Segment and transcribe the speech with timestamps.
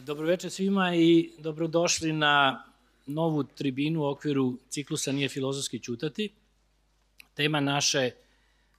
[0.00, 2.64] Dobroveče svima i dobrodošli na
[3.06, 6.30] novu tribinu u okviru ciklusa Nije filozofski čutati.
[7.34, 8.10] Tema naše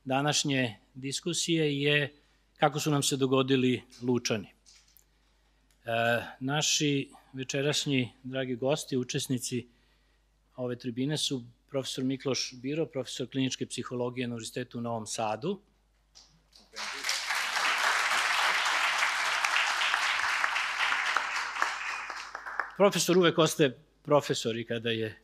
[0.06, 2.14] današnje diskusije je
[2.58, 4.48] kako su nam se dogodili Lučani.
[4.48, 5.90] E,
[6.40, 9.68] naši večerašnji dragi gosti, učesnici
[10.56, 15.60] ove tribine su profesor Mikloš Biro, profesor kliničke psihologije na Univerzitetu u Novom Sadu,
[22.78, 25.20] profesor uvek ostaje profesor i kada je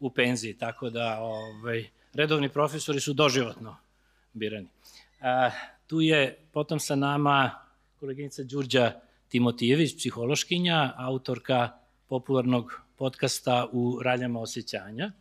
[0.00, 3.76] u penziji, tako da ovaj, redovni profesori su doživotno
[4.32, 4.68] birani.
[5.20, 5.50] A,
[5.86, 7.50] tu je potom sa nama
[8.00, 11.68] koleginica Đurđa Timotijević, psihološkinja, autorka
[12.08, 15.12] popularnog podcasta u Raljama osjećanja.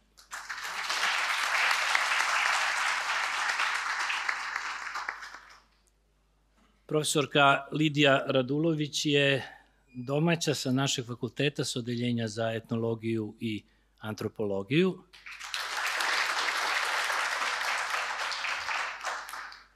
[6.85, 9.58] Profesorka Lidija Radulović je
[9.93, 13.63] domaća sa našeg fakulteta sa odeljenja za etnologiju i
[13.99, 15.03] antropologiju.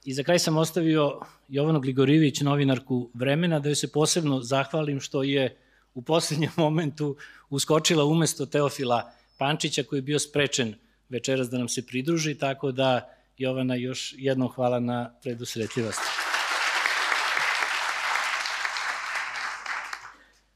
[0.06, 5.24] I za kraj sam ostavio Jovanu Gligorivić, novinarku Vremena, da joj se posebno zahvalim što
[5.24, 5.58] je
[5.94, 7.16] u poslednjem momentu
[7.50, 10.76] uskočila umesto Teofila Pančića koji je bio sprečen
[11.10, 16.23] večeras da nam se pridruži, tako da Jovana još jednom hvala na predusretljivosti.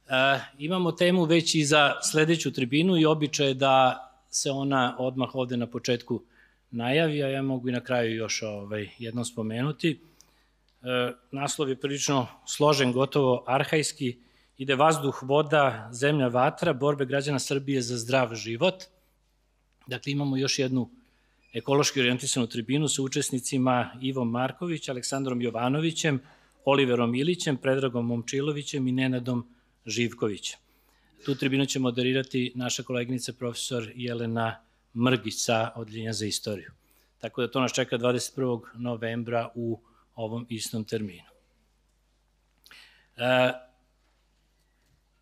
[0.10, 5.58] E, imamo temu već i za sledeću tribinu i običaj da se ona odmah ovde
[5.58, 6.22] na početku
[6.72, 10.00] najavi, a ja mogu i na kraju još ovaj, jednom spomenuti.
[10.82, 14.18] E, naslov je prilično složen, gotovo arhajski,
[14.58, 18.84] ide vazduh, voda, zemlja, vatra, borbe građana Srbije za zdrav život.
[19.88, 20.90] Dakle, imamo još jednu
[21.54, 26.20] ekološki orijentisanu tribinu sa učesnicima Ivom Marković, Aleksandrom Jovanovićem,
[26.66, 29.57] Oliverom Ilićem, Predragom Momčilovićem i Nenadom
[29.88, 30.56] Živković.
[31.26, 34.64] Tu tribinu će moderirati naša koleginica profesor Jelena
[34.96, 36.72] Mrgić sa Odljenja za istoriju.
[37.18, 38.62] Tako da to nas čeka 21.
[38.76, 39.80] novembra u
[40.16, 41.30] ovom istom terminu.
[43.18, 43.52] E,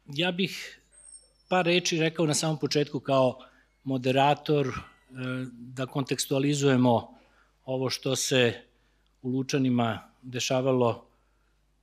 [0.06, 0.80] ja bih
[1.48, 3.40] par reči rekao na samom početku kao
[3.84, 4.74] moderator e,
[5.52, 7.18] da kontekstualizujemo
[7.66, 8.62] ovo što se
[9.22, 11.08] u Lučanima dešavalo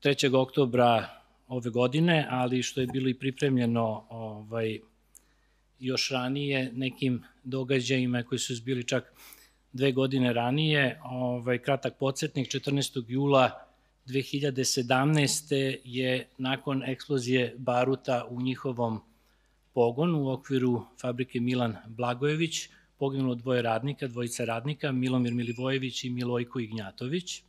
[0.02, 0.36] 3.
[0.36, 1.21] oktobra
[1.52, 4.80] ove godine, ali što je bilo i pripremljeno ovaj,
[5.78, 9.12] još ranije nekim događajima koji su zbili čak
[9.72, 11.00] dve godine ranije.
[11.04, 13.04] Ovaj, kratak podsjetnik, 14.
[13.08, 13.50] jula
[14.06, 15.78] 2017.
[15.84, 19.00] je nakon eksplozije baruta u njihovom
[19.74, 26.60] pogonu u okviru fabrike Milan Blagojević poginulo dvoje radnika, dvojica radnika, Milomir Milivojević i Milojko
[26.60, 27.42] Ignjatović.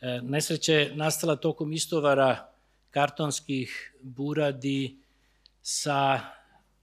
[0.00, 2.55] E, nesreća je nastala tokom istovara
[2.96, 4.96] kartonskih buradi
[5.60, 6.20] sa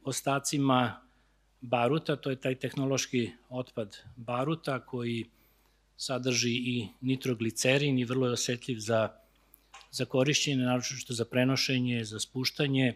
[0.05, 1.01] ostacima
[1.61, 5.23] baruta, to je taj tehnološki otpad baruta koji
[5.97, 9.09] sadrži i nitroglicerin i vrlo je osetljiv za,
[9.91, 12.93] za korišćenje, naročito za prenošenje, za spuštanje.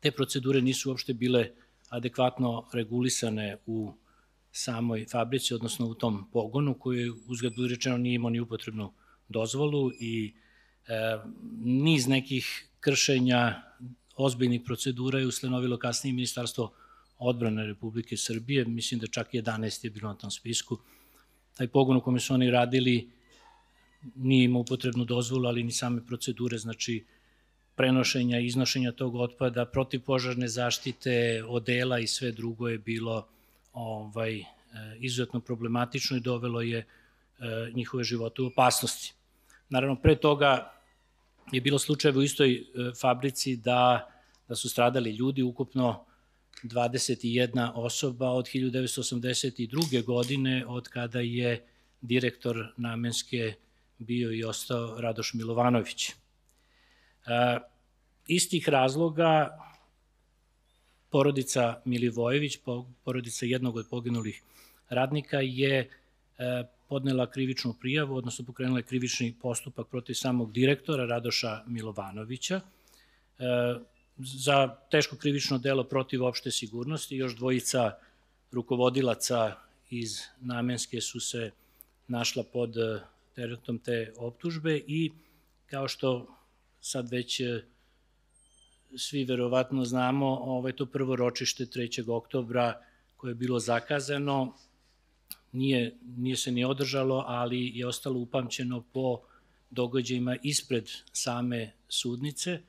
[0.00, 1.50] Te procedure nisu uopšte bile
[1.88, 3.92] adekvatno regulisane u
[4.52, 8.92] samoj fabrici, odnosno u tom pogonu koji uzgled rečeno nije imao ni upotrebnu
[9.28, 10.34] dozvolu i
[11.64, 13.62] niz nekih kršenja
[14.16, 16.72] ozbiljnih procedura je ustanovilo kasnije Ministarstvo
[17.18, 20.78] odbrane Republike Srbije, mislim da čak 11 je bilo na tom spisku.
[21.56, 23.10] Taj pogon u kome su oni radili
[24.16, 27.04] nije imao upotrebnu dozvolu, ali ni same procedure, znači
[27.76, 33.26] prenošenja, iznošenja tog otpada, protivpožarne zaštite, odela i sve drugo je bilo
[33.72, 34.44] ovaj, e,
[35.00, 36.84] izuzetno problematično i dovelo je e,
[37.74, 39.14] njihove živote u opasnosti.
[39.68, 40.72] Naravno, pre toga
[41.52, 42.62] je bilo slučajeva u istoj e,
[43.00, 44.10] fabrici da,
[44.48, 46.04] da su stradali ljudi, ukupno
[46.62, 50.04] 21 osoba od 1982.
[50.04, 51.66] godine, od kada je
[52.00, 53.54] direktor namenske
[53.98, 56.08] bio i ostao Radoš Milovanović.
[56.10, 56.14] E,
[58.26, 59.58] istih razloga
[61.10, 62.58] porodica Milivojević,
[63.04, 64.42] porodica jednog od poginulih
[64.88, 65.90] radnika, je
[66.38, 72.60] e, podnela krivičnu prijavu, odnosno pokrenula je krivični postupak protiv samog direktora Radoša Milovanovića
[73.38, 73.44] e,
[74.18, 77.16] za teško krivično delo protiv opšte sigurnosti.
[77.16, 77.92] Još dvojica
[78.52, 79.56] rukovodilaca
[79.90, 81.50] iz Namenske su se
[82.08, 83.00] našla pod e,
[83.34, 85.12] teretom te optužbe i
[85.66, 86.26] kao što
[86.80, 87.62] sad već e,
[88.96, 92.10] svi verovatno znamo, ovaj, to prvo ročište 3.
[92.10, 92.80] oktobra
[93.16, 94.54] koje je bilo zakazano,
[95.54, 99.20] nije, nije se ni održalo, ali je ostalo upamćeno po
[99.70, 102.60] događajima ispred same sudnice,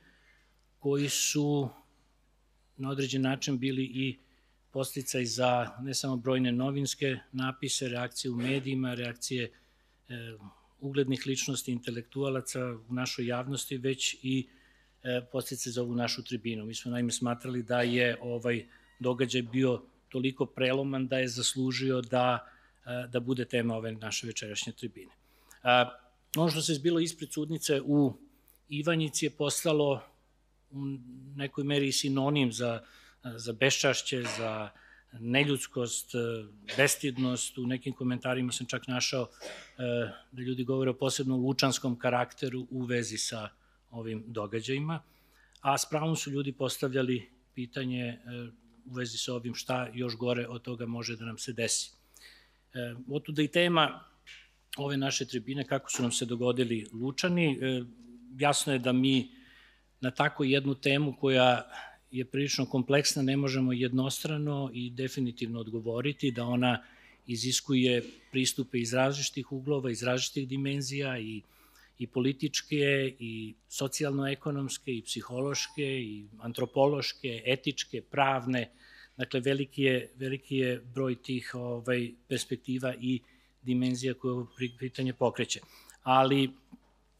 [0.79, 1.69] koji su
[2.77, 4.17] na određen način bili i
[4.71, 9.51] posticaj za ne samo brojne novinske napise, reakcije u medijima, reakcije e,
[10.79, 12.59] uglednih ličnosti, intelektualaca
[12.89, 14.47] u našoj javnosti, već i
[15.03, 16.65] e, posticaj za ovu našu tribinu.
[16.65, 18.65] Mi smo naime smatrali da je ovaj
[18.99, 22.55] događaj bio toliko preloman da je zaslužio da,
[23.09, 25.11] da bude tema ove naše večerašnje tribine.
[25.63, 25.89] A,
[26.37, 28.13] ono što se zbilo ispred sudnice u
[28.69, 30.01] Ivanjici je postalo
[30.71, 30.77] u
[31.35, 32.81] nekoj meri sinonim za,
[33.23, 34.69] za beščašće, za
[35.19, 36.11] neljudskost,
[36.77, 37.57] bestidnost.
[37.57, 39.27] U nekim komentarima sam čak našao e,
[40.31, 43.49] da ljudi govore o posebno lučanskom karakteru u vezi sa
[43.91, 44.99] ovim događajima,
[45.61, 48.19] a s pravom su ljudi postavljali pitanje e,
[48.85, 51.91] u vezi sa ovim šta još gore od toga može da nam se desi.
[52.75, 54.04] E, otuda i tema
[54.77, 57.60] ove naše tribine, kako su nam se dogodili Lučani.
[58.39, 59.31] Jasno je da mi
[60.01, 61.72] na tako jednu temu koja
[62.12, 66.83] je prilično kompleksna, ne možemo jednostrano i definitivno odgovoriti da ona
[67.27, 71.42] iziskuje pristupe iz različitih uglova, iz različitih dimenzija i,
[72.00, 78.69] i političke, i socijalno-ekonomske, i psihološke, i antropološke, etičke, pravne.
[79.17, 83.19] Dakle, veliki je, veliki je broj tih ovaj, perspektiva i
[83.62, 84.47] dimenzija koje ovo
[84.79, 85.59] pitanje pokreće.
[86.03, 86.51] Ali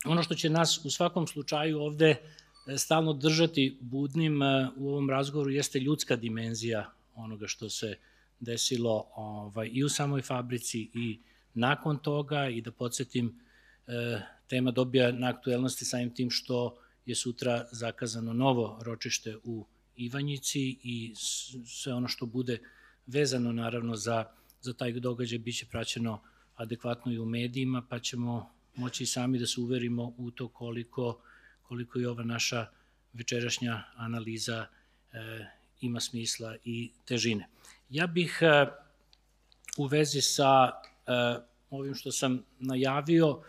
[0.06, 2.16] ono što će nas u svakom slučaju ovde
[2.78, 7.98] stalno držati budnim e, u ovom razgovoru jeste ljudska dimenzija onoga što se
[8.40, 11.20] desilo ovaj, i u samoj fabrici i
[11.54, 13.40] nakon toga i da podsjetim
[13.88, 19.66] e, tema dobija na aktuelnosti samim tim što je sutra zakazano novo ročište u
[19.96, 21.14] Ivanjici i
[21.66, 22.60] sve ono što bude
[23.08, 24.26] vezano naravno za,
[24.62, 26.22] za taj događaj biće praćeno
[26.56, 31.22] adekvatno i u medijima, pa ćemo moći sami da se uverimo u to koliko
[31.68, 32.68] koliko i ova naša
[33.14, 34.66] večerašnja analiza
[35.14, 35.46] e,
[35.82, 37.48] ima smisla i težine.
[37.90, 38.68] Ja bih e,
[39.78, 41.12] u vezi sa e,
[41.70, 43.42] ovim što sam najavio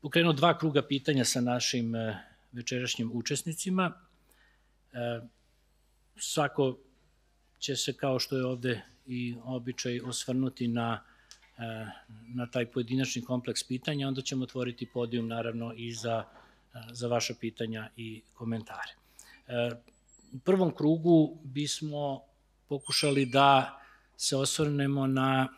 [0.00, 2.18] pokrenuo dva kruga pitanja sa našim e,
[2.52, 3.92] večerašnjim učesnicima.
[4.92, 5.20] E,
[6.16, 6.78] svako
[7.58, 11.04] će se, kao što je ovde i običaj, osvrnuti na
[11.58, 11.86] e,
[12.34, 16.24] na taj pojedinačni kompleks pitanja, onda ćemo otvoriti podijum naravno i za
[16.92, 18.92] za vaša pitanja i komentare.
[19.46, 19.70] E,
[20.32, 22.20] u prvom krugu bismo
[22.68, 23.80] pokušali da
[24.16, 25.48] se osvrnemo na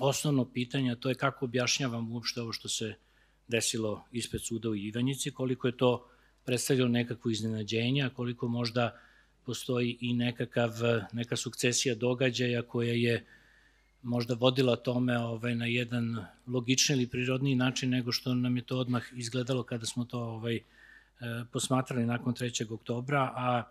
[0.00, 2.94] osnovno pitanje, to je kako objašnjavam uopšte ovo što se
[3.48, 6.08] desilo ispred suda u Ivanjici, koliko je to
[6.44, 8.98] predstavljalo nekakvo iznenađenje, koliko možda
[9.44, 10.72] postoji i nekakav,
[11.12, 13.24] neka sukcesija događaja koja je
[14.02, 18.78] možda vodila tome ovaj, na jedan logični ili prirodniji način nego što nam je to
[18.78, 20.62] odmah izgledalo kada smo to ovaj, e,
[21.52, 22.72] posmatrali nakon 3.
[22.72, 23.62] oktobra, a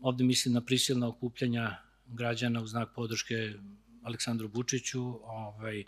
[0.00, 3.52] ovde mislim na prisilna okupljanja građana u znak podrške
[4.02, 5.84] Aleksandru Vučiću, ovaj,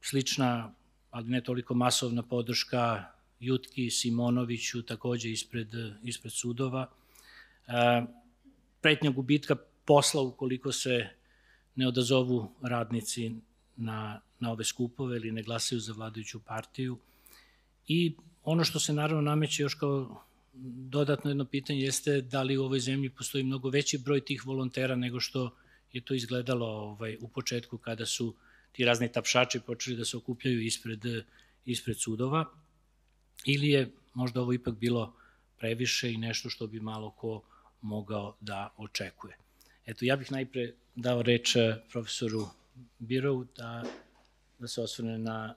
[0.00, 0.74] slična,
[1.10, 3.04] ali ne toliko masovna podrška
[3.40, 5.68] Jutki Simonoviću, takođe ispred,
[6.02, 6.90] ispred sudova.
[7.66, 8.02] E,
[8.80, 11.08] pretnja gubitka posla ukoliko se
[11.74, 13.32] ne odazovu radnici
[13.76, 16.98] na, na ove skupove ili ne glasaju za vladajuću partiju.
[17.88, 20.24] I ono što se naravno nameće još kao
[20.96, 24.96] dodatno jedno pitanje jeste da li u ovoj zemlji postoji mnogo veći broj tih volontera
[24.96, 25.56] nego što
[25.92, 28.34] je to izgledalo ovaj, u početku kada su
[28.72, 31.00] ti razni tapšači počeli da se okupljaju ispred,
[31.64, 32.44] ispred sudova
[33.44, 35.12] ili je možda ovo ipak bilo
[35.58, 37.42] previše i nešto što bi malo ko
[37.80, 39.36] mogao da očekuje.
[39.86, 42.46] Eto, ja bih najpre dao reč eh, profesoru
[42.98, 43.84] Birovu da,
[44.58, 45.54] da se osvrne na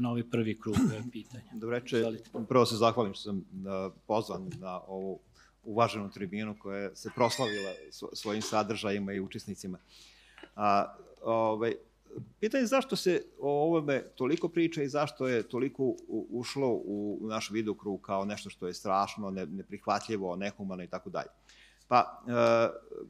[0.00, 1.44] na ovaj prvi krug eh, pitanja.
[1.52, 2.04] Dobro reče,
[2.48, 5.18] prvo se zahvalim što sam uh, pozvan na ovu
[5.64, 7.70] uvaženu tribinu koja se proslavila
[8.12, 9.78] svojim sadržajima i učesnicima.
[10.56, 11.74] A, ovaj,
[12.40, 15.94] pitanje je zašto se o ovome toliko priča i zašto je toliko
[16.30, 21.28] ušlo u naš vidokrug kao nešto što je strašno, ne, neprihvatljivo, nehumano i tako dalje.
[21.88, 22.32] Pa, e,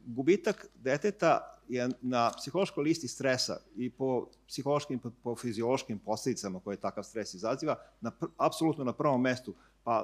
[0.05, 6.77] gubitak deteta je na psihološkoj listi stresa i po psihološkim, po, po fiziološkim posledicama koje
[6.77, 9.53] takav stres izaziva, na, apsolutno na prvom mestu,
[9.83, 10.03] pa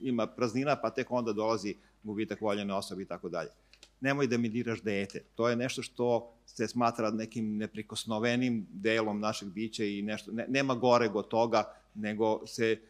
[0.00, 3.50] ima praznina, pa tek onda dolazi gubitak voljene osobe i tako dalje.
[4.00, 5.24] Nemoj da mi diraš dete.
[5.34, 10.74] To je nešto što se smatra nekim neprikosnovenim delom našeg bića i nešto, ne, nema
[10.74, 12.80] gore od toga, nego se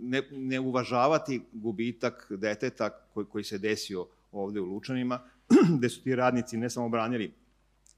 [0.00, 5.20] ne, ne uvažavati gubitak deteta koji, koji se desio ovde u Lučanima,
[5.78, 7.32] gde su ti radnici ne samo branili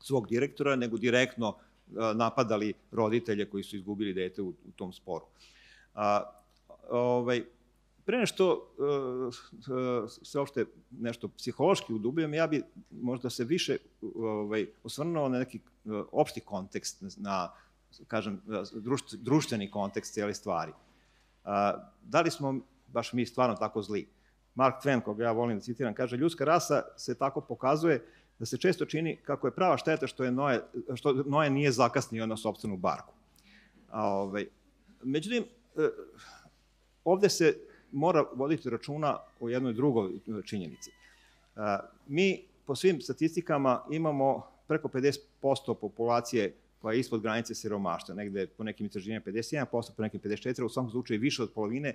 [0.00, 1.56] svog direktora, nego direktno
[2.14, 5.24] napadali roditelje koji su izgubili dete u, u tom sporu.
[5.94, 6.22] A,
[6.90, 7.44] ovaj,
[8.08, 9.34] pre nešto uh,
[10.22, 13.76] se uopšte nešto psihološki udubljujem, ja bi možda se više
[14.14, 17.52] ovaj, osvrnuo na neki uh, opšti kontekst, na,
[18.06, 18.40] kažem,
[19.12, 20.72] društveni kontekst cijeli stvari.
[20.72, 21.50] Uh,
[22.02, 24.08] da li smo baš mi stvarno tako zli?
[24.54, 28.06] Mark Twain, koga ja volim da citiram, kaže, ljudska rasa se tako pokazuje
[28.38, 30.60] da se često čini kako je prava šteta što, je Noe,
[30.94, 33.14] što Noe nije zakasnio na sobstvenu barku.
[33.90, 34.46] A, ovaj,
[35.02, 35.44] međutim,
[37.04, 40.10] ovde se mora voditi računa o jednoj drugoj
[40.44, 40.90] činjenici.
[42.06, 48.64] Mi po svim statistikama imamo preko 50% populacije koja je ispod granice siromaštva, negde po
[48.64, 51.94] nekim istraživanjima 51%, po nekim 54%, u svakom slučaju više od polovine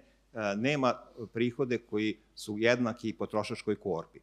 [0.57, 0.93] nema
[1.33, 4.19] prihode koji su jednaki potrošačkoj korpi.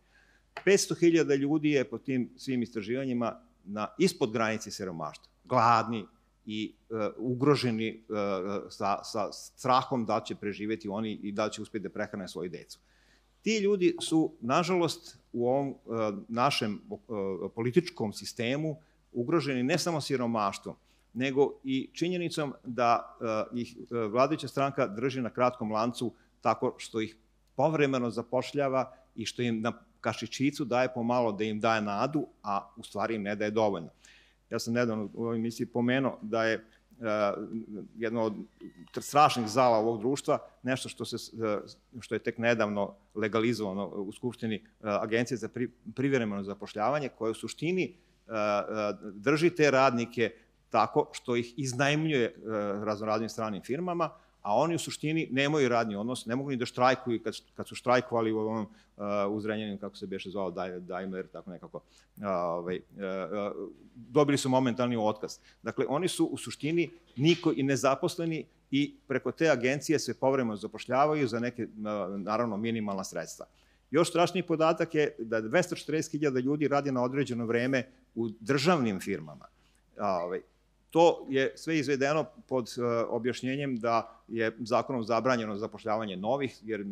[0.67, 6.07] 500.000 ljudi je po tim svim istraživanjima na ispod granice siromaštva, gladni,
[6.47, 8.17] i uh, ugroženi uh,
[8.71, 12.79] sa, sa strahom da će preživeti oni i da će uspjeti da prehrane svoju decu.
[13.43, 15.75] Ti ljudi su, nažalost, u ovom uh,
[16.29, 17.01] našem uh,
[17.55, 18.77] političkom sistemu
[19.13, 20.77] ugroženi ne samo siromaštvom,
[21.15, 27.01] nego i činjenicom da uh, ih uh, vladajuća stranka drži na kratkom lancu tako što
[27.01, 27.17] ih
[27.57, 32.85] povremeno zapošljava i što im na kašičicu daje pomalo da im daje nadu, a u
[32.85, 33.89] stvari im ne daje dovoljno.
[34.51, 37.05] Ja sam nedavno u ovoj emisiji pomenuo da je uh,
[37.97, 38.35] jedno od
[39.01, 44.57] strašnih zala ovog društva, nešto što, se, uh, što je tek nedavno legalizovano u Skupštini
[44.57, 47.95] uh, Agencije za pri, privremeno zapošljavanje, koja u suštini
[49.13, 50.31] drži te radnike
[50.69, 52.35] tako što ih iznajmljuje
[52.85, 54.11] raznoradnim stranim firmama,
[54.43, 57.75] a oni u suštini nemaju radni odnos, ne mogu ni da štrajkuju kad, kad su
[57.75, 61.77] štrajkovali u ovom uh, uzrenjenim, kako se beše zvao, Daimler, tako nekako,
[62.17, 63.03] uh, ovaj, uh,
[63.57, 65.39] uh, dobili su momentalni otkaz.
[65.63, 71.29] Dakle, oni su u suštini niko i nezaposleni i preko te agencije se povremeno zapošljavaju
[71.29, 73.47] za neke, uh, naravno, minimalna sredstva.
[73.91, 79.47] Još strašniji podatak je da 240.000 ljudi radi na određeno vreme u državnim firmama.
[79.99, 80.41] Ovaj,
[80.91, 86.85] To je sve izvedeno pod uh, objašnjenjem da je zakonom zabranjeno zapošljavanje novih, jer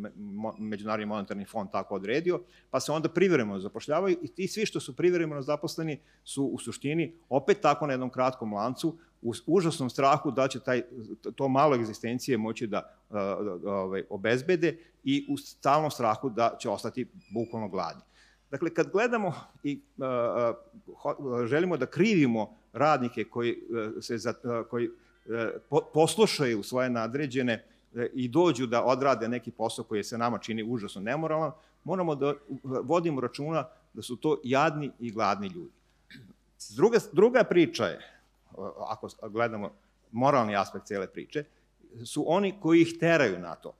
[0.57, 2.39] Međunarodni monetarni fond tako odredio,
[2.69, 7.13] pa se onda privremeno zapošljavaju i ti svi što su privremeno zaposleni su u suštini
[7.29, 10.83] opet tako na jednom kratkom lancu u užasnom strahu da će taj,
[11.35, 13.15] to malo egzistencije moći da, uh,
[13.63, 18.01] da ovaj, obezbede i u stalnom strahu da će ostati bukvalno gladni.
[18.51, 20.05] Dakle, kad gledamo i uh,
[21.47, 23.51] želimo da krivimo radnike koji,
[23.97, 25.49] e, se za, e, koji e,
[25.93, 27.65] poslušaju svoje nadređene
[28.13, 31.51] i dođu da odrade neki posao koji se nama čini užasno nemoralan,
[31.83, 32.33] moramo da
[32.63, 35.71] vodimo računa da su to jadni i gladni ljudi.
[36.75, 37.99] Druga, druga priča je,
[38.87, 39.71] ako gledamo
[40.11, 41.43] moralni aspekt cele priče,
[42.05, 43.73] su oni koji ih teraju na to.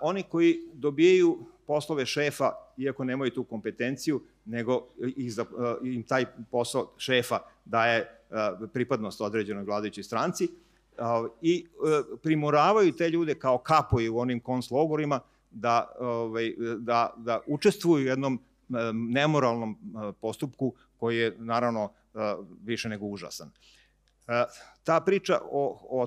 [0.00, 4.86] Oni koji dobijaju poslove šefa, iako nemaju tu kompetenciju, nego
[5.82, 8.20] im taj posao šefa daje
[8.72, 10.48] pripadnost određenoj vladajućoj stranci
[11.42, 15.20] i e, primoravaju te ljude kao kapoji u onim konslogorima
[15.50, 21.92] da, ovaj, da, da učestvuju u jednom e, nemoralnom e, postupku koji je naravno
[22.62, 23.50] više nego užasan.
[24.84, 26.06] Ta priča o, o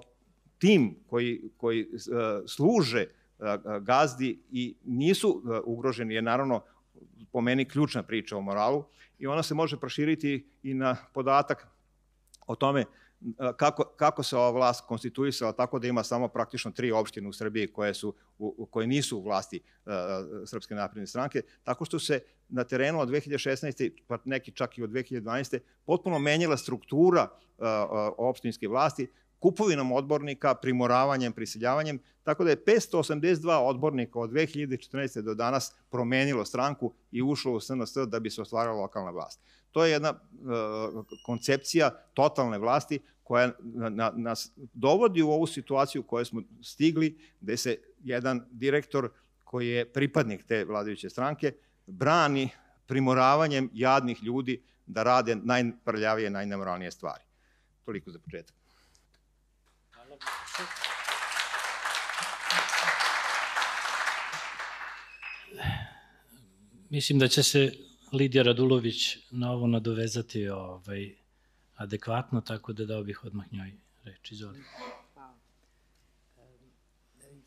[0.58, 1.88] tim koji, koji
[2.48, 3.06] služe
[3.82, 6.62] gazdi i nisu ugroženi je naravno
[7.32, 8.84] po meni ključna priča o moralu
[9.20, 11.68] i ona se može proširiti i na podatak
[12.48, 12.86] o tome
[13.58, 17.68] kako, kako se ova vlast konstituisala tako da ima samo praktično tri opštine u Srbiji
[17.68, 19.92] koje, su, u, koje nisu u vlasti uh,
[20.46, 23.92] Srpske napredne stranke, tako što se na terenu od 2016.
[24.08, 25.60] pa neki čak i od 2012.
[25.86, 27.28] potpuno menjala struktura
[27.58, 27.66] uh,
[28.18, 29.08] opštinske vlasti,
[29.40, 35.22] kupovinom odbornika, primoravanjem, priseljavanjem, tako da je 582 odbornika od 2014.
[35.22, 39.42] do danas promenilo stranku i ušlo u SNS da bi se ostvarala lokalna vlast.
[39.72, 46.04] To je jedna uh, koncepcija totalne vlasti koja na, nas dovodi u ovu situaciju u
[46.04, 49.10] kojoj smo stigli, gde se jedan direktor
[49.44, 51.54] koji je pripadnik te vladajuće stranke
[51.86, 52.50] brani
[52.86, 57.24] primoravanjem jadnih ljudi da rade najprljavije, najnemoralnije stvari.
[57.86, 58.56] Toliko za početak.
[66.90, 67.72] Mislim da će se
[68.14, 71.16] Lidija Radulović na ovo nadovezati ovaj,
[71.76, 74.32] adekvatno, tako da dao bih odmah njoj reč.
[74.32, 74.64] Izvoli.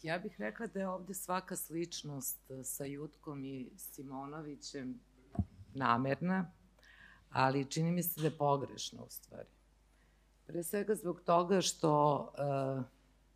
[0.02, 5.00] Ja bih rekla da je ovde svaka sličnost sa Jutkom i Simonovićem
[5.74, 6.52] namerna,
[7.30, 9.48] ali čini mi se da je pogrešna u stvari.
[10.50, 12.84] Pre svega zbog toga što uh,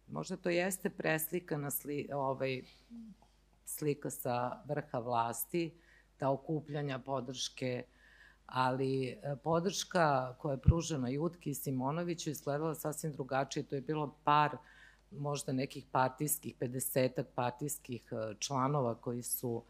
[0.09, 2.63] možda to jeste preslika na sli, ovaj,
[3.65, 5.75] slika sa vrha vlasti,
[6.17, 7.85] ta okupljanja podrške,
[8.47, 13.63] ali e, podrška koja je pružena Jutki i Simonoviću izgledala sasvim drugačije.
[13.63, 14.57] To je bilo par,
[15.11, 19.63] možda nekih partijskih, 50 partijskih e, članova koji su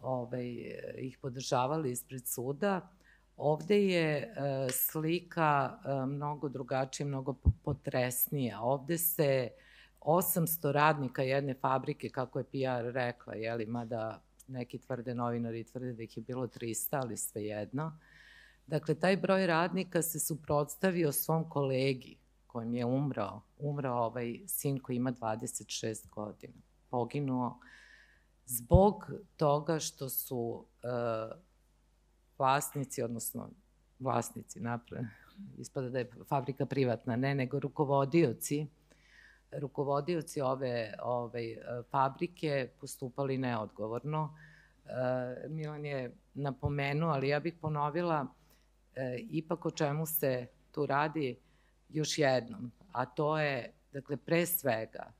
[0.00, 0.46] ovaj,
[0.98, 2.88] ih podržavali ispred suda.
[3.36, 4.32] Ovde je e,
[4.70, 5.78] slika
[6.08, 8.60] mnogo drugačija, mnogo potresnija.
[8.60, 9.50] Ovde se
[10.00, 16.02] 800 radnika jedne fabrike, kako je PR rekla, jeli, mada neki tvrde novinari tvrde da
[16.02, 17.98] ih je bilo 300, ali svejedno.
[18.66, 22.16] Dakle, taj broj radnika se suprotstavio svom kolegi
[22.56, 26.54] kojem je umrao, umrao ovaj sin koji ima 26 godina,
[26.90, 27.60] poginuo
[28.46, 31.45] zbog toga što su uh,
[32.38, 33.50] vlasnici, odnosno
[33.98, 35.04] vlasnici, napravo,
[35.58, 38.66] ispada da je fabrika privatna, ne, nego rukovodioci
[39.52, 41.56] rukovodioci ove, ove
[41.90, 44.34] fabrike postupali neodgovorno.
[44.84, 48.26] E, Milan je napomenuo, ali ja bih ponovila
[48.94, 51.36] e, ipak o čemu se tu radi
[51.88, 55.12] još jednom, a to je, dakle, pre svega,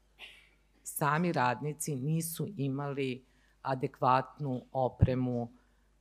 [0.83, 3.25] sami radnici nisu imali
[3.63, 5.53] adekvatnu opremu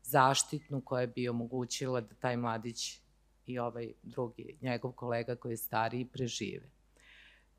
[0.06, 3.02] zaštitnu koja bi omogućila da taj mladić
[3.46, 6.70] i ovaj drugi, njegov kolega koji je stariji, prežive.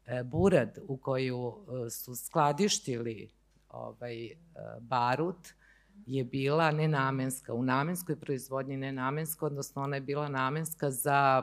[0.07, 1.55] E, burad u koju
[1.87, 3.31] e, su skladištili
[3.69, 4.37] ovaj, e,
[4.81, 5.49] barut
[6.07, 7.55] je bila nenamenska.
[7.55, 11.43] U namenskoj proizvodnji nenamenska, odnosno ona je bila namenska za,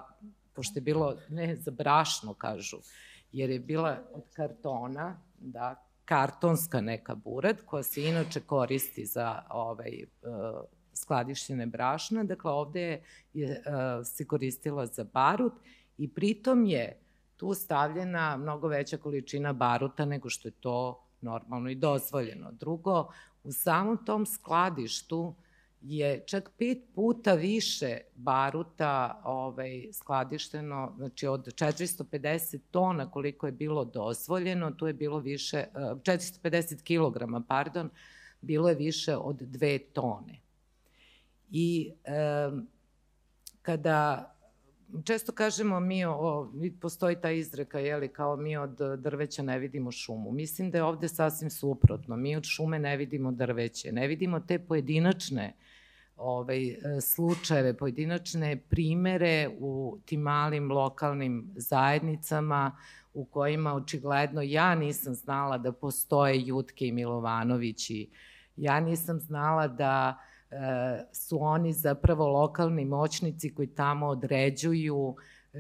[0.54, 2.78] pošto je bilo, ne za brašno kažu,
[3.32, 10.06] jer je bila od kartona, da, kartonska neka burad, koja se inače koristi za ovaj,
[10.94, 13.02] skladišćene brašna, dakle ovde je,
[13.34, 13.62] je
[14.06, 15.54] se koristila za barut
[15.98, 17.00] i pritom je
[17.38, 22.52] tu stavljena mnogo veća količina baruta nego što je to normalno i dozvoljeno.
[22.52, 23.12] Drugo,
[23.44, 25.36] u samom tom skladištu
[25.82, 33.86] je čak pet puta više baruta ovaj, skladišteno, znači od 450 tona koliko je bilo
[33.86, 37.90] dozvoljeno, tu je bilo više, 450 eh, kilograma, pardon,
[38.42, 40.40] bilo je više od dve tone.
[41.56, 42.14] I e,
[43.62, 44.30] kada
[45.04, 50.32] često kažemo mi, o, postoji ta izreka, jeli, kao mi od drveća ne vidimo šumu.
[50.32, 52.16] Mislim da je ovde sasvim suprotno.
[52.16, 55.54] Mi od šume ne vidimo drveće, ne vidimo te pojedinačne
[56.18, 62.78] ovaj, slučajeve, pojedinačne primere u tim malim lokalnim zajednicama
[63.14, 68.10] u kojima očigledno ja nisam znala da postoje Jutke i Milovanovići,
[68.56, 70.20] ja nisam znala da
[71.14, 75.16] su oni zapravo lokalni moćnici koji tamo određuju
[75.54, 75.60] e,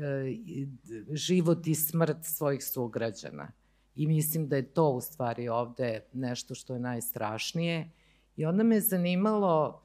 [1.12, 3.52] život i smrt svojih sugrađana.
[3.96, 7.92] I mislim da je to u stvari ovde nešto što je najstrašnije.
[8.36, 9.82] I onda me zanimalo,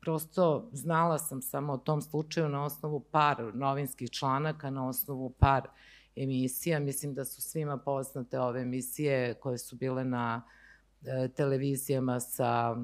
[0.00, 5.68] prosto znala sam samo o tom slučaju na osnovu par novinskih članaka, na osnovu par
[6.16, 6.80] emisija.
[6.80, 10.42] Mislim da su svima poznate ove emisije koje su bile na
[11.04, 12.76] e, televizijama sa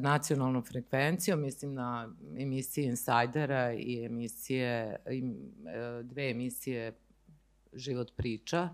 [0.00, 6.92] nacionalnom frekvencijom, mislim na emisije Insajdera i emisije, e, dve emisije
[7.72, 8.68] Život priča,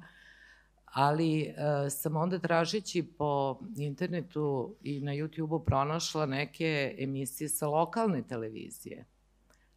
[0.84, 1.54] ali e,
[1.90, 9.04] sam onda tražeći po internetu i na YouTube-u pronašla neke emisije sa lokalne televizije,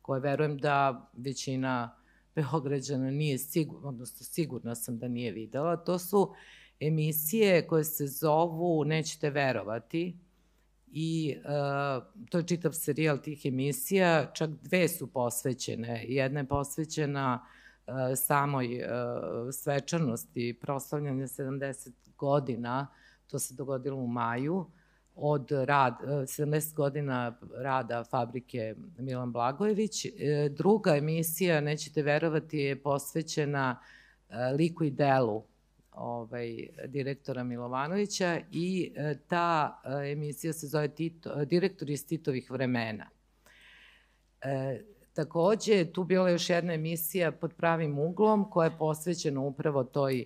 [0.01, 1.97] koje verujem da većina
[2.35, 5.77] Beograđana nije sigurna, odnosno sigurna sam da nije videla.
[5.77, 6.33] To su
[6.79, 10.17] emisije koje se zovu Nećete verovati,
[10.93, 16.05] i uh, to je čitav serijal tih emisija, čak dve su posvećene.
[16.07, 17.45] Jedna je posvećena
[17.87, 18.89] uh, samoj uh,
[19.53, 22.87] svečanosti proslavljanja 70 godina,
[23.27, 24.65] to se dogodilo u maju,
[25.15, 30.05] od rad, 70 godina rada fabrike Milan Blagojević.
[30.49, 33.79] Druga emisija, nećete verovati, je posvećena
[34.57, 35.43] liku i delu
[35.91, 43.09] ovaj, direktora Milovanovića i e, ta e, emisija se zove Tito, direktor iz Titovih vremena.
[44.41, 44.81] E,
[45.13, 50.25] takođe, tu bila još jedna emisija pod pravim uglom koja je posvećena upravo toj e,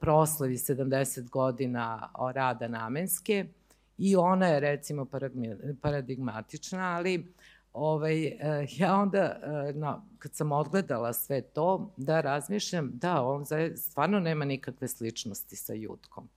[0.00, 3.46] proslavi 70 godina rada namenske
[3.98, 5.06] i ona je recimo
[5.82, 7.34] paradigmatična, ali
[7.72, 13.44] ovaj, eh, ja onda, eh, no, kad sam odgledala sve to, da razmišljam, da, on
[13.76, 16.28] stvarno nema nikakve sličnosti sa Jutkom.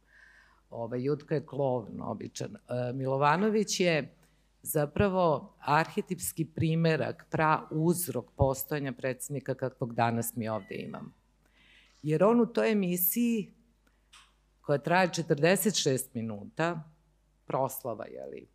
[0.69, 2.55] Ovaj, Jutka je klovn, običan.
[2.55, 4.15] Eh, Milovanović je
[4.61, 11.11] zapravo arhetipski primerak, pra uzrok postojanja predsednika kakvog danas mi ovde imamo.
[12.03, 13.53] Jer on u toj emisiji,
[14.61, 16.83] koja traje 46 minuta,
[17.45, 18.47] proslava, jeli,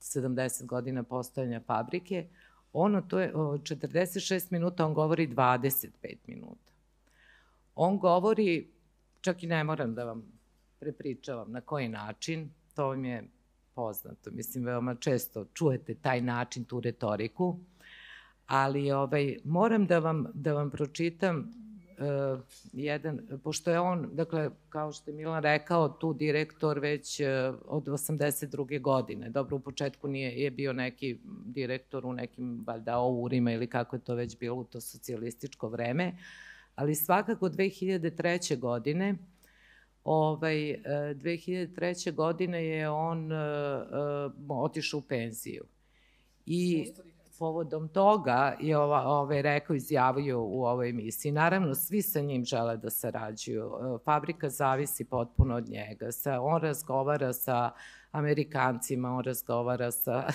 [0.00, 2.26] 70 godina postojanja fabrike,
[2.72, 6.72] ono to je 46 minuta, on govori 25 minuta.
[7.74, 8.68] On govori,
[9.20, 10.22] čak i ne moram da vam
[10.80, 13.24] prepričavam na koji način, to vam je
[13.74, 14.30] poznato.
[14.30, 17.56] Mislim, veoma često čujete taj način, tu retoriku,
[18.46, 21.52] ali ovaj, moram da vam, da vam pročitam
[22.72, 27.26] jedan, pošto je on, dakle, kao što je Milan rekao, tu direktor već uh,
[27.64, 28.80] od 82.
[28.80, 29.30] godine.
[29.30, 34.00] Dobro, u početku nije, je bio neki direktor u nekim, valjda, ourima ili kako je
[34.00, 36.16] to već bilo u to socijalističko vreme,
[36.74, 38.58] ali svakako 2003.
[38.58, 39.14] godine
[40.04, 42.14] ovaj, 2003.
[42.14, 43.30] godine je on
[44.48, 45.64] otišao u penziju.
[46.46, 46.92] I
[47.38, 51.32] povodom toga je ova, ovaj, rekao, izjavio u ovoj emisiji.
[51.32, 53.70] Naravno, svi sa njim žele da sarađuju.
[54.04, 56.12] Fabrika zavisi potpuno od njega.
[56.12, 57.70] Sa, on razgovara sa
[58.12, 60.28] Amerikancima, on razgovara sa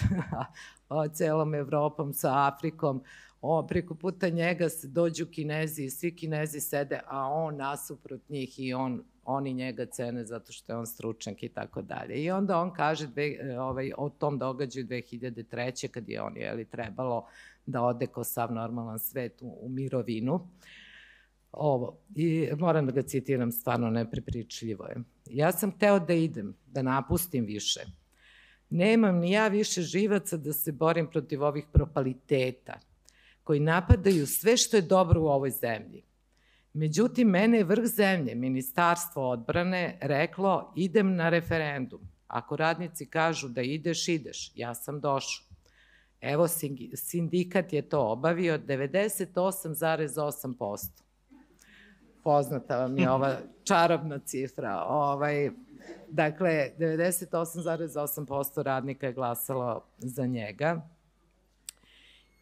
[1.17, 3.03] celom Evropom, sa Afrikom.
[3.41, 8.59] O, preko puta njega se dođu kinezi i svi kinezi sede, a on nasuprot njih
[8.59, 12.23] i on oni njega cene zato što je on stručnjak i tako dalje.
[12.23, 15.87] I onda on kaže dve, ovaj, o tom događaju 2003.
[15.87, 17.27] kad je on jeli, trebalo
[17.65, 20.47] da ode ko sav normalan svet u, u mirovinu.
[21.51, 24.95] Ovo, i moram da ga citiram, stvarno neprepričljivo je.
[25.25, 27.81] Ja sam hteo da idem, da napustim više.
[28.69, 32.79] Nemam ni ja više živaca da se borim protiv ovih propaliteta
[33.43, 36.03] koji napadaju sve što je dobro u ovoj zemlji
[36.73, 42.01] Međutim, mene je vrh zemlje, Ministarstvo odbrane, reklo idem na referendum.
[42.27, 44.51] Ako radnici kažu da ideš, ideš.
[44.55, 45.45] Ja sam došao.
[46.21, 46.47] Evo,
[46.95, 50.89] sindikat je to obavio 98,8%.
[52.23, 54.83] Poznata vam je ova čarobna cifra.
[54.87, 55.51] Ovaj,
[56.07, 60.81] dakle, 98,8% radnika je glasalo za njega.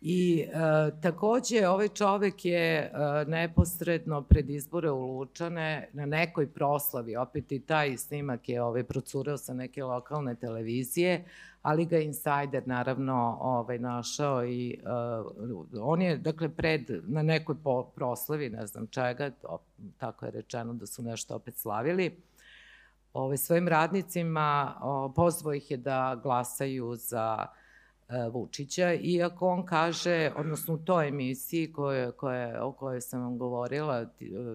[0.01, 2.91] I e, takođe ovaj čovek je e,
[3.27, 9.37] neposredno pred izbore u Lučane na nekoj proslavi, opet i taj snimak je ovaj, procurao
[9.37, 11.25] sa neke lokalne televizije,
[11.61, 14.79] ali ga Insider naravno ovaj, našao i
[15.21, 15.31] uh,
[15.81, 19.59] on je dakle pred na nekoj po, proslavi, ne znam čega, to,
[19.97, 22.17] tako je rečeno da su nešto opet slavili,
[23.13, 27.47] ovaj, svojim radnicima o, pozvao ih je da glasaju za
[28.11, 33.37] E, Vučića, iako on kaže, odnosno u toj emisiji koje, koje, o kojoj sam vam
[33.37, 34.05] govorila,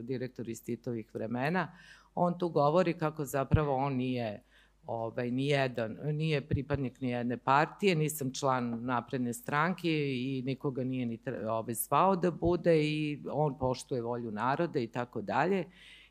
[0.02, 1.72] direktor iz Titovih vremena,
[2.14, 4.42] on tu govori kako zapravo on nije
[4.86, 11.74] ovaj, nijedan, nije pripadnik nijedne partije, nisam član napredne stranke i nikoga nije ni ovaj,
[11.74, 15.64] zvao da bude i on poštuje volju naroda i tako dalje.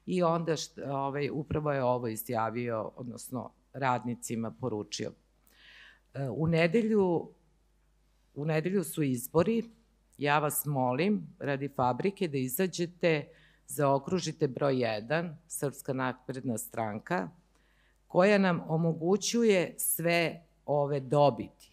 [0.06, 5.12] I onda št, ovaj, upravo je ovo izjavio, odnosno radnicima poručio.
[6.16, 7.36] E, u nedelju
[8.36, 9.64] U nedelju su izbori.
[10.18, 13.28] Ja vas molim, radi fabrike, da izađete,
[13.68, 17.30] zaokružite broj 1, Srpska napredna stranka,
[18.08, 21.72] koja nam omogućuje sve ove dobiti.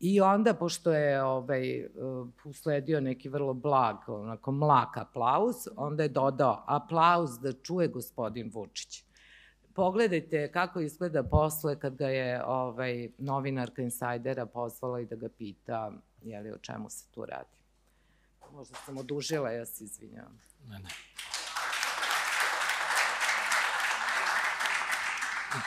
[0.00, 1.88] I onda, pošto je ovaj,
[2.44, 9.04] usledio neki vrlo blag, onako mlak aplauz, onda je dodao aplauz da čuje gospodin Vučić
[9.74, 15.92] pogledajte kako izgleda posle kad ga je ovaj, novinarka Insajdera pozvala i da ga pita
[16.22, 17.56] je li o čemu se tu radi.
[18.52, 20.40] Možda sam odužila, ja se izvinjavam.
[20.68, 20.88] Ne, ne.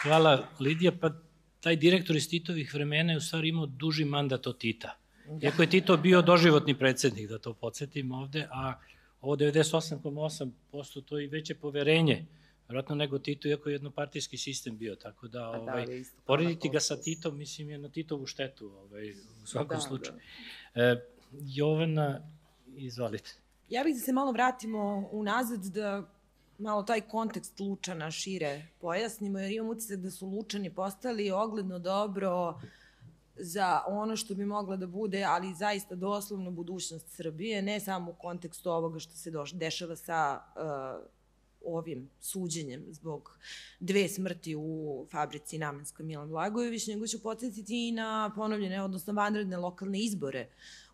[0.03, 0.91] Hvala, Lidija.
[1.01, 1.11] Pa
[1.59, 4.97] taj direktor iz Titovih vremena je u stvari imao duži mandat od Tita.
[5.27, 5.47] Da.
[5.47, 8.73] Iako je Tito bio doživotni predsednik, da to podsjetim ovde, a
[9.21, 12.25] ovo 98,8% to je veće poverenje
[12.67, 15.91] Vjerojatno nego Tito, iako je jednopartijski sistem bio, tako da, da ovaj, da,
[16.25, 19.11] porediti ga sa Titom, mislim, je na Titovu štetu, ovaj,
[19.43, 20.17] u svakom da, slučaju.
[20.75, 20.81] Da.
[20.81, 22.21] E, Jovana,
[22.75, 23.29] izvalite.
[23.69, 26.09] Ja bih da se malo vratimo unazad, da
[26.57, 32.59] malo taj kontekst Lučana šire pojasnimo, jer imam utisak da su Lučani postali ogledno dobro
[33.35, 38.13] za ono što bi mogla da bude, ali zaista doslovno budućnost Srbije, ne samo u
[38.13, 41.14] kontekstu ovoga što se dešava sa uh,
[41.65, 43.37] ovim suđenjem zbog
[43.79, 49.57] dve smrti u fabrici Namenska Milan Blagojević, nego ću podsjetiti i na ponovljene, odnosno vanredne
[49.57, 50.47] lokalne izbore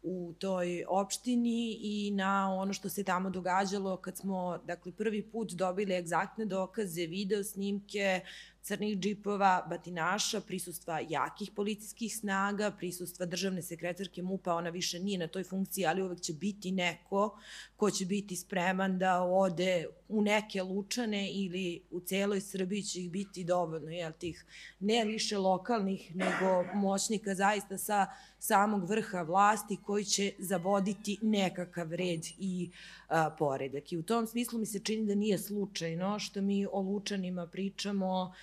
[0.03, 5.51] u toj opštini i na ono što se tamo događalo kad smo, dakle, prvi put
[5.51, 8.21] dobili egzaktne dokaze, video snimke,
[8.61, 15.27] crnih džipova, batinaša, prisustva jakih policijskih snaga, prisustva državne sekretarke MUPA, ona više nije na
[15.27, 17.39] toj funkciji, ali uvek će biti neko
[17.75, 23.11] ko će biti spreman da ode u neke lučane ili u celoj Srbiji će ih
[23.11, 24.45] biti dovoljno, jel, tih
[24.79, 28.07] ne više lokalnih, nego moćnika zaista sa
[28.39, 32.71] samog vrha vlasti koji će zavoditi nekakav red i
[33.11, 33.91] a, poredak.
[33.91, 38.33] I u tom smislu mi se čini da nije slučajno što mi o Lučanima pričamo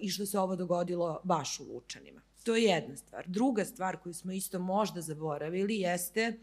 [0.00, 2.20] i što se ovo dogodilo baš u Lučanima.
[2.44, 3.24] To je jedna stvar.
[3.26, 6.38] Druga stvar koju smo isto možda zaboravili jeste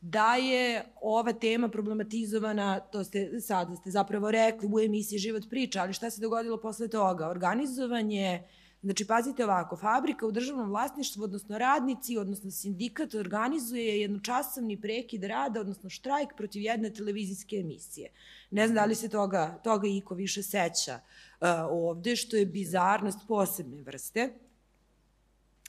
[0.00, 5.82] da je ova tema problematizovana, to ste sada ste zapravo rekli u emisiji Život priča,
[5.82, 7.28] ali šta se dogodilo posle toga?
[7.28, 8.42] Organizovanje
[8.82, 15.60] Znači, pazite ovako, fabrika u državnom vlasništvu, odnosno radnici, odnosno sindikat, organizuje jednočasovni prekid rada,
[15.60, 18.10] odnosno štrajk protiv jedne televizijske emisije.
[18.50, 21.00] Ne znam da li se toga, toga iko više seća
[21.40, 24.32] uh, ovde, što je bizarnost posebne vrste.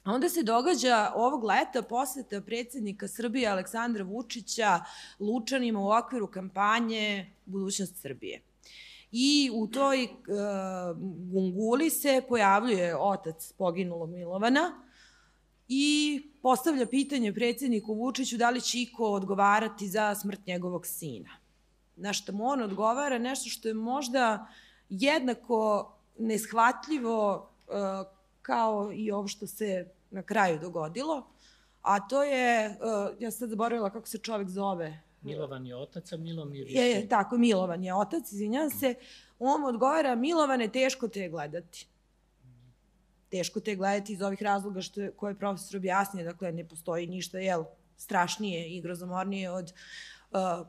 [0.04, 4.80] A onda se događa ovog leta poseta predsednika Srbije Aleksandra Vučića
[5.20, 8.42] Lučanima u okviru kampanje Budućnost Srbije
[9.12, 10.12] i u toj uh,
[11.32, 14.84] gunguli se pojavljuje otac poginulog Milovana
[15.68, 21.30] i postavlja pitanje predsedniku Vučiću da li će iko odgovarati za smrt njegovog sina.
[21.96, 24.48] Na što mu on odgovara nešto što je možda
[24.90, 28.08] jednako neshvatljivo uh,
[28.42, 31.28] kao i ovo što se na kraju dogodilo,
[31.82, 36.18] a to je, uh, ja sad zaboravila kako se čovek zove, Milovan je otac, a
[36.18, 36.90] Milomir je...
[36.90, 38.96] Je, tako, Milovan je otac, izvinjam se.
[39.40, 41.88] On odgovara, Milovane, teško te je gledati.
[43.30, 46.68] Teško te je gledati iz ovih razloga što je, koje je profesor objasnio, dakle, ne
[46.68, 47.64] postoji ništa, jel,
[47.98, 49.74] strašnije i grozomornije od
[50.32, 50.68] uh,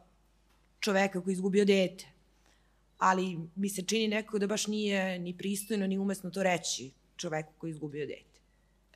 [0.81, 2.07] čoveka koji izgubio dete.
[2.99, 7.53] Ali mi se čini nekako da baš nije ni pristojno, ni umesno to reći čoveku
[7.59, 8.41] koji izgubio dete.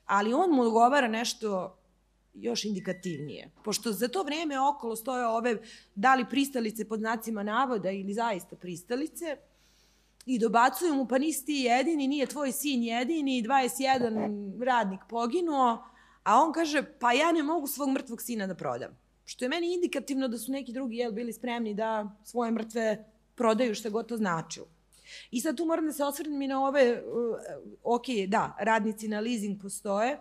[0.06, 1.78] Ali on mu odgovara nešto
[2.36, 3.50] još indikativnije.
[3.64, 5.56] Pošto za to vreme okolo stoje ove,
[5.94, 9.36] da li pristalice pod znacima navoda ili zaista pristalice,
[10.26, 15.84] i dobacuju mu, pa nisi ti jedini, nije tvoj sin jedini, 21 radnik poginuo,
[16.22, 18.98] a on kaže, pa ja ne mogu svog mrtvog sina da prodam.
[19.24, 23.74] Što je meni indikativno da su neki drugi jel, bili spremni da svoje mrtve prodaju
[23.74, 24.66] što god to značilo.
[25.30, 27.02] I sad tu moram da se osvrnem i na ove,
[27.82, 30.18] ok, da, radnici na leasing postoje,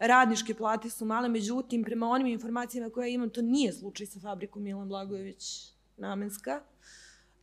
[0.00, 4.62] radničke plate su male, međutim, prema onim informacijama koje imam, to nije slučaj sa fabrikom
[4.62, 6.62] Milan Blagojević namenska.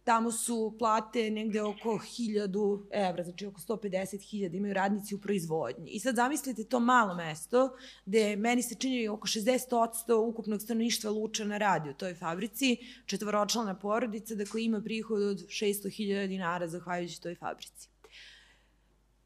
[0.04, 5.92] Tamo su plate negde oko 1000 evra, znači oko 150.000 imaju radnici u proizvodnji.
[5.92, 11.58] I sad zamislite to malo mesto gde meni se čini oko 60% ukupnog stanovništva Lučana
[11.58, 17.90] radi u toj fabrici, četvoročlana porodica, dakle ima prihod od 600.000 dinara zahvaljujući toj fabrici.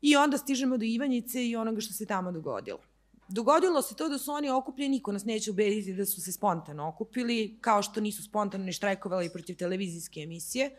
[0.02, 2.91] I onda stižemo do Ivanjice i onoga što se tamo dogodilo.
[3.32, 6.88] Dogodilo se to da su oni okupljeni, niko nas neće ubediti da su se spontano
[6.88, 10.72] okupili, kao što nisu spontano ni štrajkovali protiv televizijske emisije,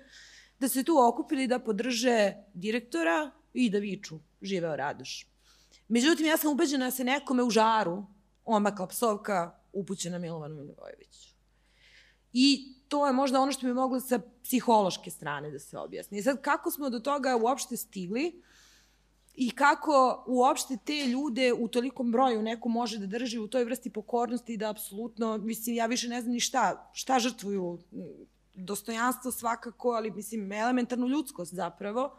[0.61, 5.27] da se tu okupili da podrže direktora i da viču živeo Radoš.
[5.89, 8.05] Međutim, ja sam ubeđena da se nekome u žaru
[8.45, 11.35] omakla psovka upućena Milovanu Milivojeviću.
[12.33, 16.19] I to je možda ono što bi moglo sa psihološke strane da se objasni.
[16.19, 18.43] I sad, kako smo do toga uopšte stigli?
[19.35, 23.91] I kako uopšte te ljude u tolikom broju neko može da drži u toj vrsti
[23.91, 27.79] pokornosti da apsolutno, mislim, ja više ne znam ni šta, šta žrtvuju,
[28.55, 32.19] dostojanstvo svakako, ali mislim, elementarnu ljudskost zapravo,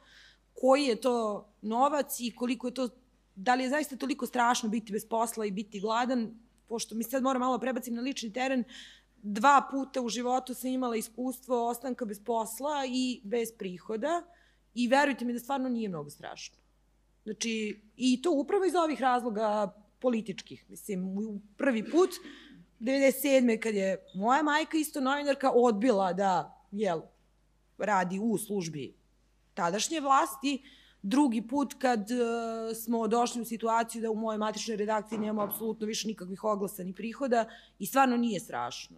[0.54, 2.90] koji je to novac i koliko je to,
[3.36, 7.24] da li je zaista toliko strašno biti bez posla i biti gladan, pošto mi sad
[7.24, 8.64] moram malo prebacim na lični teren,
[9.22, 14.24] dva puta u životu sam imala iskustvo ostanka bez posla i bez prihoda
[14.74, 16.63] i verujte mi da stvarno nije mnogo strašno.
[17.24, 20.66] Znači, i to upravo iz ovih razloga političkih.
[20.70, 22.10] Mislim, u prvi put,
[22.80, 23.60] 97.
[23.60, 27.02] kad je moja majka isto novinarka odbila da, jel,
[27.78, 28.94] radi u službi
[29.54, 30.64] tadašnje vlasti,
[31.02, 35.88] drugi put kad uh, smo došli u situaciju da u mojoj matičnoj redakciji nemamo apsolutno
[35.88, 37.46] više nikakvih oglasa ni prihoda
[37.80, 38.98] i stvarno nije strašno.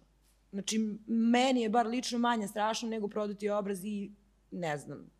[0.52, 4.10] Znači, meni je bar lično manje strašno nego prodati obraz i
[4.50, 5.10] ne znam,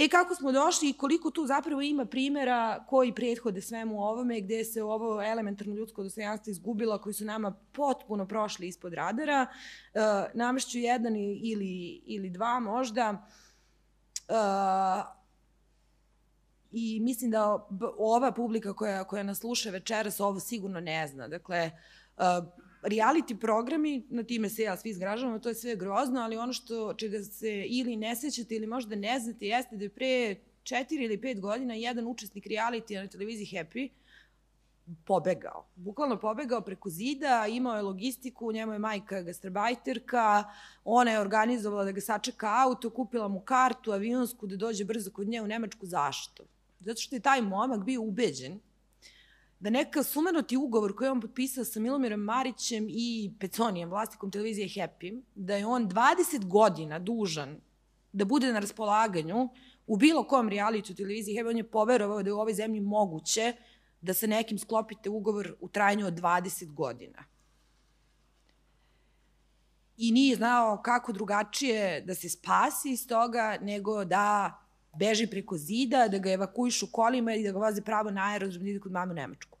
[0.00, 4.64] E, kako smo došli i koliko tu zapravo ima primera koji prethode svemu ovome, gde
[4.64, 9.46] se ovo elementarno ljudsko dostojanstvo izgubilo, koji su nama potpuno prošli ispod radara.
[9.94, 10.00] E,
[10.34, 13.26] namešću jedan ili, ili dva možda.
[14.28, 14.34] E,
[16.70, 17.66] I mislim da
[17.98, 21.28] ova publika koja, koja nas sluša večeras ovo sigurno ne zna.
[21.28, 21.70] Dakle,
[22.88, 26.94] reality programi, na time se ja svi izgražavamo, to je sve grozno, ali ono što
[26.94, 31.20] čega se ili ne sećate ili možda ne znate jeste da je pre četiri ili
[31.20, 33.88] pet godina jedan učesnik reality na televiziji Happy
[35.04, 35.66] pobegao.
[35.76, 40.44] Bukvalno pobegao preko zida, imao je logistiku, njemu je majka gastarbajterka,
[40.84, 45.28] ona je organizovala da ga sačeka auto, kupila mu kartu avionsku da dođe brzo kod
[45.28, 45.86] nje u Nemačku.
[45.86, 46.44] Zašto?
[46.80, 48.60] Zato što je taj momak bio ubeđen
[49.60, 54.68] da neka sumenuti ugovor koji je on potpisao sa Milomirom Marićem i Peconijem, vlastikom televizije
[54.68, 57.60] Happy, da je on 20 godina dužan
[58.12, 59.48] da bude na raspolaganju
[59.86, 63.52] u bilo kom realitu televiziji Happy, on je poverovao da je u ovoj zemlji moguće
[64.00, 67.24] da sa nekim sklopite ugovor u trajanju od 20 godina.
[69.96, 74.58] I nije znao kako drugačije da se spasi iz toga nego da
[74.96, 78.70] beži preko zida, da ga evakuišu kolima i da ga voze pravo na aerodrom da
[78.70, 79.58] ide kod mame u Nemačku.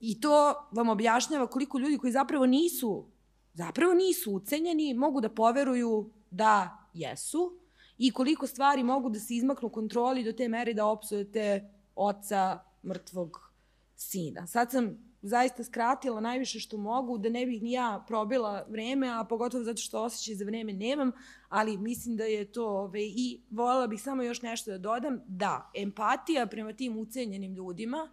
[0.00, 3.06] I to vam objašnjava koliko ljudi koji zapravo nisu,
[3.54, 7.58] zapravo nisu ucenjeni, mogu da poveruju da jesu
[7.98, 13.52] i koliko stvari mogu da se izmaknu kontroli do te mere da opsujete oca mrtvog
[13.96, 14.46] sina.
[14.46, 19.24] Sad sam zaista skratila najviše što mogu, da ne bih ni ja probila vreme, a
[19.24, 21.12] pogotovo zato što osjećaj za vreme nemam,
[21.48, 25.70] ali mislim da je to, ove, i voljela bih samo još nešto da dodam, da,
[25.74, 28.10] empatija prema tim ucenjenim ljudima,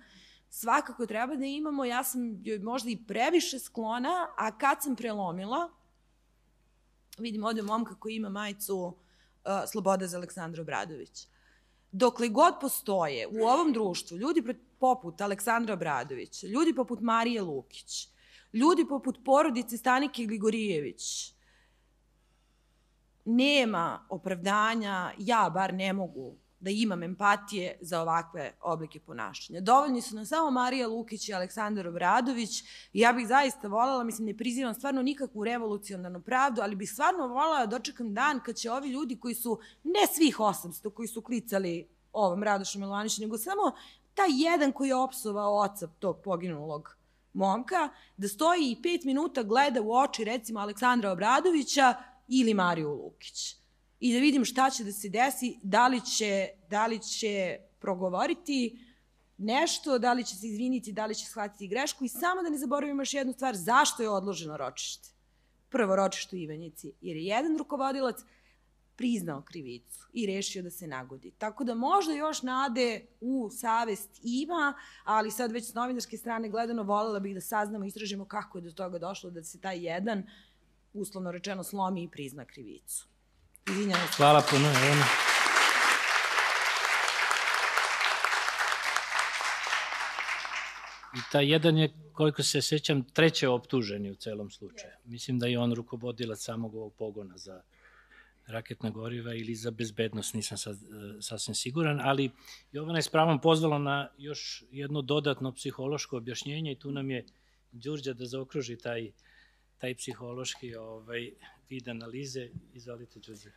[0.49, 5.69] svakako treba da imamo, ja sam joj možda i previše sklona, a kad sam prelomila,
[7.17, 8.93] vidim ovde momka koji ima majicu uh,
[9.71, 11.27] Sloboda za Aleksandra Obradović.
[11.91, 14.43] Dokle god postoje u ovom društvu ljudi
[14.83, 18.09] poput Aleksandra Obradovića, ljudi poput Marije Lukić,
[18.53, 21.33] ljudi poput porodice Stanike Gligorijević,
[23.25, 29.61] nema opravdanja, ja bar ne mogu da imam empatije za ovakve oblike ponašanja.
[29.61, 34.37] Dovoljni su nam samo Marija Lukić i Aleksandar Obradović ja bih zaista voljela, mislim ne
[34.37, 38.89] prizivam stvarno nikakvu revolucionarnu pravdu, ali bih stvarno voljela da dočekam dan kad će ovi
[38.89, 43.71] ljudi koji su, ne svih 800 koji su klicali ovom Radošu Milovaniću, nego samo
[44.13, 46.97] taj jedan koji je opsovao oca tog poginulog
[47.33, 51.95] momka, da stoji i pet minuta gleda u oči recimo Aleksandra Obradovića
[52.27, 53.55] ili Mariju Lukić.
[53.99, 58.79] I da vidim šta će da se desi, da li će, da li će progovoriti
[59.37, 62.57] nešto, da li će se izviniti, da li će shvatiti grešku i samo da ne
[62.57, 65.09] zaboravimo još jednu stvar, zašto je odloženo ročište?
[65.69, 68.19] Prvo ročište u Ivanjici, jer je jedan rukovodilac
[68.95, 71.31] priznao krivicu i rešio da se nagodi.
[71.37, 76.83] Tako da možda još nade u savest ima, ali sad već s novinarske strane gledano
[76.83, 80.23] volela bih da saznamo i istražimo kako je do toga došlo da se taj jedan,
[80.93, 83.07] uslovno rečeno, slomi i prizna krivicu.
[83.69, 84.13] Izvinjamo se.
[84.17, 85.05] Hvala puno, Elena.
[91.15, 94.93] I taj jedan je, koliko se sećam, treće optuženi u celom slučaju.
[95.05, 97.61] Mislim da je on rukovodilac samog ovog pogona za
[98.47, 102.31] raketna goriva ili za bezbednost, nisam sad, e, sasvim siguran, ali
[102.71, 107.25] Jovana je s pravom pozvala na još jedno dodatno psihološko objašnjenje i tu nam je
[107.71, 109.11] Đurđa da zaokruži taj,
[109.77, 111.31] taj psihološki ovaj,
[111.69, 112.49] vid analize.
[112.73, 113.49] Izvalite, Đurđa.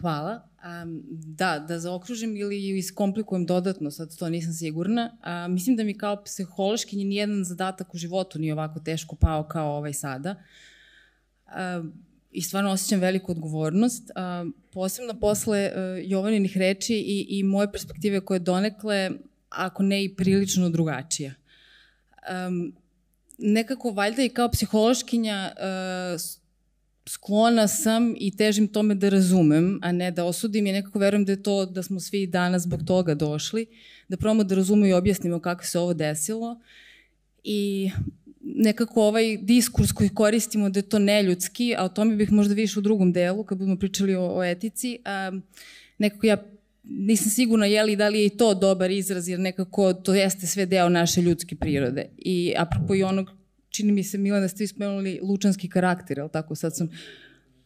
[0.00, 0.48] Hvala.
[0.82, 5.16] Um, da, da zaokružim ili iskomplikujem dodatno, sad to nisam sigurna.
[5.22, 9.76] A, mislim da mi kao psihološkinji nijedan zadatak u životu nije ovako teško pao kao
[9.76, 10.42] ovaj sada.
[11.46, 11.92] Um,
[12.32, 17.72] i stvarno osjećam veliku odgovornost, a, posebno posle a, e, Jovaninih reči i, i moje
[17.72, 19.10] perspektive koje donekle,
[19.48, 21.34] ako ne i prilično drugačija.
[22.48, 22.72] Um,
[23.38, 26.20] nekako valjda i kao psihološkinja uh,
[27.08, 31.32] sklona sam i težim tome da razumem, a ne da osudim i nekako verujem da
[31.32, 33.66] je to da smo svi danas zbog toga došli,
[34.08, 36.60] da probamo da razumemo i objasnimo kako se ovo desilo
[37.44, 37.90] i
[38.56, 42.78] nekako ovaj diskurs koji koristimo da je to neljudski, a o tome bih možda više
[42.78, 45.32] u drugom delu, kad budemo pričali o, o etici, a,
[45.98, 46.36] nekako ja
[46.84, 50.46] nisam sigurna je li da li je i to dobar izraz, jer nekako to jeste
[50.46, 52.08] sve deo naše ljudske prirode.
[52.16, 53.30] I apropo i onog,
[53.68, 56.88] čini mi se, Milana, da ste ispomenuli lučanski karakter, ali tako sad sam,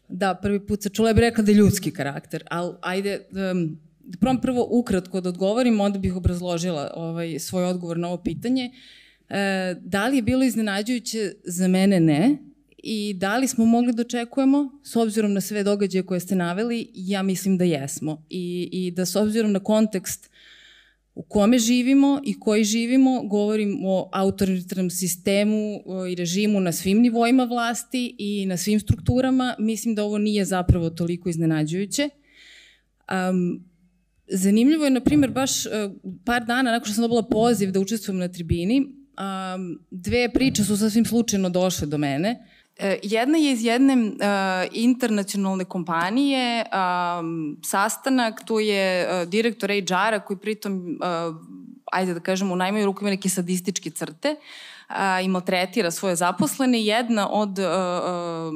[0.08, 3.78] da, prvi put sa čula, ja bih rekla da je ljudski karakter, ali ajde, um,
[4.00, 8.70] da prvom prvo ukratko da odgovorim, onda bih obrazložila ovaj, svoj odgovor na ovo pitanje.
[8.72, 9.01] Uh,
[9.32, 11.32] E, da li je bilo iznenađujuće?
[11.44, 12.38] Za mene ne.
[12.78, 16.90] I da li smo mogli da očekujemo, s obzirom na sve događaje koje ste naveli,
[16.94, 18.24] ja mislim da jesmo.
[18.30, 20.30] I, i da s obzirom na kontekst
[21.14, 27.44] u kome živimo i koji živimo, govorim o autoritarnom sistemu i režimu na svim nivoima
[27.44, 32.08] vlasti i na svim strukturama, mislim da ovo nije zapravo toliko iznenađujuće.
[33.30, 33.64] Um,
[34.28, 35.72] zanimljivo je, na primjer, baš uh,
[36.24, 40.76] par dana nakon što sam dobila poziv da učestvujem na tribini, Um, dve priče su
[40.76, 42.46] sasvim slučajno došle do mene.
[42.78, 44.12] E, jedna je iz jedne uh,
[44.72, 51.36] internacionalne kompanije, um, sastanak, tu je uh, direktor HR-a koji pritom, uh,
[51.92, 54.36] ajde da kažemo, u najmanju ruku ima neke sadističke crte
[54.88, 56.82] uh, i maltretira svoje zaposlene.
[56.82, 58.54] Jedna od uh, uh,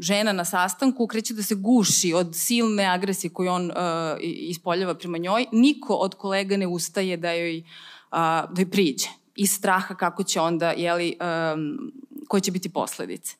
[0.00, 3.76] žena na sastanku kreće da se guši od silne agresije koju on uh,
[4.22, 5.46] ispoljava prema njoj.
[5.52, 7.64] Niko od kolega ne ustaje da joj, uh,
[8.50, 9.08] da joj priđe
[9.38, 11.92] iz straha kako će onda, jeli, um,
[12.28, 13.36] koje će biti posledice.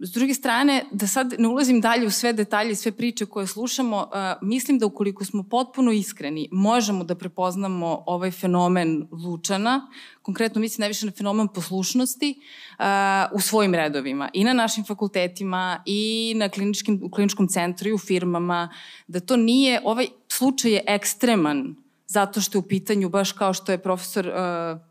[0.00, 3.46] S druge strane, da sad ne ulazim dalje u sve detalje i sve priče koje
[3.46, 9.90] slušamo, uh, mislim da ukoliko smo potpuno iskreni, možemo da prepoznamo ovaj fenomen lučana,
[10.22, 12.34] konkretno mislim najviše na fenomen poslušnosti,
[12.78, 12.84] uh,
[13.32, 17.98] u svojim redovima, i na našim fakultetima, i na kliničkim, u kliničkom centru, i u
[17.98, 18.68] firmama,
[19.06, 21.74] da to nije, ovaj slučaj je ekstreman,
[22.06, 24.87] zato što je u pitanju, baš kao što je profesor uh,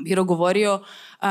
[0.00, 1.28] Biro govorio, uh,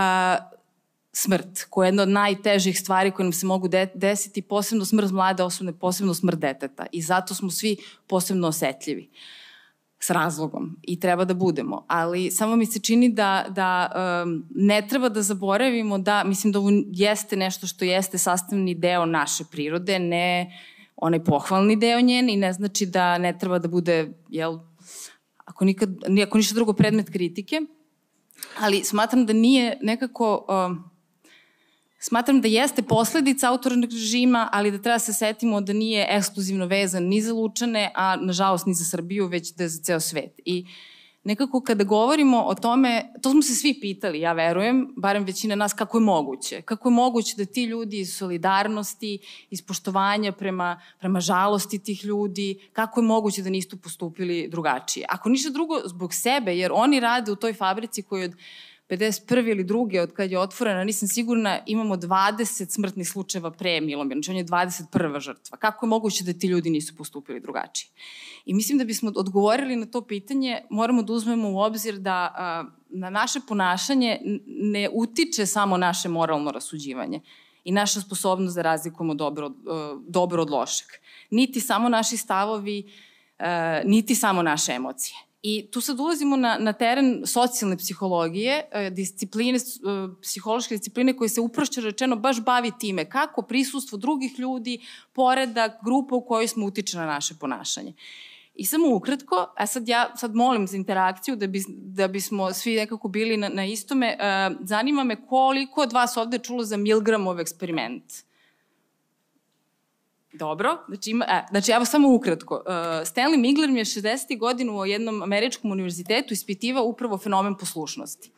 [1.14, 5.12] smrt, koja je jedna od najtežih stvari koje nam se mogu de desiti, posebno smrt
[5.12, 6.86] mlade osobe, posebno smrt deteta.
[6.92, 9.10] I zato smo svi posebno osetljivi
[10.00, 11.86] s razlogom i treba da budemo.
[11.88, 13.92] Ali samo mi se čini da, da
[14.26, 19.06] um, ne treba da zaboravimo da, mislim da ovo jeste nešto što jeste sastavni deo
[19.06, 20.52] naše prirode, ne
[20.96, 24.60] onaj pohvalni deo njen i ne znači da ne treba da bude, jel,
[25.46, 25.90] ako, nikad,
[26.24, 27.62] ako ništa drugo predmet kritike,
[28.60, 30.46] ali smatram da nije nekako...
[30.68, 30.94] Um,
[32.06, 37.04] Smatram da jeste posledica autornog režima, ali da treba se setimo da nije ekskluzivno vezan
[37.04, 40.40] ni za Lučane, a nažalost ni za Srbiju, već da je za ceo svet.
[40.46, 40.66] I
[41.24, 45.74] nekako kada govorimo o tome, to smo se svi pitali, ja verujem, barem većina nas,
[45.74, 46.62] kako je moguće.
[46.62, 49.20] Kako je moguće da ti ljudi iz solidarnosti,
[49.50, 55.06] iz poštovanja prema, prema žalosti tih ljudi, kako je moguće da nisu postupili drugačije.
[55.10, 58.36] Ako ništa drugo, zbog sebe, jer oni rade u toj fabrici koju od
[58.98, 59.52] 51.
[59.52, 64.32] ili druge od kad je otvorena, nisam sigurna, imamo 20 smrtnih slučajeva pre Milomir, znači
[64.32, 65.20] on je 21.
[65.20, 65.58] žrtva.
[65.58, 67.90] Kako je moguće da ti ljudi nisu postupili drugačije?
[68.46, 72.66] I mislim da bismo odgovorili na to pitanje, moramo da uzmemo u obzir da a,
[72.90, 77.22] na naše ponašanje ne utiče samo naše moralno rasuđivanje
[77.64, 79.52] i naša sposobnost da razlikujemo dobro,
[80.08, 80.88] dobro od lošeg.
[81.30, 82.92] Niti samo naši stavovi,
[83.86, 85.16] niti samo naše emocije.
[85.44, 89.62] I tu sad ulazimo na, na teren socijalne psihologije, e, discipline, e,
[90.22, 94.80] psihološke discipline koje se uprošće rečeno baš bavi time kako prisustvo drugih ljudi,
[95.14, 97.94] poredak, grupa u kojoj smo utiče na naše ponašanje.
[98.56, 102.76] I samo ukratko, a sad ja sad molim za interakciju da, bi, da bismo svi
[102.76, 107.40] nekako bili na, na istome, uh, zanima me koliko od vas ovde čulo za Milgramov
[107.40, 108.04] eksperiment.
[108.04, 108.33] Uh,
[110.34, 112.56] Dobro, znači, ima, e, znači evo samo ukratko.
[112.56, 112.72] Uh,
[113.06, 114.38] Stanley Migler mi je 60.
[114.38, 118.32] godinu u jednom američkom univerzitetu ispitivao upravo fenomen poslušnosti.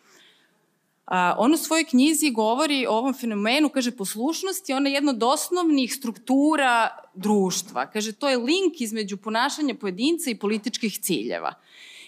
[1.08, 5.24] Uh, on u svojoj knjizi govori o ovom fenomenu, kaže poslušnost je ona jedna od
[5.24, 7.86] osnovnih struktura društva.
[7.86, 11.54] Kaže to je link između ponašanja pojedinca i političkih ciljeva.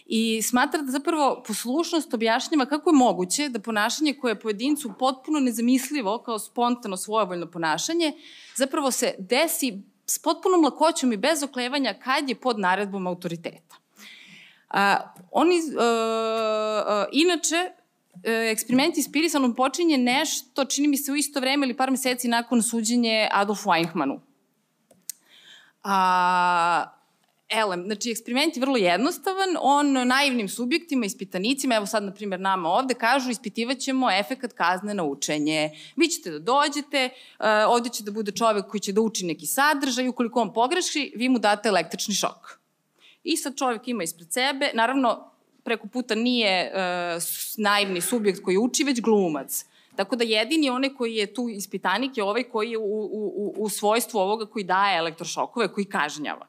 [0.10, 5.40] I smatra da zapravo poslušnost objašnjava kako je moguće da ponašanje koje je pojedincu potpuno
[5.40, 8.14] nezamislivo kao spontano svojovoljno ponašanje,
[8.56, 13.76] zapravo se desi s potpunom lakoćom i bez oklevanja kad je pod naredbom autoriteta.
[14.70, 15.84] A, oni, a,
[16.88, 17.72] a, inače,
[18.24, 22.64] e, eksperiment Spirisanom počinje nešto, čini mi se u isto vreme ili par meseci nakon
[22.64, 24.22] suđenje Adolfu Eichmannu.
[25.84, 26.97] A,
[27.50, 32.70] Elem, znači eksperiment je vrlo jednostavan, on naivnim subjektima, ispitanicima, evo sad na primjer nama
[32.70, 35.72] ovde, kažu ispitivat ćemo efekat kazne na učenje.
[35.96, 39.46] Vi ćete da dođete, uh, ovde će da bude čovek koji će da uči neki
[39.46, 42.60] sadržaj, ukoliko on pogreši, vi mu date električni šok.
[43.24, 45.32] I sad čovek ima ispred sebe, naravno
[45.64, 47.24] preko puta nije uh,
[47.58, 49.66] naivni subjekt koji uči, već glumac.
[49.96, 53.70] Tako da jedini onaj koji je tu ispitanik je ovaj koji je u, u, u,
[53.70, 56.48] svojstvu ovoga koji daje elektrošokove, koji kažnjava.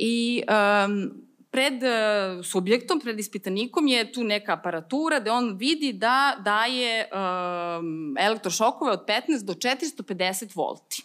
[0.00, 1.12] I um,
[1.50, 8.16] pred uh, subjektom, pred ispitanikom je tu neka aparatura da on vidi da daje um,
[8.18, 11.04] elektrošokove od 15 do 450 volti.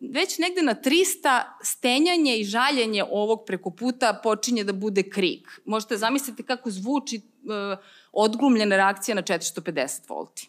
[0.00, 5.48] Već negde na 300 stenjanje i žaljenje ovog preko puta počinje da bude krik.
[5.64, 7.78] Možete zamisliti kako zvuči uh,
[8.12, 10.48] odglumljena reakcija na 450 volti.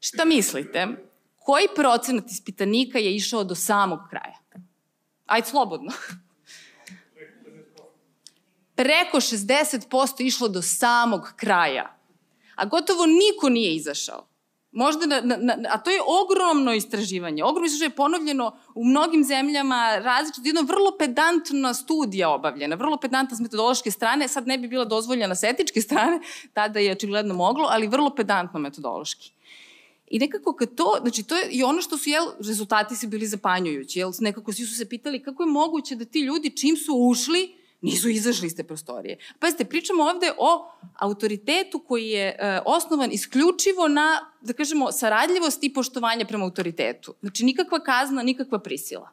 [0.00, 0.88] Šta mislite?
[1.38, 4.38] Koji procenat ispitanika je išao do samog kraja?
[5.26, 5.92] Ajde, slobodno
[8.82, 11.96] preko 60% išlo do samog kraja.
[12.54, 14.26] A gotovo niko nije izašao.
[14.72, 17.44] Možda, na, na, a to je ogromno istraživanje.
[17.44, 23.36] Ogromno istraživanje je ponovljeno u mnogim zemljama, različito, jedna vrlo pedantna studija obavljena, vrlo pedantna
[23.36, 26.20] s metodološke strane, sad ne bi bila dozvoljena s etičke strane,
[26.52, 29.32] tada je očigledno moglo, ali vrlo pedantno metodološki.
[30.10, 33.26] I nekako kad to, znači to je i ono što su, jel, rezultati su bili
[33.26, 36.94] zapanjujući, jel, nekako svi su se pitali kako je moguće da ti ljudi čim su
[36.94, 39.18] ušli, nisu izašli iz te prostorije.
[39.38, 45.72] Pazite, pričamo ovde o autoritetu koji je e, osnovan isključivo na, da kažemo, saradljivost i
[45.74, 47.14] poštovanje prema autoritetu.
[47.20, 49.10] Znači, nikakva kazna, nikakva prisila.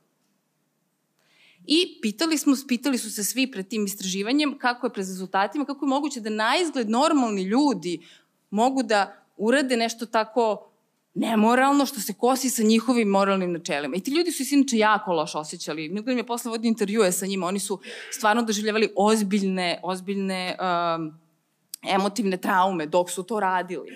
[1.65, 5.86] I pitali smo, pitali su se svi pred tim istraživanjem kako je pred rezultatima, kako
[5.86, 8.07] je moguće da na izgled normalni ljudi
[8.49, 10.68] mogu da urade nešto tako
[11.14, 13.95] nemoralno što se kosi sa njihovim moralnim načelima.
[13.95, 15.89] I ti ljudi su se inače jako loše osjećali.
[15.89, 17.80] Milgram je posle vodio intervjue sa njima, oni su
[18.12, 21.14] stvarno doživljavali ozbiljne, ozbiljne um,
[21.89, 23.88] emotivne traume dok su to radili.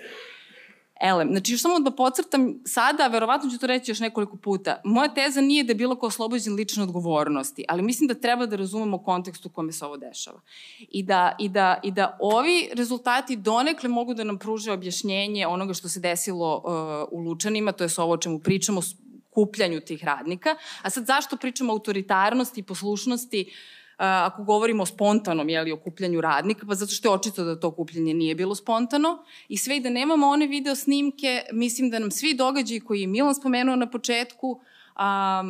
[1.00, 5.14] Elem, znači još samo da pocrtam sada, verovatno ću to reći još nekoliko puta, moja
[5.14, 8.98] teza nije da je bilo ko oslobođen lične odgovornosti, ali mislim da treba da razumemo
[8.98, 10.40] kontekst u kome se ovo dešava.
[10.78, 15.74] I da, i da, i da ovi rezultati donekle mogu da nam pruže objašnjenje onoga
[15.74, 18.80] što se desilo uh, u Lučanima, to je ovo o čemu pričamo,
[19.30, 20.56] kupljanju tih radnika.
[20.82, 23.46] A sad zašto pričamo o autoritarnosti i poslušnosti?
[23.48, 27.68] Uh, ako govorimo o spontanom jeli, okupljanju radnika, pa zato što je očito da to
[27.68, 32.10] okupljanje nije bilo spontano i sve i da nemamo one video snimke, mislim da nam
[32.10, 34.60] svi događaji koji je Milan spomenuo na početku,
[34.96, 35.44] a,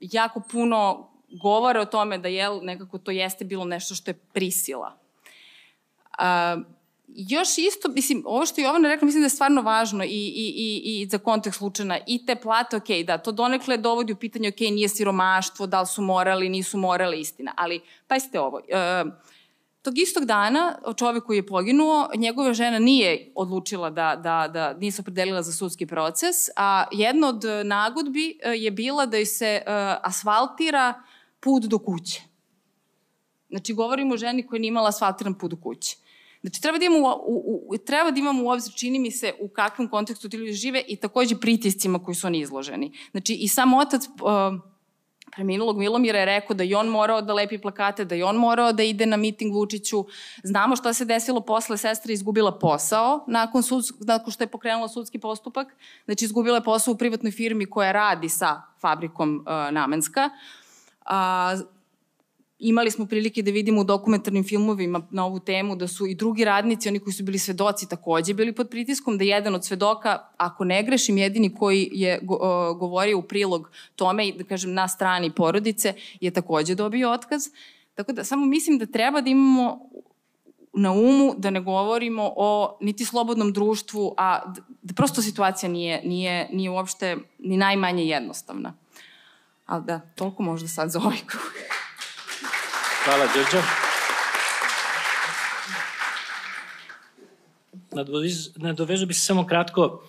[0.00, 1.08] jako puno
[1.42, 4.98] govore o tome da jel, nekako to jeste bilo nešto što je prisila.
[6.18, 6.56] A,
[7.14, 10.54] još isto, mislim, ovo što je Jovana rekla, mislim da je stvarno važno i, i,
[10.56, 14.48] i, i za kontekst slučajna i te plate, ok, da, to donekle dovodi u pitanje,
[14.48, 19.04] ok, nije siromaštvo, da li su morali, nisu morali, istina, ali pazite ovo, e,
[19.82, 24.92] tog istog dana čovek koji je poginuo, njegova žena nije odlučila da, da, da nije
[24.92, 29.46] se opredelila za sudski proces, a jedna od nagodbi e, je bila da joj se
[29.46, 29.62] e,
[30.02, 31.02] asfaltira
[31.40, 32.22] put do kuće.
[33.50, 35.96] Znači, govorimo o ženi koja nije imala asfaltiran put do kuće.
[36.42, 39.48] Znači, treba da imamo u, u, treba da imamo u obzir, čini mi se, u
[39.48, 42.92] kakvom kontekstu ti ljudi žive i takođe pritiscima koji su oni izloženi.
[43.10, 44.12] Znači, i sam otac uh,
[45.32, 48.72] preminulog Milomira je rekao da je on morao da lepi plakate, da je on morao
[48.72, 50.04] da ide na miting Vučiću.
[50.42, 55.18] Znamo šta se desilo posle, sestra izgubila posao nakon, sud, nakon što je pokrenula sudski
[55.18, 55.76] postupak.
[56.04, 60.30] Znači, izgubila je posao u privatnoj firmi koja radi sa fabrikom uh, Namenska.
[61.04, 61.56] A,
[62.62, 66.44] imali smo prilike da vidimo u dokumentarnim filmovima na ovu temu da su i drugi
[66.44, 70.64] radnici, oni koji su bili svedoci takođe bili pod pritiskom, da jedan od svedoka, ako
[70.64, 72.20] ne grešim, jedini koji je
[72.78, 77.42] govorio u prilog tome i da kažem na strani porodice je takođe dobio otkaz.
[77.94, 79.90] Tako da samo mislim da treba da imamo
[80.72, 84.52] na umu da ne govorimo o niti slobodnom društvu, a
[84.82, 88.74] da prosto situacija nije, nije, nije uopšte ni najmanje jednostavna.
[89.66, 91.52] Ali da, toliko možda sad za ovaj krug.
[93.04, 93.62] Hvala, Đorđo.
[98.56, 100.02] Nadovežu bi se samo kratko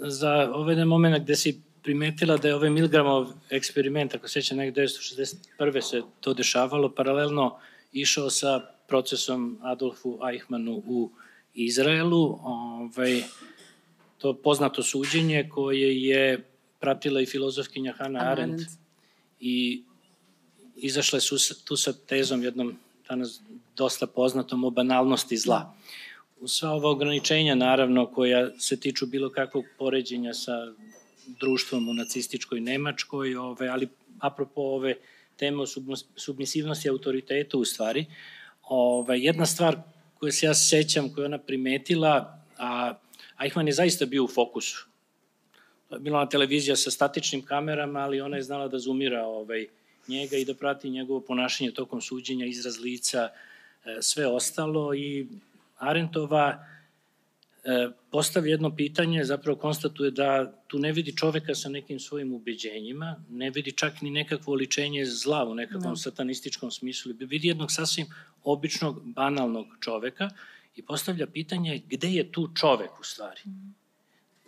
[0.00, 4.82] za ovaj jedan moment gde si primetila da je ovaj Milgramov eksperiment, ako seća nekde
[4.82, 5.80] 1961.
[5.80, 7.58] se to dešavalo, paralelno
[7.92, 11.10] išao sa procesom Adolfu Eichmannu u
[11.54, 12.38] Izraelu.
[12.42, 13.22] Ovaj,
[14.18, 16.44] to poznato suđenje koje je
[16.80, 18.62] pratila i filozofkinja Hannah Arendt
[19.40, 19.84] i
[20.82, 22.78] izašle su tu sa tezom jednom
[23.08, 23.40] danas
[23.76, 25.74] dosta poznatom o banalnosti zla.
[26.40, 30.52] U sva ova ograničenja, naravno, koja se tiču bilo kakvog poređenja sa
[31.40, 34.94] društvom u nacističkoj Nemačkoj, ove, ali apropo ove
[35.36, 35.66] teme o
[36.16, 38.06] submisivnosti autoritetu u stvari,
[38.62, 39.76] ove, jedna stvar
[40.18, 42.94] koju se ja sećam, koju ona primetila, a
[43.42, 44.86] Eichmann je zaista bio u fokusu.
[45.98, 49.66] Bila na televizija sa statičnim kamerama, ali ona je znala da zoomira ovaj,
[50.08, 53.28] njega i da prati njegovo ponašanje tokom suđenja, izraz lica,
[53.84, 55.26] e, sve ostalo i
[55.78, 56.66] Arentova
[57.64, 63.24] e, postavi jedno pitanje, zapravo konstatuje da tu ne vidi čoveka sa nekim svojim ubeđenjima,
[63.30, 65.90] ne vidi čak ni nekakvo oličenje zla u nekakvom no.
[65.90, 65.96] Da.
[65.96, 68.06] satanističkom smislu, vidi jednog sasvim
[68.44, 70.30] običnog, banalnog čoveka
[70.76, 73.40] i postavlja pitanje gde je tu čovek u stvari.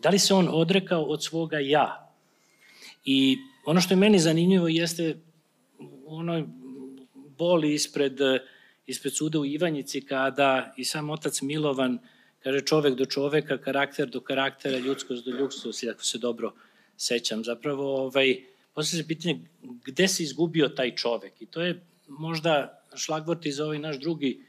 [0.03, 2.11] Da li se on odrekao od svoga ja?
[3.05, 5.17] I ono što je meni zanimljivo jeste
[6.07, 6.45] onoj
[7.39, 8.19] boli ispred,
[8.87, 11.99] ispred suda u Ivanjici kada i sam otac Milovan
[12.45, 16.53] kaže čovek do čoveka, karakter do karaktera, ljudskost do ljudskosti, ako se dobro
[16.97, 17.45] sećam.
[17.45, 18.37] Zapravo, ovaj,
[18.75, 19.41] posle se pitanje
[19.85, 24.41] gde se izgubio taj čovek i to je možda šlagvort iz ovaj naš drugi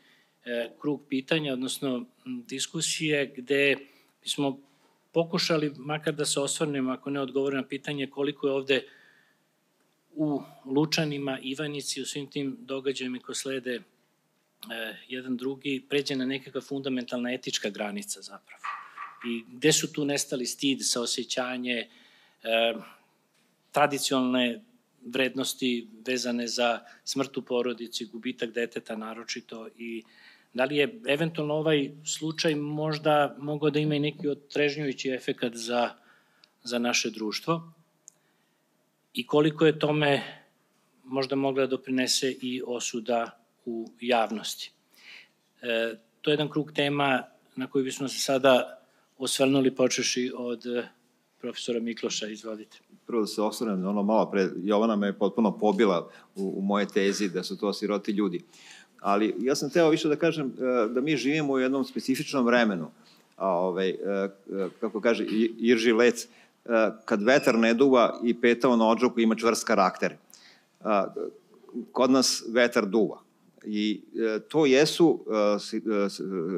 [0.45, 3.77] e, krug pitanja, odnosno diskusije gde
[4.21, 4.59] bismo
[5.13, 8.81] pokušali makar da se osvrnemo, ako ne odgovorim na pitanje koliko je ovde
[10.15, 13.81] u Lučanima, Ivanici, u svim tim događajima ko slede e,
[15.07, 18.61] jedan drugi, pređe na nekakva fundamentalna etička granica zapravo.
[19.27, 21.87] I gde su tu nestali stid, saosećanje, e,
[23.71, 24.61] tradicionalne
[25.05, 30.03] vrednosti vezane za smrt u porodici, gubitak deteta naročito i
[30.53, 35.89] da li je eventualno ovaj slučaj možda mogao da ima i neki otrežnjujući efekat za,
[36.63, 37.74] za naše društvo
[39.15, 40.21] i koliko je tome
[41.03, 44.71] možda mogla da doprinese i osuda u javnosti.
[45.61, 47.23] E, to je jedan krug tema
[47.55, 48.81] na koji bismo se sada
[49.17, 50.63] osvrnuli počeši od
[51.41, 52.77] profesora Mikloša, izvodite.
[53.07, 57.29] Prvo da se osvrnem, ono malo pre, Jovana me potpuno pobila u, u moje tezi
[57.29, 58.41] da su to siroti ljudi.
[58.99, 62.91] Ali ja sam teo više da kažem e, da mi živimo u jednom specifičnom vremenu.
[63.37, 63.95] A, ovaj, e,
[64.79, 65.25] kako kaže
[65.59, 66.27] Irži Lec,
[67.05, 70.15] kad vetar ne duva i petao na odžoku ima čvrst karakter.
[71.91, 73.21] Kod nas vetar duva.
[73.65, 75.25] I eh, to jesu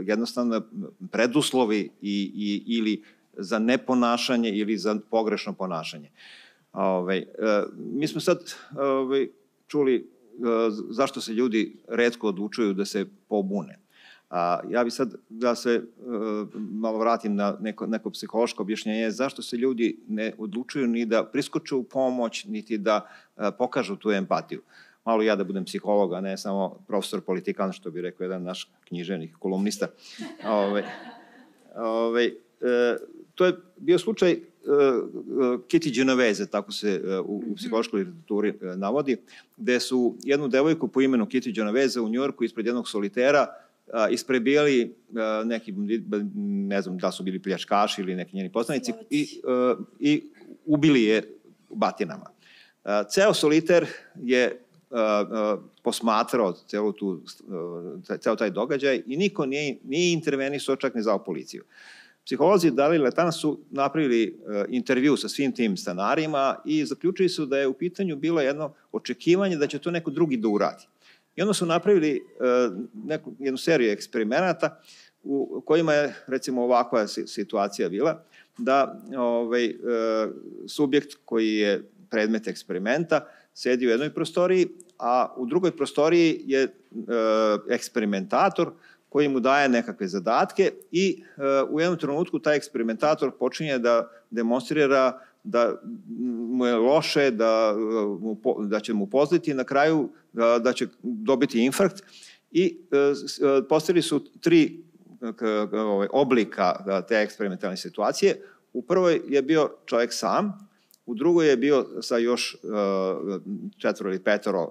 [0.05, 0.61] jednostavno
[1.11, 3.03] preduslovi i, i, ili
[3.33, 6.11] za neponašanje ili za pogrešno ponašanje.
[6.73, 7.25] Ove, ovaj,
[7.77, 9.27] mi smo sad ove, ovaj,
[9.67, 10.09] čuli
[10.89, 13.79] zašto se ljudi redko odlučuju da se pobune.
[14.29, 19.41] A, ja bi sad da se uh, malo vratim na neko, neko psihološko objašnjenje zašto
[19.41, 24.61] se ljudi ne odlučuju ni da priskoču u pomoć, niti da uh, pokažu tu empatiju.
[25.07, 28.71] Malo ja da budem psiholog, a ne samo profesor politikan, što bi rekao jedan naš
[28.87, 29.87] književnik, kolumnista.
[30.47, 30.83] Ove,
[31.75, 32.31] ove, e,
[33.35, 34.39] to je bio slučaj e,
[35.67, 39.17] Kitty Genovese, tako se u, u psihološkoj literaturi navodi,
[39.57, 43.47] gde su jednu devojku po imenu Kitty Genovese u Njorku ispred jednog solitera
[44.11, 44.95] isprebijali
[45.45, 45.73] neki,
[46.35, 49.41] ne znam da su bili pljačkaši ili neki njeni poznanici i,
[49.99, 50.23] i
[50.65, 51.37] ubili je
[51.69, 52.29] batinama.
[53.09, 53.85] Ceo soliter
[54.15, 54.61] je
[55.83, 57.21] posmatrao celo tu,
[58.19, 61.63] ceo taj događaj i niko nije, nije intervenisao čak ni za policiju.
[62.25, 67.67] Psiholozi Dali Letan su napravili intervju sa svim tim stanarima i zaključili su da je
[67.67, 70.87] u pitanju bilo jedno očekivanje da će to neko drugi da uradi.
[71.37, 74.79] I onda su napravili uh, neku, jednu seriju eksperimenata
[75.23, 78.23] u kojima je recimo ovakva situacija bila
[78.57, 79.75] da ovaj, uh,
[80.67, 84.67] subjekt koji je predmet eksperimenta sedi u jednoj prostoriji,
[84.99, 86.69] a u drugoj prostoriji je uh,
[87.69, 88.71] eksperimentator
[89.09, 95.19] koji mu daje nekakve zadatke i uh, u jednom trenutku taj eksperimentator počinje da demonstrira
[95.47, 95.81] da
[96.49, 97.75] mu je loše, da,
[98.19, 102.03] mu, da će mu pozliti na kraju da, da će dobiti infarkt
[102.51, 104.83] i e, e, postavili su tri
[105.73, 108.41] ovaj, oblika te eksperimentalne situacije.
[108.73, 110.69] U prvoj je bio čovjek sam,
[111.05, 112.57] u drugoj je bio sa još e,
[113.77, 114.67] četvoro ili petoro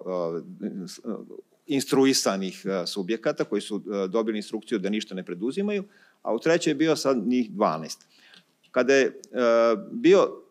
[1.66, 5.84] instruisanih subjekata koji su dobili instrukciju da ništa ne preduzimaju,
[6.22, 7.96] a u trećoj je bio sad njih 12.
[8.70, 9.20] Kada je
[9.90, 10.45] bio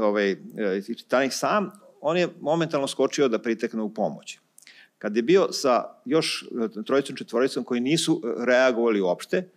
[0.00, 0.36] ovaj,
[0.78, 1.70] ispitanik sam,
[2.00, 4.38] on je momentalno skočio da pritekne u pomoć.
[4.98, 6.48] Kad je bio sa još
[6.86, 9.48] trojicom, četvoricom koji nisu reagovali uopšte,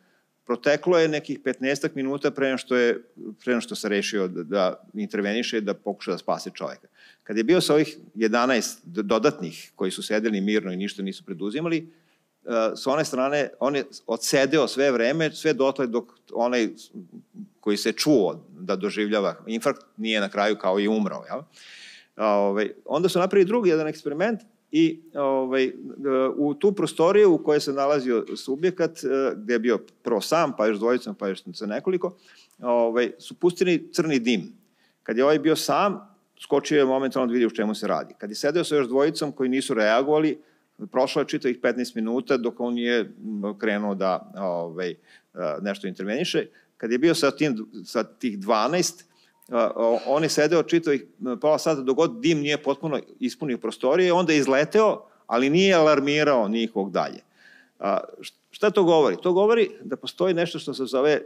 [0.45, 3.03] proteklo je nekih 15 minuta pre što je
[3.43, 6.87] pre što se rešio da, da interveniše i da pokuša da spase čoveka.
[7.23, 11.91] Kad je bio sa ovih 11 dodatnih koji su sedeli mirno i ništa nisu preduzimali,
[12.75, 16.69] sa one strane on je odsedeo sve vreme, sve dotle dok onaj
[17.59, 21.23] koji se čuo da doživljava infarkt nije na kraju kao i umrao.
[21.29, 21.39] Jel?
[22.17, 24.39] Ove, ovaj, onda su napravili drugi jedan eksperiment
[24.71, 25.71] i ovaj,
[26.35, 30.67] u tu prostoriju u kojoj se nalazio subjekat, e, gde je bio prvo sam, pa
[30.67, 32.17] još dvojicom, pa još sa nekoliko,
[32.59, 34.53] ovaj, su pustili crni dim.
[35.03, 38.13] Kad je ovaj bio sam, skočio je momentalno da vidi u čemu se radi.
[38.17, 40.41] Kad je sedeo sa još dvojicom koji nisu reagovali,
[40.91, 43.11] prošlo je čitavih 15 minuta dok on nije
[43.59, 44.95] krenuo da ovaj, e,
[45.61, 46.45] nešto interveniše.
[46.79, 49.03] Kad je bio sa, tim, sa tih 12,
[50.05, 51.03] on je sedeo čitavih
[51.41, 56.47] pola sata dok god dim nije potpuno ispunio prostorije, onda je izleteo, ali nije alarmirao
[56.47, 57.19] nikog dalje.
[58.51, 59.15] Šta to govori?
[59.21, 61.21] To govori da postoji nešto što se zove e,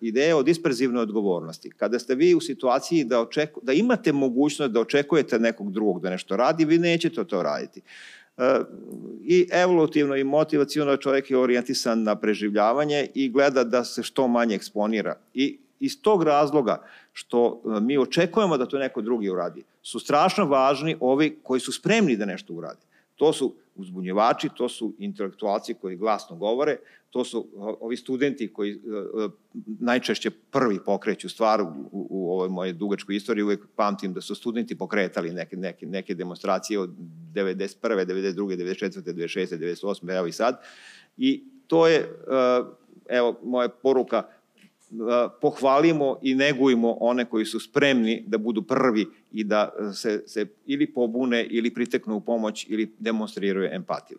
[0.00, 1.70] ideja o disperzivnoj odgovornosti.
[1.70, 6.10] Kada ste vi u situaciji da, očeku, da imate mogućnost da očekujete nekog drugog da
[6.10, 7.82] nešto radi, vi nećete to raditi.
[9.24, 14.54] I evolutivno i motivacijono čovjek je orijentisan na preživljavanje i gleda da se što manje
[14.54, 15.16] eksponira.
[15.34, 16.82] I iz tog razloga
[17.12, 21.72] što e, mi očekujemo da to neko drugi uradi, su strašno važni ovi koji su
[21.72, 22.85] spremni da nešto uradi.
[23.16, 26.76] To su uzbunjevači, to su intelektualci koji glasno govore,
[27.10, 27.48] to su
[27.80, 29.28] ovi studenti koji e, e,
[29.80, 34.34] najčešće prvi pokreću stvar u, u, u ovoj moje dugačkoj istoriji, uvek pamtim da su
[34.34, 36.90] studenti pokretali neke, neke, neke demonstracije od
[37.34, 37.76] 91.
[37.82, 38.56] 92.
[38.56, 39.02] 94.
[39.02, 39.58] 96.
[39.58, 40.16] 98.
[40.16, 40.60] evo i sad.
[41.16, 42.12] I to je,
[43.08, 44.22] evo, moja poruka,
[45.40, 50.92] pohvalimo i negujemo one koji su spremni da budu prvi i da se, se ili
[50.92, 54.18] pobune ili priteknu u pomoć ili demonstriraju empatiju.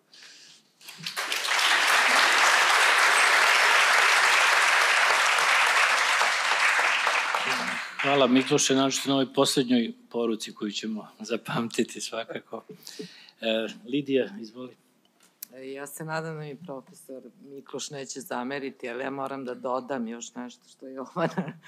[8.02, 12.64] Hvala Mikloše, našto na ovoj poslednjoj poruci koju ćemo zapamtiti svakako.
[13.42, 14.87] E, Lidija, izvoli.
[15.64, 20.36] Ja se nadam da mi profesor Mikloš neće zameriti, ali ja moram da dodam još
[20.36, 21.60] nešto što je Jovana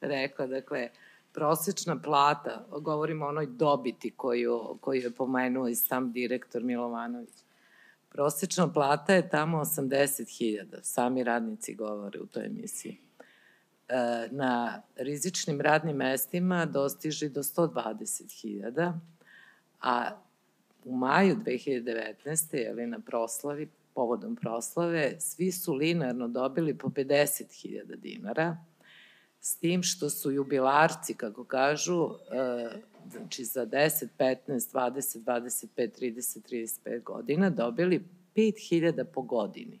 [0.00, 0.46] rekla.
[0.46, 0.88] Dakle,
[1.32, 7.34] prosečna plata, govorimo o onoj dobiti koju, koju je pomenuo i sam direktor Milovanović.
[8.08, 13.00] Prosečna plata je tamo 80.000, sami radnici govore u toj emisiji.
[13.88, 18.92] E, na rizičnim radnim mestima dostiže do 120.000,
[19.80, 20.10] a
[20.84, 22.56] u maju 2019.
[22.56, 28.56] jeli na proslavi, povodom proslave, svi su linarno dobili po 50.000 dinara,
[29.40, 32.68] s tim što su jubilarci, kako kažu, e,
[33.10, 34.36] znači za 10, 15,
[34.72, 38.04] 20, 25, 30, 35 godina dobili
[38.34, 39.80] 5000 po godini.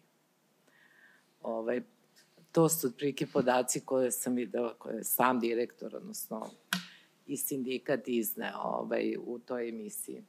[1.42, 1.82] Ovaj,
[2.52, 6.50] to su otprilike podaci koje sam videla, koje je sam direktor, odnosno
[7.26, 10.24] i sindikat izne ovaj, u toj emisiji.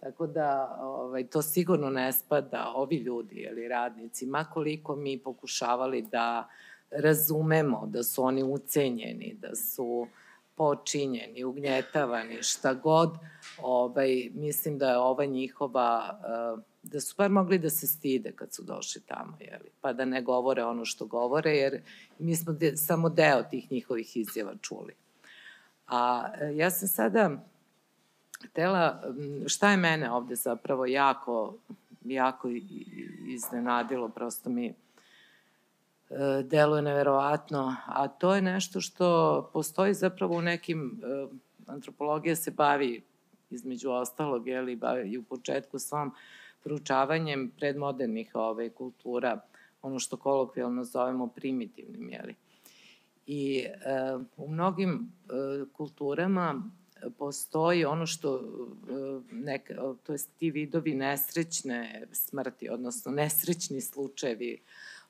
[0.00, 6.48] Tako da ovaj, to sigurno ne spada ovi ljudi, ili radnici, makoliko mi pokušavali da
[6.90, 10.06] razumemo da su oni ucenjeni, da su
[10.54, 13.10] počinjeni, ugnjetavani, šta god,
[13.62, 18.54] ovaj, mislim da je ova njihova, eh, da su bar mogli da se stide kad
[18.54, 19.70] su došli tamo, jeli?
[19.80, 21.82] pa da ne govore ono što govore, jer
[22.18, 24.94] mi smo de, samo deo tih njihovih izjava čuli.
[25.86, 27.30] A eh, ja sam sada
[28.44, 29.02] htela,
[29.46, 31.54] šta je mene ovde zapravo jako,
[32.04, 32.48] jako
[33.28, 34.74] iznenadilo, prosto mi e,
[36.44, 41.26] deluje neverovatno, a to je nešto što postoji zapravo u nekim, e,
[41.66, 43.02] antropologija se bavi
[43.50, 46.14] između ostalog, jeli, bavi i u početku svom
[46.62, 49.40] proučavanjem predmodernih ove, ovaj, kultura,
[49.82, 52.34] ono što kolokvijalno zovemo primitivnim, jeli.
[53.26, 53.70] I e,
[54.36, 55.30] u mnogim e,
[55.72, 56.62] kulturama
[57.18, 64.62] postoji ono što, e, neka, to je ti vidovi nesrećne smrti, odnosno nesrećni slučajevi,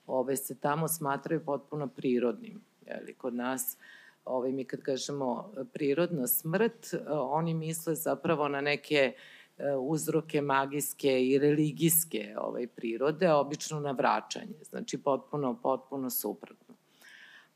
[0.06, 2.60] ove, se tamo smatraju potpuno prirodnim.
[2.86, 3.76] Jeli, kod nas,
[4.24, 9.12] ove, mi kad kažemo prirodna smrt, oni misle zapravo na neke
[9.58, 14.64] e, uzroke magijske i religijske ovaj, prirode, obično na vraćanje.
[14.70, 16.69] Znači, potpuno, potpuno suprotno.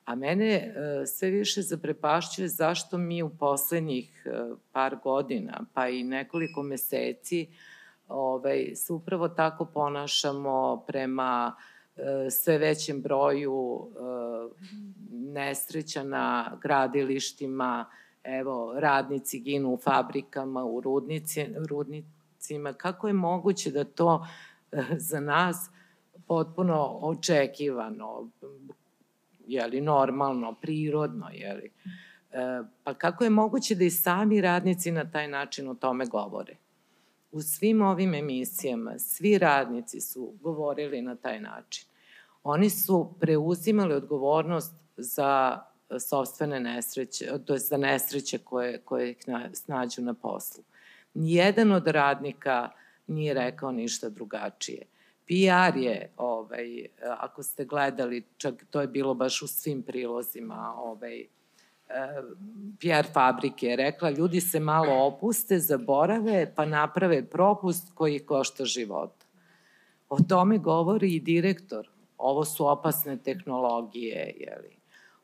[0.05, 0.73] A mene e,
[1.07, 4.31] sve više zaprepašćuje zašto mi u poslednjih e,
[4.73, 7.47] par godina, pa i nekoliko meseci,
[8.09, 11.57] ovaj, se upravo tako ponašamo prema
[11.97, 13.91] e, sve većem broju
[15.11, 17.87] nesreća na gradilištima,
[18.25, 22.73] evo, radnici ginu u fabrikama, u rudnici, rudnicima.
[22.73, 24.27] Kako je moguće da to
[24.97, 25.71] za nas
[26.27, 28.31] potpuno očekivano,
[29.47, 31.71] jeli, normalno, prirodno, jeli.
[32.33, 36.57] E, pa kako je moguće da i sami radnici na taj način o tome govore?
[37.33, 41.87] U svim ovim emisijama svi radnici su govorili na taj način.
[42.43, 45.63] Oni su preuzimali odgovornost za
[46.09, 50.65] sobstvene nesreće, to je za nesreće koje, koje ih na, snađu na poslu.
[51.15, 52.71] Nijedan od radnika
[53.07, 54.83] nije rekao ništa drugačije.
[55.27, 56.87] PR je, ovaj,
[57.19, 61.27] ako ste gledali, čak to je bilo baš u svim prilozima, ovaj, eh,
[62.81, 69.13] PR fabrike je rekla, ljudi se malo opuste, zaborave, pa naprave propust koji košta život.
[70.09, 71.89] O tome govori i direktor.
[72.19, 74.77] Ovo su opasne tehnologije, jeli.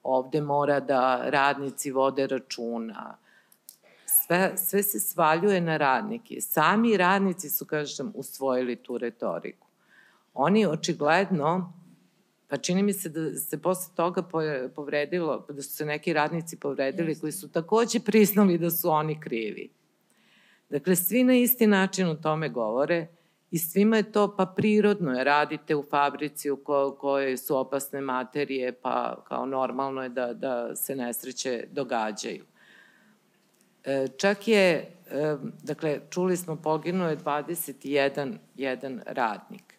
[0.03, 3.17] Ovde mora da radnici vode računa.
[4.07, 6.41] Sve, sve se svaljuje na radnike.
[6.41, 9.70] Sami radnici su, kažem, usvojili tu retoriku
[10.35, 11.73] oni očigledno,
[12.49, 14.23] pa čini mi se da se posle toga
[14.75, 19.71] povredilo, da su se neki radnici povredili koji su takođe priznali da su oni krivi.
[20.71, 23.07] Dakle, svi na isti način o tome govore
[23.51, 28.01] i svima je to pa prirodno je, radite u fabrici u ko, kojoj su opasne
[28.01, 32.45] materije, pa kao normalno je da, da se nesreće događaju.
[33.85, 39.70] E, čak je, e, dakle, čuli smo poginuo je 21 jedan radnik.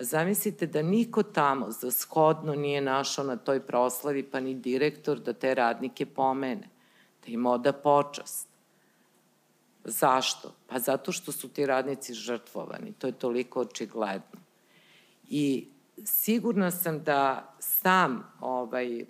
[0.00, 5.32] Zamislite da niko tamo za shodno nije našao na toj proslavi, pa ni direktor da
[5.32, 6.68] te radnike pomene,
[7.26, 8.48] da im oda počast.
[9.84, 10.54] Zašto?
[10.66, 14.40] Pa zato što su ti radnici žrtvovani, to je toliko očigledno.
[15.28, 15.68] I
[16.04, 19.04] sigurna sam da sam ovaj,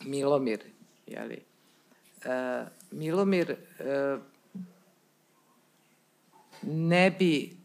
[0.00, 0.60] Milomir,
[1.06, 1.42] jeli,
[2.24, 4.20] uh, Milomir uh,
[6.62, 7.56] ne bi,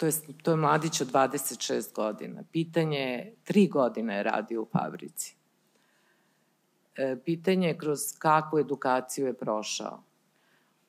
[0.00, 4.66] to je, to je mladić od 26 godina, pitanje je, tri godine je radio u
[4.72, 5.36] fabrici.
[5.36, 10.02] Uh, pitanje je kroz kakvu edukaciju je prošao.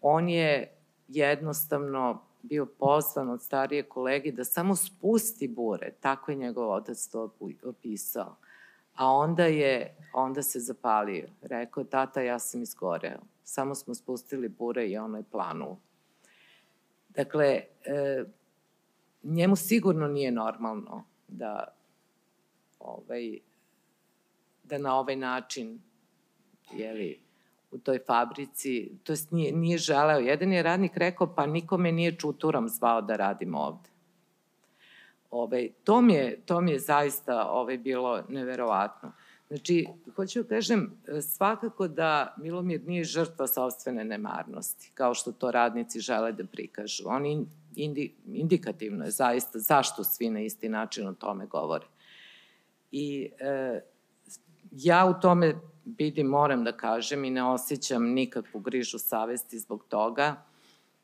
[0.02, 0.72] On je
[1.08, 7.36] jednostavno bio pozvan od starije kolege da samo spusti bure, tako je njegov otac to
[7.64, 8.36] opisao.
[8.96, 11.28] A onda je, onda se zapalio.
[11.42, 13.20] Rekao, tata, ja sam izgoreo.
[13.44, 15.78] Samo smo spustili bure i ono je planuo.
[17.10, 18.24] Dakle, e,
[19.24, 21.64] njemu sigurno nije normalno da
[22.80, 23.38] ovaj,
[24.64, 25.80] da na ovaj način
[26.74, 27.20] jeli,
[27.72, 30.20] u toj fabrici, to jest nije, nije želeo.
[30.20, 33.90] Jedan je radnik rekao, pa nikome nije čuturom zvao da radim ovde.
[35.32, 39.12] Ove, to, mi je, to mi je zaista ove, bilo neverovatno.
[39.48, 40.92] Znači, hoću da kažem,
[41.22, 47.04] svakako da Milomir nije žrtva sobstvene nemarnosti, kao što to radnici žele da prikažu.
[47.06, 47.46] Oni
[47.76, 51.86] indi, indikativno je zaista zašto svi na isti način o tome govore.
[52.92, 53.82] I e,
[54.72, 55.56] ja u tome
[55.86, 60.44] vidim, moram da kažem i ne osjećam nikakvu grižu savesti zbog toga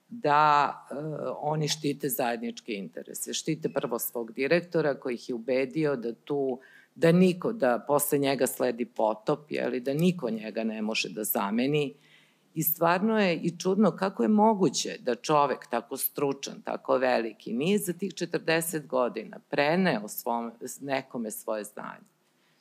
[0.10, 0.96] da e,
[1.40, 3.34] oni štite zajedničke interese.
[3.34, 6.60] Štite prvo svog direktora koji ih je ubedio da tu
[6.98, 11.94] da niko, da posle njega sledi potop, jeli, da niko njega ne može da zameni.
[12.58, 17.78] I stvarno je i čudno kako je moguće da čovek tako stručan, tako veliki, nije
[17.78, 20.52] za tih 40 godina preneo svom,
[20.82, 22.08] nekome svoje znanje.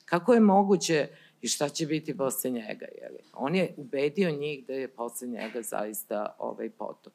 [0.05, 1.07] Kako je moguće
[1.41, 3.19] i šta će biti posle njega, jeli?
[3.33, 7.13] On je ubedio njih da je posle njega zaista ovaj potop.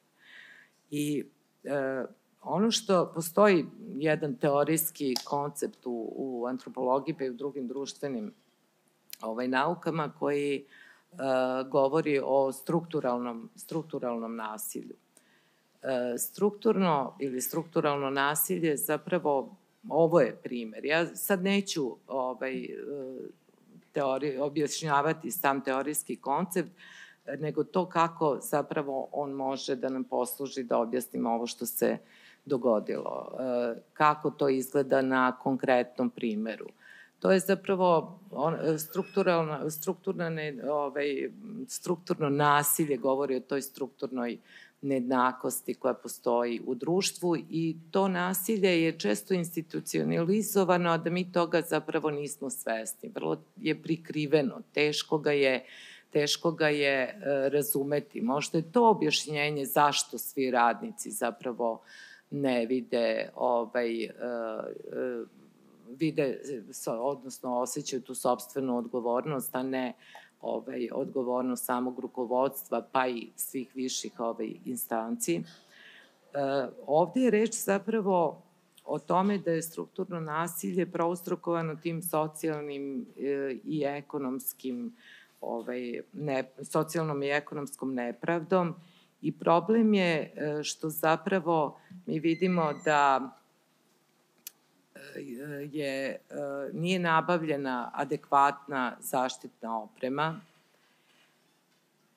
[0.90, 1.24] I
[1.64, 2.04] e,
[2.42, 8.32] ono što postoji jedan teorijski koncept u, u antropologiji pa i u drugim društvenim
[9.20, 10.81] ovaj, naukama koji e,
[11.70, 14.94] govori o strukturalnom, strukturalnom nasilju.
[15.82, 19.56] E, strukturno ili strukturalno nasilje zapravo
[19.88, 20.84] ovo je primer.
[20.84, 22.68] Ja sad neću ovaj, e,
[23.92, 26.70] teori, objašnjavati sam teorijski koncept,
[27.38, 31.98] nego to kako zapravo on može da nam posluži da objasnimo ovo što se
[32.44, 36.66] dogodilo, e, kako to izgleda na konkretnom primeru.
[37.22, 38.18] To je zapravo
[38.78, 41.30] strukturalno, strukturno, ne, ovaj,
[41.68, 44.38] strukturno nasilje govori o toj strukturnoj
[44.80, 51.60] nejednakosti koja postoji u društvu i to nasilje je često institucionalizovano, a da mi toga
[51.60, 53.10] zapravo nismo svesni.
[53.14, 55.64] Vrlo je prikriveno, teško ga je
[56.10, 57.14] teško ga je e,
[57.48, 58.20] razumeti.
[58.20, 61.82] Možda je to objašnjenje zašto svi radnici zapravo
[62.30, 64.12] ne vide ovaj, e, e,
[65.98, 66.40] vide,
[66.86, 69.92] odnosno osjećaju tu sobstvenu odgovornost, a ne
[70.40, 75.36] ovaj, odgovornost samog rukovodstva, pa i svih viših ovaj, instanci.
[75.36, 75.42] E,
[76.86, 78.42] ovde je reč zapravo
[78.84, 84.96] o tome da je strukturno nasilje proustrokovano tim socijalnim e, i ekonomskim
[85.40, 88.74] ovaj, ne, socijalnom i ekonomskom nepravdom
[89.22, 93.30] i problem je e, što zapravo mi vidimo da
[95.72, 96.18] je, e,
[96.72, 100.40] nije nabavljena adekvatna zaštitna oprema,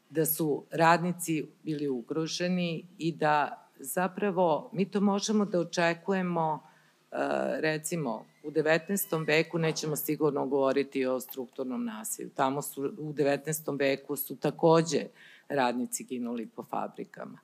[0.10, 6.64] da su radnici bili ugroženi i da zapravo mi to možemo da očekujemo
[7.12, 7.18] e,
[7.62, 9.28] recimo u 19.
[9.28, 12.30] veku nećemo sigurno govoriti o strukturnom nasilju.
[12.36, 13.80] Tamo su u 19.
[13.80, 15.06] veku su takođe
[15.50, 17.40] radnici ginuli po fabrikama.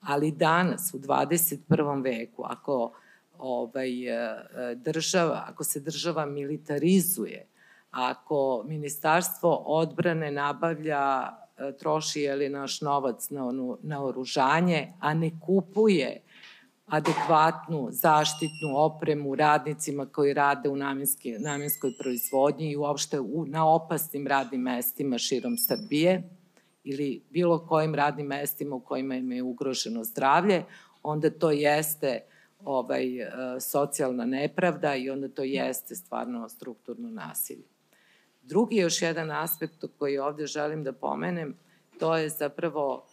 [0.00, 2.04] Ali danas u 21.
[2.04, 2.92] veku ako
[3.38, 7.46] ovaj, e, e, država, ako se država militarizuje,
[7.90, 11.28] ako ministarstvo odbrane nabavlja,
[11.58, 16.22] e, troši je li naš novac na, onu, na oružanje, a ne kupuje
[16.86, 24.26] adekvatnu zaštitnu opremu radnicima koji rade u namenski, namenskoj proizvodnji i uopšte u, na opasnim
[24.26, 26.22] radnim mestima širom Srbije
[26.84, 30.64] ili bilo kojim radnim mestima u kojima im je ugroženo zdravlje,
[31.02, 33.30] onda to jeste uh, ovaj, e,
[33.60, 37.64] socijalna nepravda i onda to jeste stvarno strukturno nasilje.
[38.42, 41.54] Drugi još jedan aspekt koji ovde želim da pomenem,
[41.98, 43.06] to je zapravo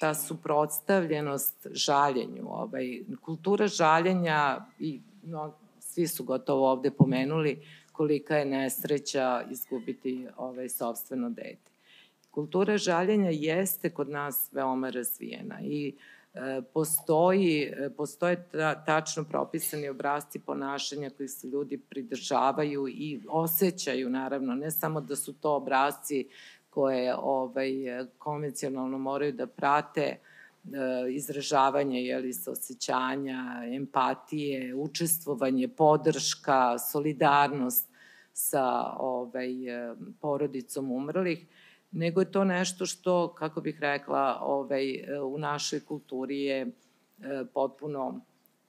[0.00, 2.46] ta suprotstavljenost žaljenju.
[2.48, 10.68] Ovaj, kultura žaljenja, i no, svi su gotovo ovde pomenuli, kolika je nesreća izgubiti ovaj,
[10.68, 11.70] sobstveno dete.
[12.30, 15.92] Kultura žaljenja jeste kod nas veoma razvijena i e,
[16.72, 24.54] postoji, e, postoje ta, tačno propisani obrazci ponašanja koji se ljudi pridržavaju i osjećaju naravno,
[24.54, 26.28] ne samo da su to obrazci
[26.70, 27.72] koje ovaj,
[28.18, 30.18] konvencionalno moraju da prate e,
[31.10, 37.88] izražavanje jeli, osjećanja, empatije, učestvovanje, podrška, solidarnost
[38.32, 39.50] sa ovaj,
[40.20, 41.46] porodicom umrlih,
[41.92, 46.70] nego je to nešto što, kako bih rekla, ovaj, u našoj kulturi je e,
[47.54, 48.20] potpuno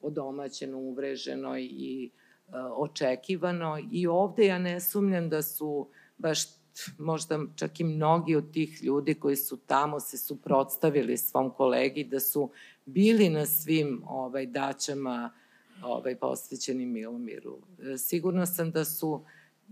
[0.02, 6.40] odomaćeno, uvreženo i e, očekivano i ovde ja ne sumnjam da su baš
[6.98, 12.20] možda čak i mnogi od tih ljudi koji su tamo se suprotstavili svom kolegi, da
[12.20, 12.50] su
[12.86, 15.34] bili na svim ovaj, daćama
[15.84, 17.58] ovaj, posvećeni Milomiru.
[17.94, 19.26] E, sigurno sam da su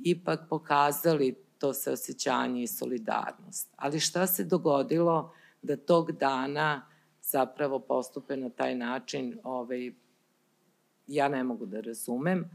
[0.04, 3.74] ipak pokazali to se osjećanje i solidarnost.
[3.76, 6.88] Ali šta se dogodilo da tog dana
[7.22, 9.92] zapravo postupe na taj način, ovaj,
[11.08, 12.50] ja ne mogu da razumem,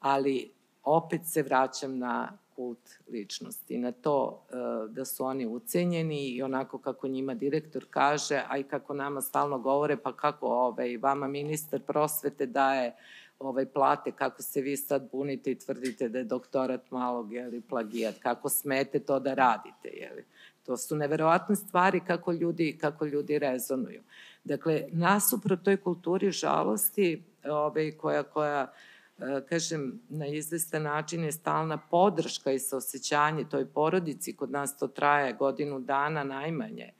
[0.00, 0.52] ali
[0.82, 4.54] opet se vraćam na kult ličnosti, na to e,
[4.88, 9.58] da su oni ucenjeni i onako kako njima direktor kaže, a i kako nama stalno
[9.58, 12.96] govore, pa kako ovaj, vama ministar prosvete daje
[13.42, 18.18] ovaj, plate, kako se vi sad bunite i tvrdite da je doktorat malog jeli, plagijat,
[18.18, 20.24] kako smete to da radite, jeli.
[20.66, 24.02] To su neverovatne stvari kako ljudi, kako ljudi rezonuju.
[24.44, 28.72] Dakle, nasupro toj kulturi žalosti, ovaj, koja, koja
[29.18, 34.86] e, kažem, na izvestan način je stalna podrška i saosećanje toj porodici, kod nas to
[34.88, 36.92] traje godinu dana najmanje,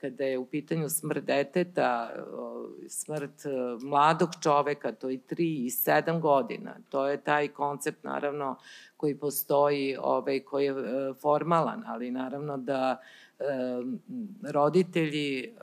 [0.00, 2.10] kada je u pitanju smrt deteta,
[2.88, 3.50] smrt e,
[3.82, 6.76] mladog čoveka, to je 3 i 7 godina.
[6.88, 8.56] To je taj koncept, naravno,
[8.96, 13.00] koji postoji, ovaj, koji je e, formalan, ali naravno da
[14.52, 15.54] roditelji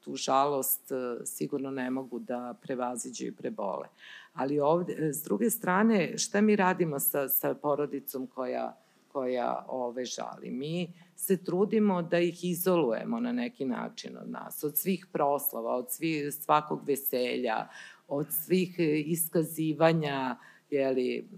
[0.00, 0.92] tu žalost
[1.24, 3.88] sigurno ne mogu da prevaziđu i prebole.
[4.32, 8.76] Ali ovde, s druge strane, šta mi radimo sa, sa porodicom koja,
[9.14, 10.50] koja ove, žali?
[10.50, 15.92] Mi se trudimo da ih izolujemo na neki način od nas, od svih proslava, od
[15.92, 17.68] svih, svakog veselja,
[18.08, 18.74] od svih
[19.06, 20.36] iskazivanja
[20.70, 21.28] jeli,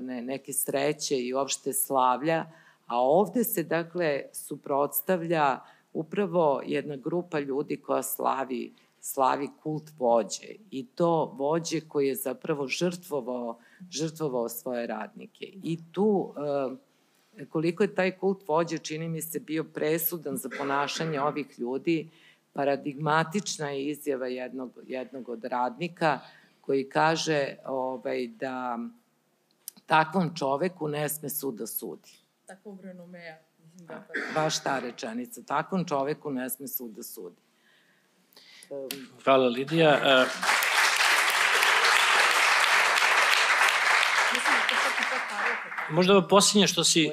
[0.00, 2.46] ne, neke sreće i uopšte slavlja,
[2.86, 5.60] a ovde se dakle suprotstavlja
[5.92, 12.66] upravo jedna grupa ljudi koja slavi slavi kult vođe i to vođe koji je zapravo
[12.66, 13.58] žrtvovao,
[13.90, 15.44] žrtvovao svoje radnike.
[15.62, 16.78] I tu uh,
[17.48, 22.10] koliko je taj kult vođe, čini mi se, bio presudan za ponašanje ovih ljudi,
[22.52, 26.20] paradigmatična je izjava jednog, jednog od radnika
[26.60, 28.78] koji kaže ovaj, da
[29.86, 32.10] takvom čoveku ne sme sud da sudi.
[32.46, 33.38] Takvog renomeja.
[33.74, 34.06] Da.
[34.34, 35.42] Baš ta rečenica.
[35.42, 37.36] Takvom čoveku ne sme sud da sudi.
[39.24, 39.90] Hvala Lidija.
[39.94, 40.69] Uh,
[45.90, 47.10] Možda ovo posljednje što si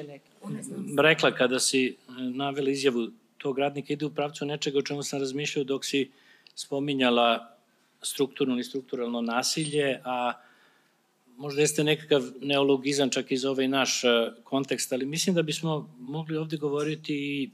[0.98, 3.08] rekla kada si e, navela izjavu
[3.38, 6.10] tog radnika ide u pravcu nečega o čemu sam razmišljao dok si
[6.54, 7.56] spominjala
[8.02, 10.32] strukturno ili strukturalno nasilje, a
[11.36, 14.08] možda jeste nekakav neologizam čak i za ovaj naš e,
[14.44, 17.50] kontekst, ali mislim da bismo mogli ovde govoriti i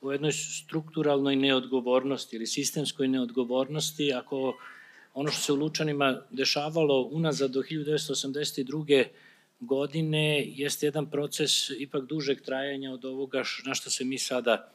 [0.00, 4.56] o jednoj strukturalnoj neodgovornosti ili sistemskoj neodgovornosti, ako
[5.14, 9.04] ono što se u Lučanima dešavalo unazad do 1982
[9.60, 14.72] godine jeste jedan proces ipak dužeg trajanja od ovoga na što se mi sada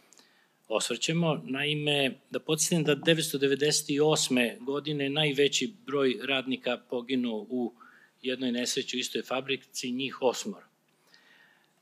[0.68, 1.42] osvrćemo.
[1.44, 4.64] Naime, da podsjetim da 998.
[4.66, 7.74] godine najveći broj radnika poginuo u
[8.22, 10.64] jednoj nesreći u istoj fabrici, njih osmor.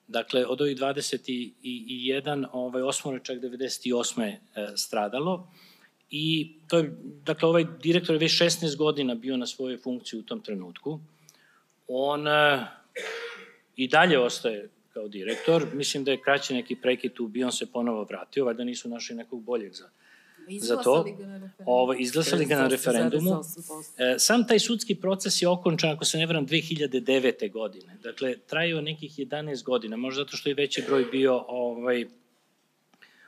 [0.08, 4.22] Dakle, od ovih 21, ovaj, osmor je čak 98.
[4.26, 4.38] E,
[4.76, 5.52] stradalo.
[6.10, 10.24] I to je, dakle, ovaj direktor je već 16 godina bio na svojoj funkciji u
[10.24, 11.00] tom trenutku.
[11.88, 12.68] On e,
[13.76, 15.68] i dalje ostaje kao direktor.
[15.74, 19.16] Mislim da je kraći neki prekid tu, bi on se ponovo vratio, valjda nisu našli
[19.16, 19.89] nekog boljeg za,
[20.62, 21.06] za to.
[21.66, 23.41] Ovo, izglasali ga na referendumu.
[23.97, 27.52] E, sam taj sudski proces je okončan, ako se ne vram, 2009.
[27.52, 27.97] godine.
[28.04, 32.06] Dakle, trajio nekih 11 godina, možda zato što je veći broj bio ovaj,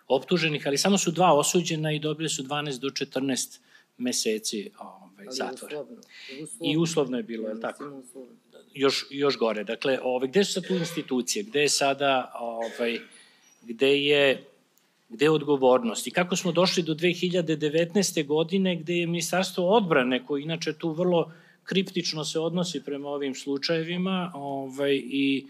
[0.08, 3.60] optuženih, ali samo su dva osuđena i dobili su 12 do 14
[3.98, 5.82] meseci ovaj, zatvora.
[5.82, 6.02] Uslovno,
[6.44, 6.74] uslovno.
[6.74, 7.84] I uslovno je bilo, je li tako?
[7.84, 8.32] Uslovno
[8.74, 9.64] još, još gore.
[9.64, 11.44] Dakle, ovaj, gde su sad tu institucije?
[11.44, 13.00] Gde je sada, ovaj,
[13.62, 14.52] gde je
[15.12, 16.08] Gde je odgovornost?
[16.08, 18.26] I kako smo došli do 2019.
[18.26, 21.32] godine gde je Ministarstvo odbrane, koji inače tu vrlo
[21.64, 25.46] kriptično se odnosi prema ovim slučajevima ovaj, i,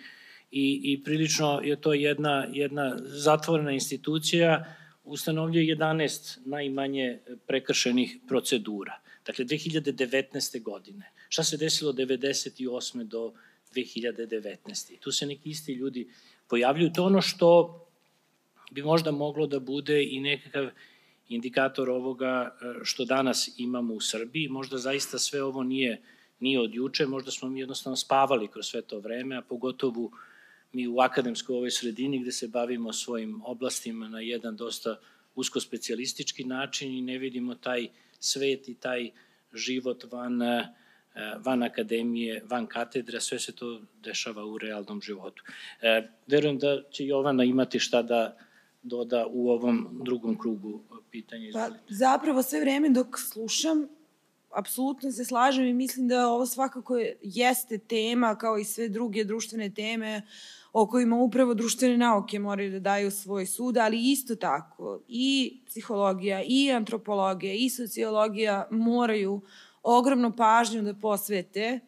[0.52, 9.00] i, i prilično je to jedna, jedna zatvorena institucija, ustanovljuje 11 najmanje prekršenih procedura.
[9.26, 10.62] Dakle, 2019.
[10.62, 11.12] godine.
[11.32, 13.04] Šta se desilo od 98.
[13.04, 13.34] do
[13.76, 15.00] 2019.
[15.00, 16.10] Tu se neki isti ljudi
[16.48, 16.92] pojavljuju.
[16.94, 17.80] To ono što
[18.72, 20.70] bi možda moglo da bude i nekakav
[21.30, 24.48] indikator ovoga e, što danas imamo u Srbiji.
[24.48, 26.02] Možda zaista sve ovo nije,
[26.40, 30.12] nije od juče, možda smo mi jednostavno spavali kroz sve to vreme, a pogotovo
[30.74, 35.00] mi u akademskoj ovoj sredini gde se bavimo svojim oblastima na jedan dosta
[35.36, 37.88] usko specijalistički način i ne vidimo taj
[38.20, 39.12] svet i taj
[39.54, 40.81] život van, e,
[41.46, 45.44] van akademije, van katedra, sve se to dešava u realnom životu.
[45.82, 48.38] E, verujem da će Jovana imati šta da
[48.84, 50.82] doda u ovom drugom krugu
[51.12, 51.50] pitanja.
[51.54, 53.88] Pa, zapravo sve vreme dok slušam,
[54.56, 59.70] apsolutno se slažem i mislim da ovo svakako jeste tema kao i sve druge društvene
[59.70, 60.22] teme
[60.74, 66.44] o kojima upravo društvene nauke moraju da daju svoj sud, ali isto tako i psihologija,
[66.48, 69.42] i antropologija, i sociologija moraju
[69.84, 71.80] ogromnu pažnju da posvete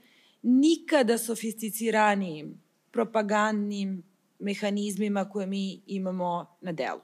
[0.41, 4.03] nikada sofisticiranijim propagandnim
[4.39, 7.01] mehanizmima koje mi imamo na delu.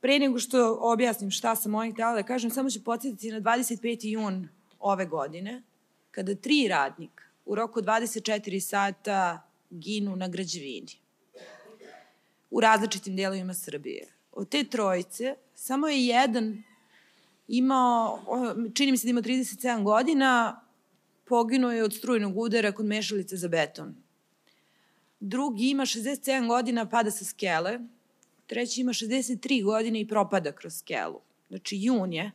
[0.00, 4.06] Pre nego što objasnim šta sam ovih htjela da kažem, samo ću podsjetiti na 25.
[4.06, 4.48] jun
[4.78, 5.62] ove godine,
[6.10, 11.00] kada tri radnika u roku 24 sata ginu na građevini
[12.50, 14.06] u različitim delovima Srbije.
[14.32, 16.62] Od te trojice samo je jedan
[17.50, 18.20] imao,
[18.74, 20.60] čini mi se da ima 37 godina,
[21.24, 23.94] poginuo je od strujnog udara kod mešalice za beton.
[25.20, 27.78] Drugi ima 67 godina, pada sa skele.
[28.46, 31.20] Treći ima 63 godine i propada kroz skelu.
[31.48, 32.32] Znači, jun je.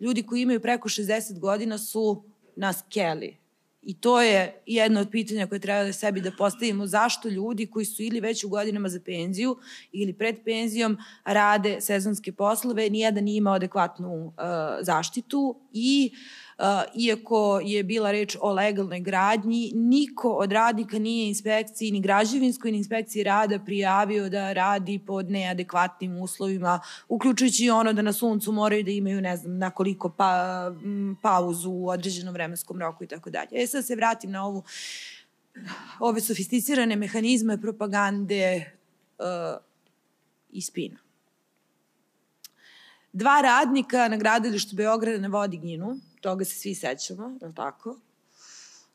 [0.00, 2.24] Ljudi koji imaju preko 60 godina su
[2.56, 3.36] na skeli.
[3.82, 7.84] I to je jedno od pitanja koje treba da sebi da postavimo zašto ljudi koji
[7.84, 9.56] su ili već u godinama za penziju
[9.92, 14.32] ili pred penzijom rade sezonske poslove, nijedan nije imao adekvatnu uh,
[14.82, 16.49] zaštitu i uh,
[16.94, 22.78] iako je bila reč o legalnoj gradnji, niko od radnika nije inspekciji, ni građevinskoj, ni
[22.78, 28.90] inspekciji rada prijavio da radi pod neadekvatnim uslovima, uključujući ono da na suncu moraju da
[28.90, 30.72] imaju, ne znam, na koliko pa,
[31.22, 33.50] pauzu u određenom vremenskom roku i tako dalje.
[33.52, 34.62] E sad se vratim na ovu
[35.98, 38.72] ove sofisticirane mehanizme propagande
[39.18, 39.24] uh,
[40.50, 40.98] i spina.
[43.12, 47.96] Dva radnika na gradilištu Beograda na vodi ginu, toga se svi sećamo, je li tako?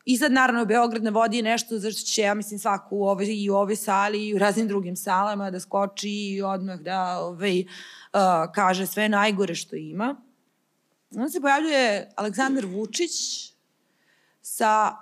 [0.04, 3.04] I sad, naravno, Beograd na vodi je nešto za što će, ja mislim, svako u
[3.04, 7.18] ovoj, i u ovoj sali i u raznim drugim salama da skoči i odmah da
[7.18, 7.66] ovaj, uh,
[8.54, 10.16] kaže sve najgore što ima.
[11.14, 13.12] Onda se pojavljuje Aleksandar Vučić
[14.42, 14.96] sa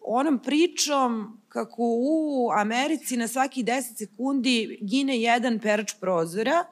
[0.00, 6.64] onom pričom kako u Americi na svaki 10 sekundi gine jedan perač prozora,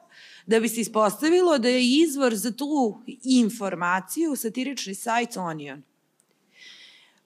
[0.49, 5.83] da bi se ispostavilo da je izvor za tu informaciju satirični sajt Onion.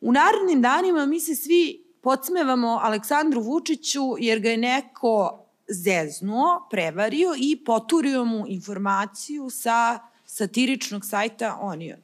[0.00, 7.34] U narednim danima mi se svi podsmevamo Aleksandru Vučiću jer ga je neko zeznuo, prevario
[7.38, 12.00] i poturio mu informaciju sa satiričnog sajta Onion.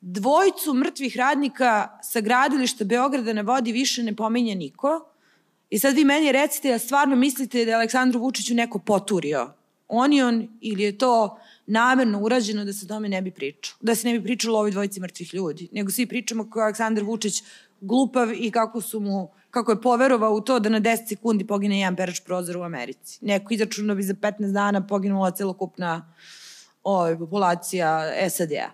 [0.00, 5.11] Dvojcu mrtvih radnika sa gradilišta Beograda na vodi više ne pominja niko,
[5.72, 9.52] I sad vi meni recite da stvarno mislite da je Aleksandru Vučiću neko poturio
[9.88, 13.78] Onion ili je to namerno urađeno da se tome ne bi pričalo.
[13.80, 15.68] Da se ne bi pričalo o ovoj dvojici mrtvih ljudi.
[15.72, 17.42] Nego svi pričamo kako je Aleksandar Vučić
[17.80, 21.80] glupav i kako su mu kako je poverovao u to da na 10 sekundi pogine
[21.80, 23.18] jedan perač prozora u Americi.
[23.22, 26.14] Neko izračuno bi za 15 dana poginula celokupna
[26.82, 28.70] ovaj, populacija SAD-a.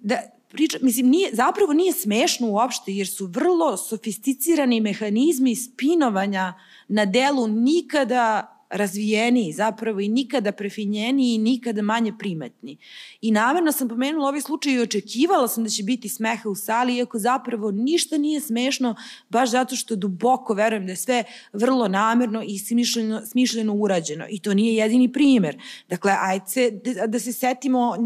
[0.00, 0.16] Da,
[0.56, 6.54] priča, mislim, nije, zapravo nije smešno uopšte, jer su vrlo sofisticirani mehanizmi spinovanja
[6.88, 12.76] na delu nikada razvijeniji zapravo i nikada prefinjeniji i nikada manje primetni.
[13.20, 16.96] I namerno sam pomenula ovaj slučaj i očekivala sam da će biti smeha u sali,
[16.96, 18.94] iako zapravo ništa nije smešno,
[19.28, 24.26] baš zato što duboko verujem da je sve vrlo namerno i smišljeno, smišljeno urađeno.
[24.30, 25.62] I to nije jedini primer.
[25.88, 26.70] Dakle, ajde
[27.06, 27.96] da, se setimo uh,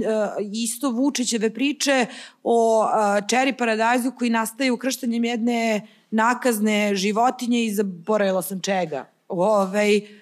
[0.52, 2.06] isto Vučićeve priče
[2.42, 2.90] o uh,
[3.26, 9.10] Cherry Paradise-u koji nastaje ukrštanjem jedne nakazne životinje i zaboravila sam čega.
[9.28, 10.19] Ove, ovaj,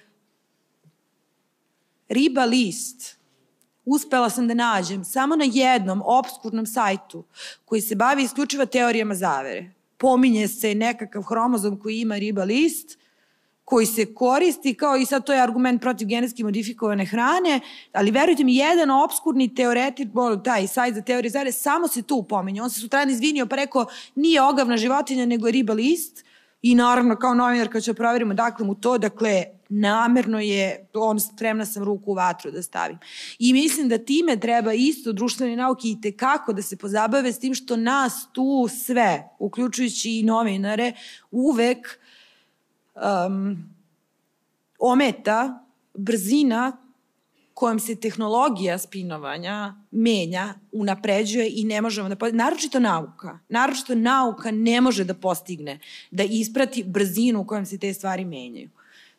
[2.09, 3.19] riba list
[3.85, 7.25] uspela sam da nađem samo na jednom obskurnom sajtu
[7.65, 9.71] koji se bavi isključivo teorijama zavere.
[9.97, 12.99] Pominje se nekakav hromozom koji ima riba list,
[13.65, 17.61] koji se koristi kao i sad to je argument protiv genetski modifikovane hrane,
[17.93, 20.09] ali verujte mi, jedan obskurni teoretik,
[20.45, 22.63] taj sajt za teorije zare, samo se tu pominje.
[22.63, 26.25] On se sutradan izvinio pa rekao nije ogavna životinja, nego je riba list
[26.63, 31.21] i naravno kao novinar kad ću da proverimo dakle mu to, dakle namerno je, on
[31.21, 32.99] spremna sam ruku u vatru da stavim.
[33.39, 37.55] I mislim da time treba isto društvene nauke i tekako da se pozabave s tim
[37.55, 40.93] što nas tu sve, uključujući i novinare,
[41.31, 41.99] uvek
[42.95, 43.57] um,
[44.79, 45.65] ometa
[45.95, 46.88] brzina
[47.59, 54.51] kojom se tehnologija spinovanja menja, unapređuje i ne možemo da postigne, naročito nauka, naročito nauka
[54.51, 55.79] ne može da postigne,
[56.11, 58.71] da isprati brzinu u kojom se te stvari menjaju.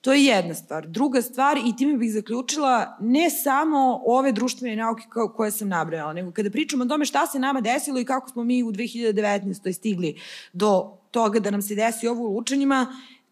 [0.01, 0.87] To je jedna stvar.
[0.87, 5.03] Druga stvar, i time bih zaključila, ne samo ove društvene nauke
[5.35, 8.43] koje sam nabrajala, nego kada pričamo o tome šta se nama desilo i kako smo
[8.43, 9.73] mi u 2019.
[9.73, 10.15] stigli
[10.53, 12.87] do toga da nam se desi ovo u učenjima,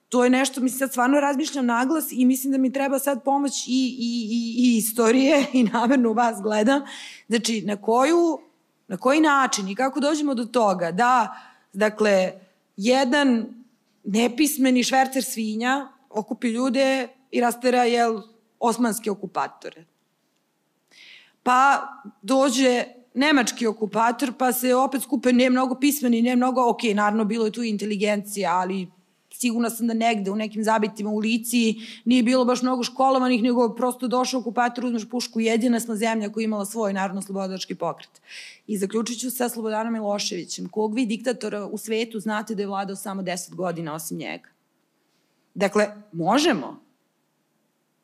[0.10, 3.68] to je nešto, mislim, sad stvarno razmišljam naglas i mislim da mi treba sad pomoć
[3.68, 6.82] i, i, i, i istorije i namerno vas gledam.
[7.28, 8.40] Znači, na koju,
[8.88, 11.38] na koji način i kako dođemo do toga da,
[11.74, 12.32] dakle,
[12.78, 13.46] jedan
[14.04, 18.22] nepismeni švercer svinja okupi ljude i rastera, jel,
[18.60, 19.86] osmanske okupatore.
[21.44, 21.88] Pa
[22.22, 27.46] dođe nemački okupator, pa se opet skupe ne mnogo pismeni, ne mnogo, ok, naravno bilo
[27.46, 28.88] je tu inteligencija, ali
[29.40, 33.76] sigurna sam da negde u nekim zabitima u Lici nije bilo baš mnogo školovanih, nego
[33.76, 38.22] prosto došao okupator, uzmeš pušku, jedina smo zemlja koja imala svoj narodno-slobodački pokret.
[38.68, 42.96] I zaključit ću sa Slobodanom Miloševićem, kog vi diktatora u svetu znate da je vladao
[42.96, 44.50] samo 10 godina osim njega.
[45.54, 46.88] Dakle, možemo.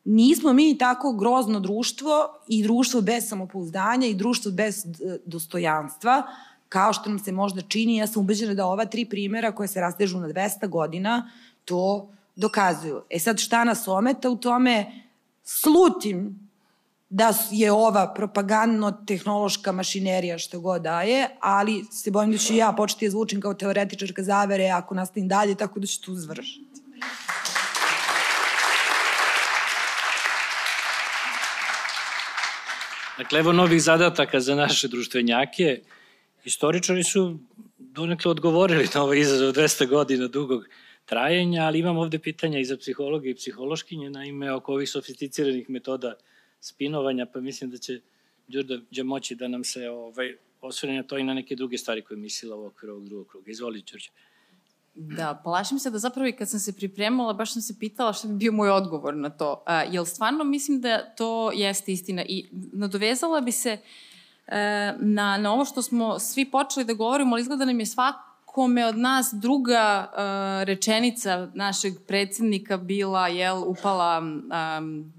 [0.04, 2.10] Nismo mi tako grozno društvo
[2.48, 4.86] i društvo bez samopouzdanja i društvo bez
[5.26, 6.22] dostojanstva,
[6.74, 9.80] kao što nam se možda čini, ja sam ubeđena da ova tri primera koje se
[9.80, 11.30] rastežu na 200 godina
[11.64, 13.02] to dokazuju.
[13.10, 14.86] E sad šta nas ometa u tome?
[15.44, 16.48] Slutim
[17.08, 23.06] da je ova propagandno-tehnološka mašinerija što god daje, ali se bojim da ću ja početi
[23.06, 26.82] da zvučim kao teoretičarka zavere ako nastavim dalje, tako da ću tu zvršiti.
[33.18, 35.80] Dakle, evo novih zadataka za naše društvenjake.
[36.44, 37.38] Istoričari su
[37.78, 40.64] donekle odgovorili na ovaj izazov 200 godina dugog
[41.04, 46.14] trajenja, ali imam ovde pitanja i za psihologa i psihološkinje, naime, oko ovih sofisticiranih metoda
[46.60, 48.00] spinovanja, pa mislim da će
[48.48, 52.16] Đurda će moći da nam se ovaj, osvrne to i na neke druge stvari koje
[52.16, 53.50] je mislila u okviru ovog drugog kruga.
[53.50, 54.10] Izvoli, Đurđe.
[54.94, 58.28] Da, plašim se da zapravo i kad sam se pripremala, baš sam se pitala šta
[58.28, 59.62] bi bio moj odgovor na to.
[59.66, 63.78] A, jel stvarno mislim da to jeste istina i nadovezala bi se e,
[64.98, 68.98] na, na ovo što smo svi počeli da govorimo, ali izgleda nam je svakome od
[68.98, 75.12] nas druga e, rečenica našeg predsednika bila, jel, upala um,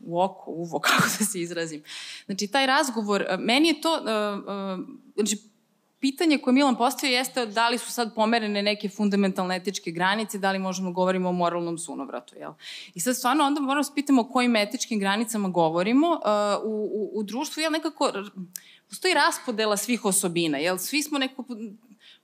[0.00, 1.82] u oko, uvo, kako da se izrazim.
[2.26, 5.53] Znači, taj razgovor, meni je to, uh, uh, znači,
[6.04, 10.50] pitanje koje Milan postavio jeste da li su sad pomerene neke fundamentalne etičke granice, da
[10.52, 12.52] li možemo da govorimo o moralnom sunovratu, jel?
[12.94, 16.08] I sad stvarno onda moramo da se pitamo o kojim etičkim granicama govorimo.
[16.10, 18.12] Uh, u, u, u društvu, jel, nekako,
[18.88, 20.78] postoji raspodela svih osobina, jel?
[20.78, 21.44] Svi smo neko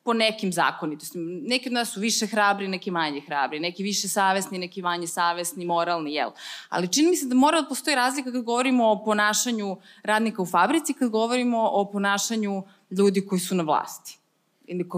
[0.03, 1.25] po nekim zakonitostima.
[1.43, 5.65] Neki od nas su više hrabri, neki manje hrabri, neki više savesni, neki manje savesni,
[5.65, 6.31] moralni, jel?
[6.69, 10.47] Ali čini mi se da mora da postoji razlika kad govorimo o ponašanju radnika u
[10.47, 14.19] fabrici, kad govorimo o ponašanju ljudi koji su na vlasti.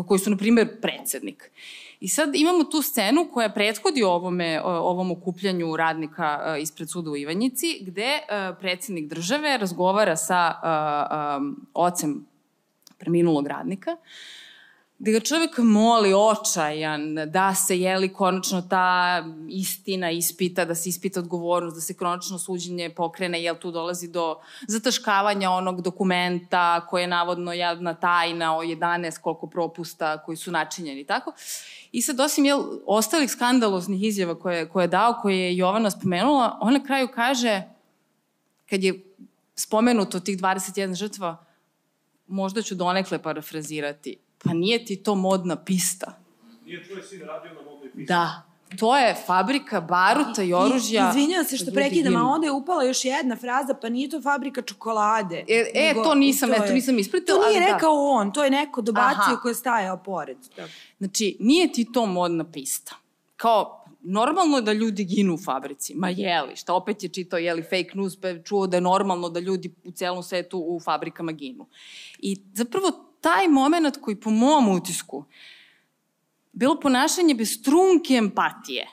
[0.06, 1.51] Koji su, na primjer, predsednik.
[2.01, 7.16] I sad imamo tu scenu koja prethodi ovome, ovom okupljanju radnika e, ispred suda u
[7.16, 8.20] Ivanjici, gde e,
[8.60, 10.66] predsednik države razgovara sa e,
[11.74, 12.27] ocem
[12.98, 13.98] preminulog radnika, uh,
[15.03, 21.20] gde ga čovek moli očajan da se, jeli, konačno ta istina ispita, da se ispita
[21.20, 24.39] odgovornost, da se konačno suđenje pokrene, jel tu dolazi do
[24.69, 31.05] zataškavanja onog dokumenta koje je navodno jedna tajna o 11 koliko propusta koji su načinjeni,
[31.05, 31.33] tako?
[31.93, 36.59] I sad, osim jel, ostalih skandaloznih izjava koje, koje je dao, koje je Jovana spomenula,
[36.61, 37.62] on na kraju kaže,
[38.70, 39.03] kad je
[39.55, 41.45] spomenuto tih 21 žrtva,
[42.27, 46.19] možda ću donekle parafrazirati, Pa nije ti to modna pista.
[46.64, 48.05] Nije tvoj sin radio na modnoj pisti?
[48.06, 48.43] Da.
[48.78, 51.09] To je fabrika baruta i oružja.
[51.10, 54.62] Izvinjam se što prekidam, a onda je upala još jedna fraza, pa nije to fabrika
[54.62, 55.44] čokolade.
[55.48, 57.40] E, e nego, to nisam, to, je, to nisam ispratila.
[57.40, 57.73] To nije da.
[57.73, 58.01] rekao da.
[58.01, 60.36] on, to je neko dobacio ko je stajao pored.
[60.56, 60.69] Da.
[60.98, 62.97] Znači, nije ti to modna pista.
[63.36, 65.94] Kao, normalno je da ljudi ginu u fabrici.
[65.94, 69.28] Ma jeli, šta opet je čitao, jeli, fake news, pa je čuo da je normalno
[69.28, 71.66] da ljudi u celom svetu u fabrikama ginu.
[72.19, 75.24] I zapravo taj moment koji po mom utisku
[76.53, 78.89] bilo ponašanje bez trunke empatije.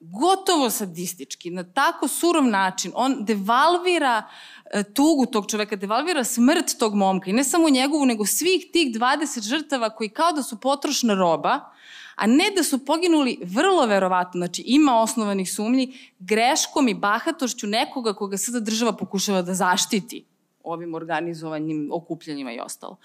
[0.00, 4.22] gotovo sadistički, na tako surov način, on devalvira
[4.72, 8.94] e, tugu tog čoveka, devalvira smrt tog momka i ne samo njegovu, nego svih tih
[8.94, 11.60] 20 žrtava koji kao da su potrošna roba,
[12.14, 18.14] a ne da su poginuli vrlo verovatno, znači ima osnovanih sumnji, greškom i bahatošću nekoga
[18.14, 20.24] koga sada država pokušava da zaštiti
[20.70, 22.96] ovim organizovanim okupljanjima i ostalo.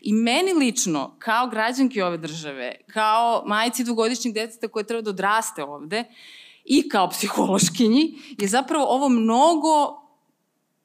[0.00, 5.64] I meni lično, kao građanki ove države, kao majici dvogodišnjeg deteta koje treba da odraste
[5.64, 6.04] ovde
[6.64, 10.02] i kao psihološkinji, je zapravo ovo mnogo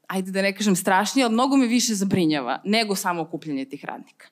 [0.08, 4.28] ajde da ne kažem strašnije, ali mnogo me više zabrinjava nego samo okupljanje tih radnika.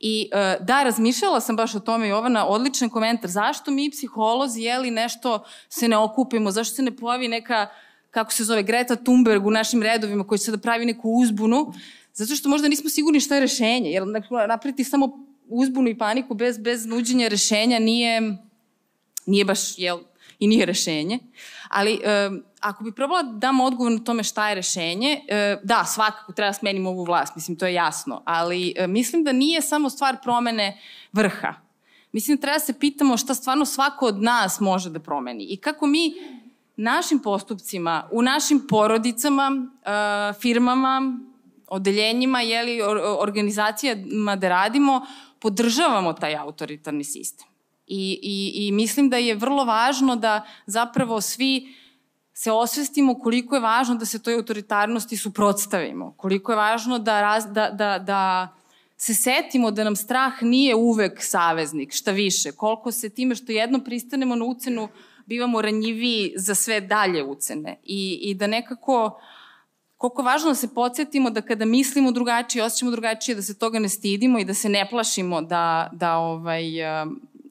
[0.00, 3.30] I uh, da, razmišljala sam baš o tome, Jovana, odličan komentar.
[3.30, 7.68] Zašto mi psiholozi, jeli nešto se ne okupimo, zašto se ne pojavi neka,
[8.10, 11.72] kako se zove, Greta Thunberg u našim redovima koji će da pravi neku uzbunu,
[12.12, 14.02] zato što možda nismo sigurni šta je rešenje, jer
[14.48, 18.36] napriti samo uzbunu i paniku bez, bez nuđenja rešenja nije,
[19.26, 19.98] nije baš, jel,
[20.38, 21.18] i nije rešenje.
[21.68, 22.30] Ali e,
[22.60, 26.48] ako bi probala da dam odgovor na tome šta je rešenje, e, da, svakako treba
[26.48, 30.16] da smenimo ovu vlast, mislim, to je jasno, ali e, mislim da nije samo stvar
[30.22, 30.80] promene
[31.12, 31.54] vrha.
[32.12, 35.86] Mislim treba da se pitamo šta stvarno svako od nas može da promeni i kako
[35.86, 36.14] mi
[36.80, 41.18] našim postupcima, u našim porodicama, e, firmama,
[41.66, 42.80] odeljenjima, jeli,
[43.18, 45.06] organizacijama da radimo,
[45.38, 47.46] podržavamo taj autoritarni sistem.
[47.86, 51.74] I, i, I mislim da je vrlo važno da zapravo svi
[52.32, 57.44] se osvestimo koliko je važno da se toj autoritarnosti suprotstavimo, koliko je važno da, raz,
[57.46, 58.48] da, da, da
[58.96, 63.84] se setimo da nam strah nije uvek saveznik, šta više, koliko se time što jedno
[63.84, 64.88] pristanemo na ucenu
[65.30, 69.20] bivamo ranjiviji za sve dalje ucene i, i da nekako
[69.96, 73.88] koliko važno da se podsjetimo da kada mislimo drugačije, osjećamo drugačije, da se toga ne
[73.88, 76.64] stidimo i da se ne plašimo da, da ovaj,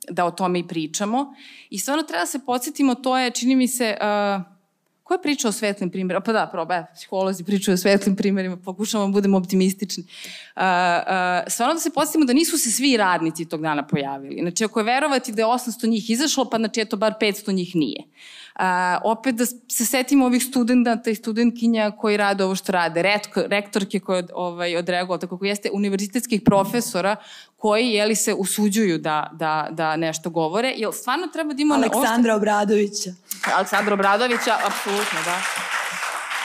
[0.10, 1.34] da o tome i pričamo.
[1.70, 4.59] I stvarno treba da se podsjetimo, to je, čini mi se, uh,
[5.10, 6.22] ko je pričao o svetlim primjerima?
[6.22, 10.04] Pa da, proba, psiholozi pričaju o svetlim primjerima, pokušamo da budemo optimistični.
[10.04, 14.38] Uh, uh, stvarno da se podsjetimo da nisu se svi radnici tog dana pojavili.
[14.42, 17.76] Znači, ako je verovati da je 800 njih izašlo, pa znači, eto, bar 500 njih
[17.76, 18.04] nije.
[18.62, 23.42] A, opet da se setimo ovih studenta i studentkinja koji rade ovo što rade, Retko,
[23.48, 27.16] rektorke koje ovaj, odreagovali, tako kako jeste univerzitetskih profesora
[27.58, 30.74] koji jeli, se usuđuju da, da, da nešto govore.
[30.78, 31.84] Jel stvarno treba da imamo...
[31.84, 33.14] Aleksandra Obradovića.
[33.56, 35.42] Aleksandra Obradovića, apsolutno, da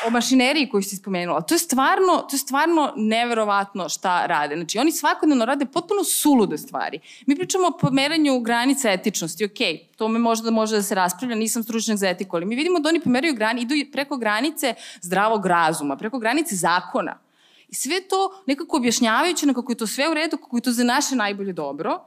[0.06, 4.54] o mašineriji koju si spomenula, to je stvarno, to je stvarno neverovatno šta rade.
[4.54, 7.00] Znači, oni svakodnevno rade potpuno sulude stvari.
[7.26, 9.58] Mi pričamo o pomeranju granica etičnosti, ok,
[9.96, 12.88] to me možda može da se raspravlja, nisam stručnjak za etiku, ali mi vidimo da
[12.88, 17.18] oni pomeraju grani, idu preko granice zdravog razuma, preko granice zakona.
[17.68, 20.72] I sve to nekako objašnjavajući na kako je to sve u redu, kako je to
[20.72, 22.00] za naše najbolje dobro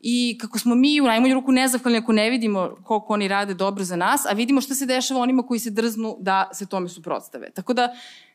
[0.00, 3.84] i kako smo mi u najmanju ruku nezahvalni ako ne vidimo koliko oni rade dobro
[3.84, 7.50] za nas, a vidimo šta se dešava onima koji se drznu da se tome suprotstave.
[7.50, 7.94] Tako da,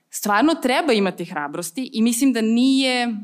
[0.10, 3.16] stvarno treba imati hrabrosti i mislim da nije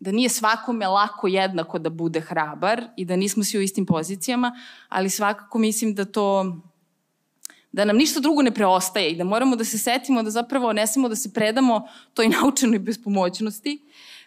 [0.00, 4.52] da nije svakome lako jednako da bude hrabar i da nismo svi u istim pozicijama,
[4.88, 6.56] ali svakako mislim da to
[7.72, 10.86] da nam ništa drugo ne preostaje i da moramo da se setimo da zapravo ne
[10.86, 13.78] smemo da se predamo toj naučenoj bespomoćnosti,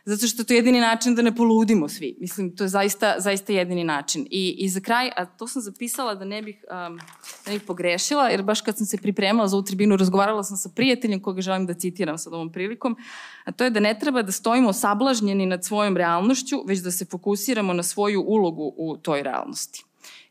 [0.05, 2.17] zato što to je jedini način da ne poludimo svi.
[2.19, 4.27] Mislim, to je zaista, zaista jedini način.
[4.29, 6.97] I, I za kraj, a to sam zapisala da ne bih, um,
[7.45, 10.57] da ne bih pogrešila, jer baš kad sam se pripremala za ovu tribinu, razgovarala sam
[10.57, 12.97] sa prijateljem koga želim da citiram sad ovom prilikom,
[13.43, 17.05] a to je da ne treba da stojimo sablažnjeni nad svojom realnošću, već da se
[17.05, 19.83] fokusiramo na svoju ulogu u toj realnosti.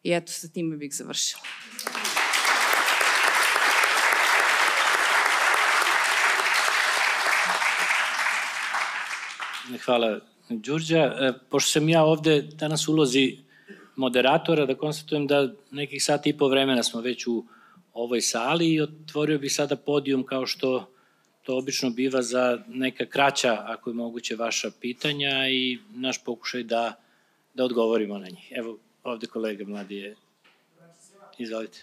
[0.02, 1.42] I eto, sa time bih završila.
[9.84, 10.98] Hvala, Đurđa.
[10.98, 13.38] E, pošto sam ja ovde danas ulozi
[13.96, 17.44] moderatora, da konstatujem da nekih sat i po vremena smo već u
[17.92, 20.90] ovoj sali i otvorio bih sada podijum kao što
[21.42, 26.92] to obično biva za neka kraća, ako je moguće, vaša pitanja i naš pokušaj da,
[27.54, 28.52] da odgovorimo na njih.
[28.56, 30.16] Evo, ovde kolega mladi je.
[31.38, 31.78] Izvolite.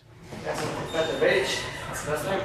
[0.47, 1.49] Ja sam Petar Berić,
[1.89, 2.39] nastavim.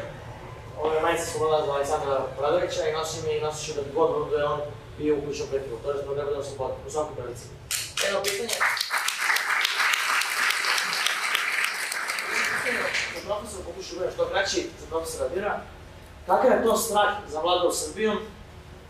[0.83, 4.45] Ovo je majica Sloboda za Aleksandra Bradovića i nosim i nosit da god da je
[4.99, 7.45] bio uključen prethodno, to je zbog nevoljno sloboda, u svakom prilici.
[8.11, 8.49] Evo pitanje.
[13.15, 15.61] Za profesor pokušaju da što kraći, za profesora Bira,
[16.27, 18.19] kakav je to strah za vlada u Srbijom,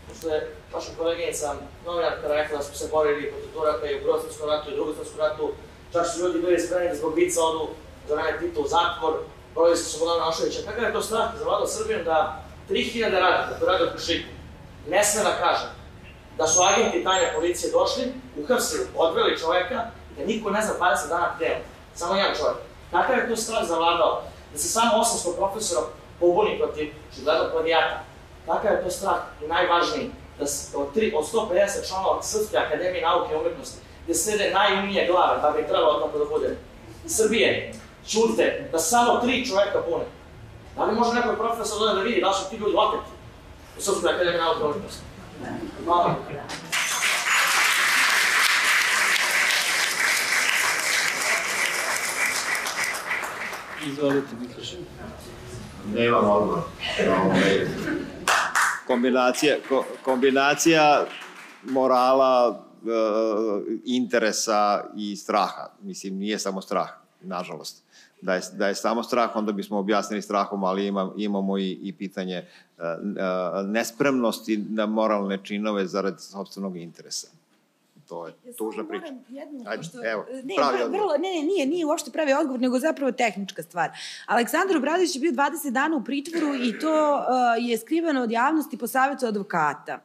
[0.07, 1.55] pošto je vaša koleginica
[1.85, 4.95] novinarka rekla da smo se borili protiv Turaka i u Prvog svetskom ratu i Drugom
[4.95, 5.51] svetskom ratu,
[5.93, 7.67] čak su ljudi bili spremni da zbog vica odu
[8.07, 9.13] za vreme Tito u zatvor,
[9.55, 10.61] borili se Slobodan Miloševića.
[10.65, 14.29] Kakav je to strah za vlada u Srbijom da 3000 radnika koji rade u Krušiku
[14.87, 15.76] ne sme da kaže
[16.37, 19.85] da su agenti tajne policije došli, uhapsili, odveli čoveka
[20.17, 21.61] da niko ne zna 20 dana gde
[21.97, 22.57] Samo jedan čovjek.
[22.91, 24.23] Kakav je to strah zavladao?
[24.53, 25.81] Da se samo 800 profesora
[26.19, 28.03] pobuni protiv očigledno plagijata.
[28.45, 33.01] Kakav je to strah i najvažniji, da se od, tri, od 150 članova Srpske akademije
[33.01, 36.57] nauke i umetnosti, gde sede najumnije glave, da bi trebalo tako da bude,
[37.07, 37.73] Srbije,
[38.07, 40.05] čute da samo tri čoveka pune.
[40.75, 43.11] Da li može neko profesor da vidi da su ti ljudi oteti
[43.77, 45.01] u Srpskoj akademiji nauke i umetnosti?
[45.87, 46.15] Hvala.
[53.87, 54.73] Izvolite, Miklaš.
[55.93, 56.63] Nemam odgovor.
[58.87, 61.05] Kombinacija, ko, kombinacija
[61.63, 62.89] morala, e,
[63.85, 65.69] interesa i straha.
[65.81, 66.89] Mislim, nije samo strah,
[67.21, 67.86] nažalost.
[68.21, 71.93] Da je, da je samo strah, onda bismo objasnili strahom, ali ima, imamo i, i
[71.93, 72.45] pitanje e,
[72.77, 77.27] e, nespremnosti na moralne činove zarad sobstvenog interesa
[78.07, 79.05] to je ja tužna priča.
[79.29, 81.19] Jednu, Ajde, pošto, evo, ne, pravi vrlo, odgovor.
[81.19, 83.91] ne, ne, nije, nije uopšte pravi odgovor, nego zapravo tehnička stvar.
[84.25, 88.77] Aleksandar Obradović je bio 20 dana u pritvoru i to uh, je skriveno od javnosti
[88.77, 89.99] po savjetu advokata.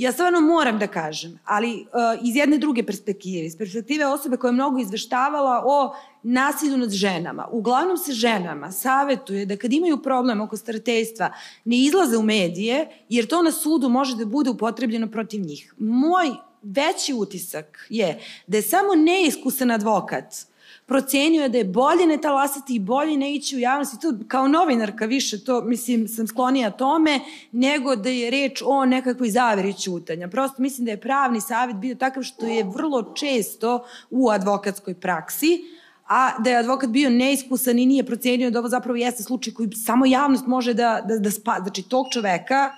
[0.00, 4.48] Ja stvarno moram da kažem, ali uh, iz jedne druge perspektive, iz perspektive osobe koja
[4.48, 7.48] je mnogo izveštavala o nasilju nad ženama.
[7.52, 11.32] Uglavnom se ženama savetuje da kad imaju problem oko starateljstva
[11.64, 15.74] ne izlaze u medije, jer to na sudu može da bude upotrebljeno protiv njih.
[15.78, 16.30] Moj
[16.62, 20.49] veći utisak je da je samo neiskusan advokat
[20.90, 23.94] procenio je da je bolje ne talasati i bolje ne ići u javnost.
[23.94, 27.20] I to kao novinarka više, to mislim sam sklonija tome,
[27.52, 30.28] nego da je reč o nekakvoj zaveri ćutanja.
[30.28, 35.62] Prosto mislim da je pravni savjet bio takav što je vrlo često u advokatskoj praksi,
[36.08, 39.70] a da je advokat bio neiskusan i nije procenio da ovo zapravo jeste slučaj koji
[39.72, 42.70] samo javnost može da, da, da spa, znači tog čoveka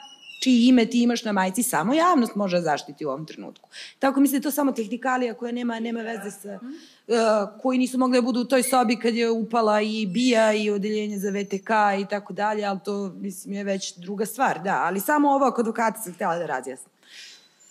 [0.43, 3.69] čiji ime ti imaš na majici, samo javnost može da zaštiti u ovom trenutku.
[3.99, 7.17] Tako mislim da je to samo tehnikalija koja nema, nema veze sa, uh,
[7.63, 11.19] koji nisu mogli da budu u toj sobi kad je upala i BIA i odeljenje
[11.19, 11.71] za VTK
[12.03, 15.61] i tako dalje, ali to mislim je već druga stvar, da, ali samo ovo ako
[15.61, 16.93] advokata sam htjela da razjasnim.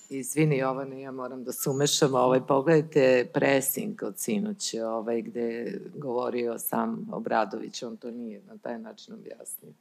[0.10, 2.16] Izvini, Jovane, ja moram da se umešam.
[2.16, 8.58] Ovaj, pogledajte pressing od sinoće, ovaj, gde je govorio sam Obradović, on to nije na
[8.58, 9.74] taj način objasnio.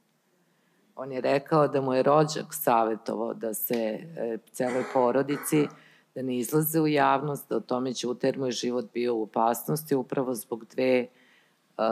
[0.95, 5.67] On je rekao da mu je rođak savjetovao da se e, celoj porodici
[6.15, 9.95] da ne izlaze u javnost, da o tome će uter moj život bio u opasnosti
[9.95, 11.85] upravo zbog dve uh,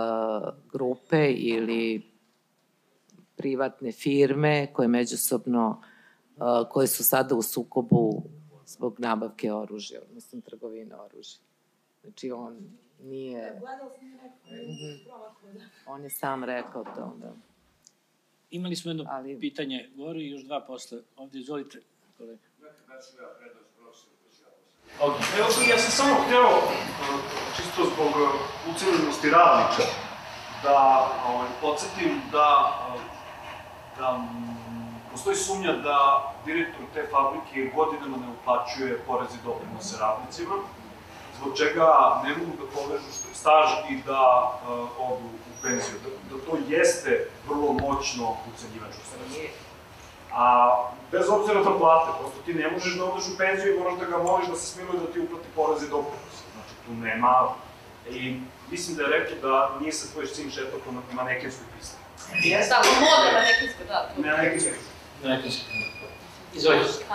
[0.72, 2.12] grupe ili
[3.36, 5.82] privatne firme koje međusobno
[6.36, 8.24] uh, koje su sada u sukobu
[8.66, 11.40] zbog nabavke oružja, odnosno trgovine oružja.
[12.02, 12.58] Znači on
[13.04, 13.62] nije...
[14.46, 15.10] Mhm.
[15.88, 17.34] On je sam rekao to, da.
[18.52, 20.98] Imali smo jedno Ali- pitanje, govori i još dva posle.
[21.16, 21.82] Ovde, izvolite,
[22.18, 22.42] kolega.
[25.40, 27.20] Evo sad, ja sam samo hteo, uh,
[27.56, 28.30] čisto zbog uh,
[28.76, 29.84] ucenjenosti radnika,
[30.64, 30.78] da
[31.28, 32.48] ovaj, podsjetim da,
[32.96, 33.02] uh,
[33.98, 34.26] da
[35.12, 35.98] postoji sumnja da
[36.46, 40.56] direktor te fabrike godinama ne uplaćuje porez i doprinose radnicima,
[41.40, 45.95] zbog čega ne mogu da povežu staž i da uh, odu u penziju.
[46.03, 49.44] Da, da to jeste vrlo moćno ucenjivačko sredstvo.
[50.34, 50.76] A
[51.11, 54.06] bez obzira na plate, prosto ti ne možeš da odeš u penziju i moraš da
[54.06, 56.36] ga moliš da se smiluje da ti uplati porez i doprinos.
[56.53, 57.49] Znači tu nema...
[58.10, 58.40] I
[58.72, 61.95] mislim da je rekao da nije sa tvoj sin šetao po manekenskoj pisti.
[62.44, 64.10] Jeste, ali moda na nekinskoj, da.
[64.18, 64.74] Ne manekenskoj.
[65.24, 65.49] Neki
[66.53, 67.06] Izvolite.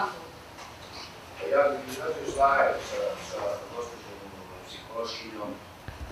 [1.52, 1.78] Ja bih
[2.24, 2.96] bih slažem sa,
[3.30, 3.40] sa
[3.76, 4.03] gospođom
[4.94, 5.50] psihološkinjom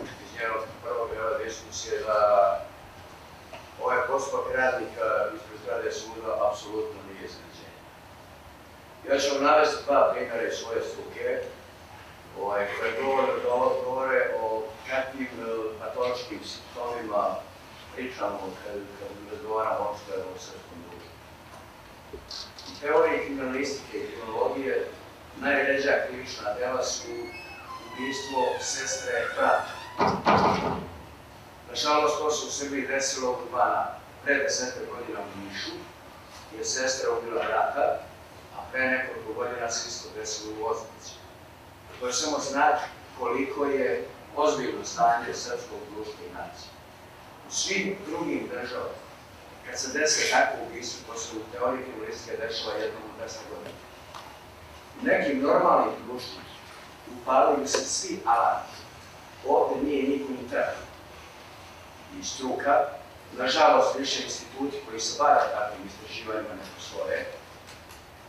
[0.03, 2.19] iz njenog prvog dela diskusije da
[3.83, 5.07] ovaj postupak radnika
[5.37, 7.81] ispred zgrade suda apsolutno nije iznenađenje.
[9.09, 11.43] Ja ću vam navesti dva primjera iz svoje struke,
[12.41, 13.33] ovaj, koje govore,
[13.85, 17.37] govore o kakvim eh, patološkim simptomima
[17.95, 21.13] pričamo kad, kad razgovaramo uopšte o srpskom društvu.
[22.71, 24.89] U teoriji kriminalistike i kriminologije
[25.41, 27.13] najređa krivična dela su
[27.93, 29.69] ubistvo sestre brata.
[31.69, 33.87] Nažalost, to se u Srbiji desilo oko dvana
[34.25, 35.71] pre desete godina u Nišu,
[36.59, 37.99] je sestra ubila brata,
[38.57, 41.13] a pre nekoliko godina se isto desilo u Oznici.
[42.01, 42.81] To je samo znak
[43.19, 46.71] koliko je ozbiljno stanje srpskog društva i nacije.
[47.49, 49.03] U svim drugim državama,
[49.67, 53.79] kad se dese takvo ubistvo, to se u teoriji kriminalistike dešava jednom u 200 godina.
[55.01, 56.52] U nekim normalnim društvima
[57.21, 58.73] upalili se svi alati.
[59.49, 60.83] Ovde nije niko ni treba.
[62.21, 62.85] I struka,
[63.39, 67.33] nažalost, više instituti koji se bave takvim istraživanjima ne postoje.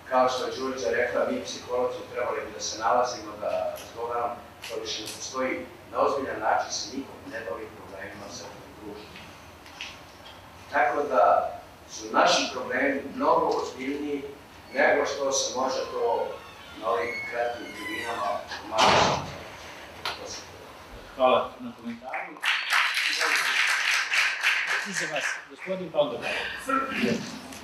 [0.10, 4.36] Kao što je Đurića rekla, mi psiholozi trebali bi da se nalazimo, da razgovaramo.
[4.70, 8.44] to više ne postoji, na ozbiljan način se nikom ne bavi problemima sa
[8.82, 9.18] društvom.
[10.72, 11.54] Tako da
[11.90, 14.24] su naši problemi mnogo ozbiljniji
[14.74, 16.28] nego što se može to
[16.84, 18.30] na ovim kratkim tribinama
[18.70, 19.20] malo
[21.16, 22.34] Hvala na komentaru.
[24.90, 26.36] I za vas, gospodin Baldovar.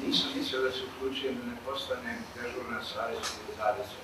[0.06, 4.00] Nisam mislio da se uključujem da ne postanem dežurna savjest ili zavisa.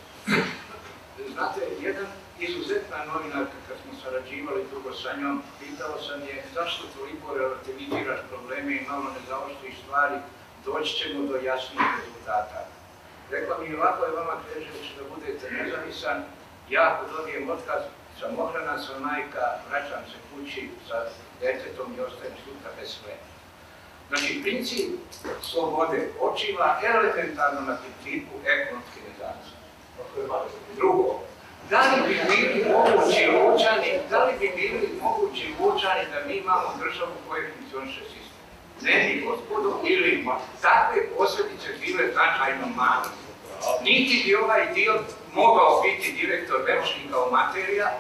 [1.34, 2.08] Znate, jedan
[2.40, 8.72] izuzetna novinarka, kad smo sarađivali dugo sa njom, pitao sam je zašto toliko relativiziraš probleme
[8.76, 10.16] i malo ne zaoštriš stvari,
[10.66, 12.75] doći ćemo do jasnih rezultata.
[13.32, 16.24] Rekla mi ovako je vama Krežević da budete nezavisan,
[16.70, 17.82] ja ako dobijem otkaz,
[18.20, 20.98] sam ohrana, sam majka, vraćam se kući sa
[21.42, 23.14] detetom i ostajem sutra bez sve.
[24.10, 24.90] Znači, princip
[25.42, 29.66] slobode očiva elementarno na principu ekonomske nezavisnosti.
[30.76, 31.20] Drugo,
[31.70, 36.68] da li bi bili mogući lučani, da li bi bili mogući lučani da mi imamo
[36.80, 38.02] državu koja funkcioniše
[38.82, 40.26] bi, gospodo, ili
[40.62, 43.10] takve posljedice bile značajno male.
[43.84, 44.94] Niti bi ovaj dio
[45.34, 46.58] mogao biti direktor
[47.12, 47.92] kao materija,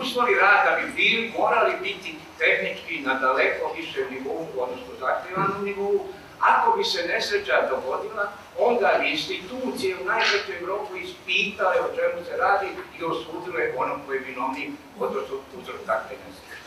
[0.00, 6.06] uslovi rada bi bili, morali biti tehnički na daleko više nivou, odnosno zahtjevanom nivou,
[6.40, 12.36] ako bi se nesreća dogodila, onda bi institucije u najvećem roku ispitale o čemu se
[12.36, 12.66] radi
[13.00, 14.70] i osudile onom koji je vinovnik,
[15.00, 16.65] odnosno uzrok takve nesreće.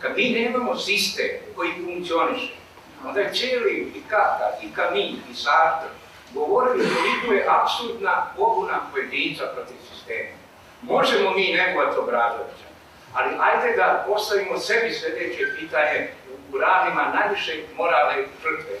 [0.00, 2.52] Kad mi nemamo sistem koji funkcioniše,
[3.06, 5.88] onda je cijeli i Kaka, i Kamin, i Sartre
[6.34, 10.28] govorili koliko je apsurdna pobuna pojedinca protiv sistema.
[10.82, 12.68] Možemo mi negovati Obradovića,
[13.14, 16.08] ali ajde da postavimo sebi sledeće pitanje
[16.52, 18.74] u ranima najviše moralne žrtve.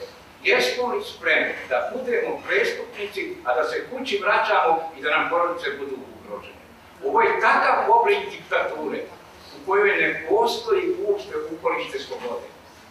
[0.44, 5.70] Jesmo li spremni da budemo prestupnici, a da se kući vraćamo i da nam porodice
[5.78, 6.60] budu ugrožene?
[7.04, 8.98] Ovo je takav oblik diktature
[9.70, 12.46] kojoj ne postoji uopšte uporište slobode.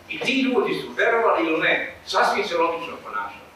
[0.09, 1.73] I ti ljudi su, verovali ili ne,
[2.05, 3.49] sasvim se logično ponašali.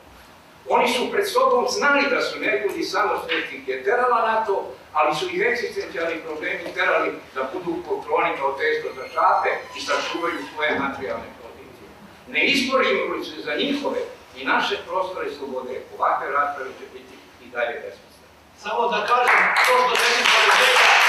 [0.69, 4.55] Oni su pred sobom znali da su neljudi samo svetih je terala na to,
[4.93, 10.39] ali su ih egzistencijalni problemi terali da budu kontroli kao testo za šape i sačuvaju
[10.53, 11.87] svoje materijalne pozicije.
[12.27, 14.01] Ne izborimo li se za njihove
[14.37, 18.25] i naše prostore slobode, ovakve rasprave će biti i dalje besmisle.
[18.63, 21.02] Samo da kažem, to što ne izbori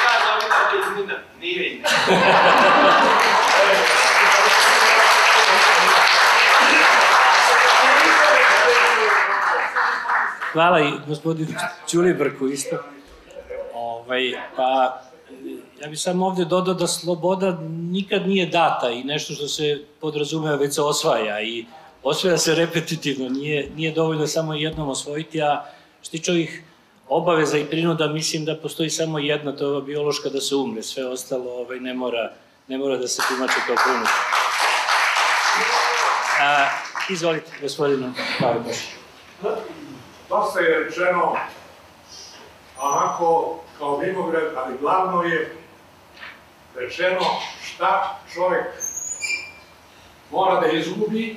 [0.00, 1.14] stranke ta imate izmina.
[1.40, 1.88] Nije ime.
[10.52, 11.54] Hvala i gospodinu
[11.88, 12.76] Ćulibrku isto.
[13.74, 15.00] Ovaj, pa,
[15.82, 20.56] ja bih samo ovde dodao da sloboda nikad nije data i nešto što se podrazumeva
[20.56, 21.64] već se osvaja i
[22.02, 25.64] osvaja se repetitivno, nije, nije dovoljno samo jednom osvojiti, a
[26.02, 26.62] što tiče ovih
[27.10, 30.82] obaveza i prinuda, mislim da postoji samo jedna, to je ova biološka da se umre,
[30.82, 32.32] sve ostalo ovaj, ne, mora,
[32.68, 34.10] ne mora da se tumače kao prinuda.
[36.40, 36.68] A,
[37.10, 38.76] izvolite, gospodinu Pavlović
[40.28, 41.36] dosta je rečeno
[42.78, 45.56] onako kao vinograd, ali glavno je
[46.76, 47.20] rečeno
[47.64, 48.66] šta čovek
[50.30, 51.36] mora da izgubi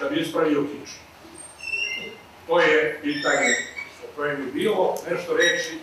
[0.00, 0.96] da bi ispravio kiču.
[2.46, 3.75] To je pitanje
[4.16, 5.78] kojem bi bilo nešto reći,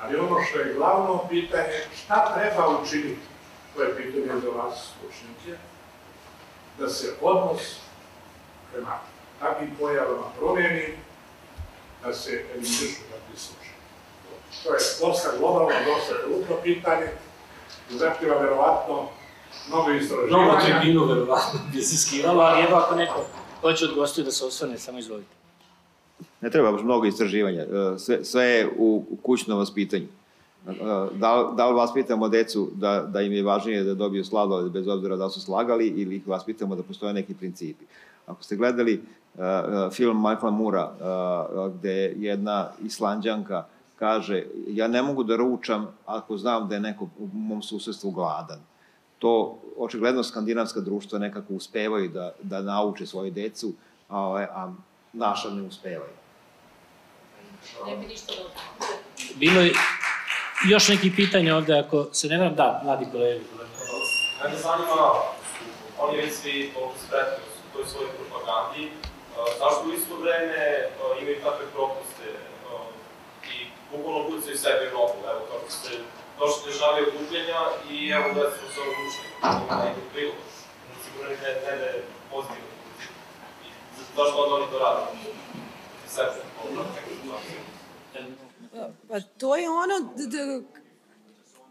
[0.00, 3.20] ali ono što je glavno pitanje, šta treba učiniti,
[3.76, 5.58] to je pitanje za vas, slušnike,
[6.78, 7.60] da se odnos
[8.72, 8.98] prema
[9.40, 10.84] takvim pojavama promeni,
[12.04, 13.74] da se eliminišu takvi slučaj.
[14.64, 17.08] To je dosta globalno, dosta krupno pitanje,
[17.90, 19.08] zahtjeva verovatno
[19.68, 20.44] mnogo istraživanja.
[20.44, 23.24] Mnogo tribinu verovatno bi se skivalo, ali evo ako neko
[23.60, 25.37] hoće od gostiju da se osvrne, samo izvolite.
[26.40, 30.06] Ne treba baš mnogo istraživanja, e, sve, sve je u, kućnom vaspitanju.
[30.68, 30.72] E,
[31.14, 35.16] da, da li vaspitamo decu da, da im je važnije da dobiju sladoled bez obzira
[35.16, 37.84] da su slagali ili ih vaspitamo da postoje neki principi.
[38.26, 39.02] Ako ste gledali
[39.34, 39.42] uh,
[39.92, 43.64] film Michaela Mura, uh, gde jedna islanđanka
[43.98, 48.58] kaže, ja ne mogu da ručam ako znam da je neko u mom susedstvu gladan.
[49.18, 53.72] To očigledno skandinavska društva nekako uspevaju da, da nauče svoje decu,
[54.08, 54.72] a, a
[55.12, 56.12] naša ne uspevaju.
[57.86, 58.86] Ne bi ništa da
[59.34, 59.72] Bilo je
[60.70, 63.44] još neki pitanja ovde, ako se ne vam, da, mladi kolegi.
[64.42, 65.12] Mene zanima,
[65.98, 68.92] oni već svi toliko spretni u toj svojoj propagandi,
[69.58, 70.88] zašto u isto vreme
[71.20, 72.26] imaju takve propuste
[73.54, 73.56] i
[73.90, 75.90] bukvalno pucaju sebe u nogu, evo kako se
[76.38, 77.60] došli dešavaju okupljenja
[77.90, 80.38] i evo da su se odlučili, ima nekog prilog,
[81.02, 81.90] sigurno ne, ne ne
[82.30, 82.68] pozitivno.
[84.16, 85.02] Zašto onda oni to rade?
[89.08, 90.60] Pa to je ono, da,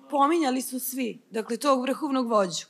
[0.09, 2.65] pominjali su svi, dakle, tog vrhovnog vođu,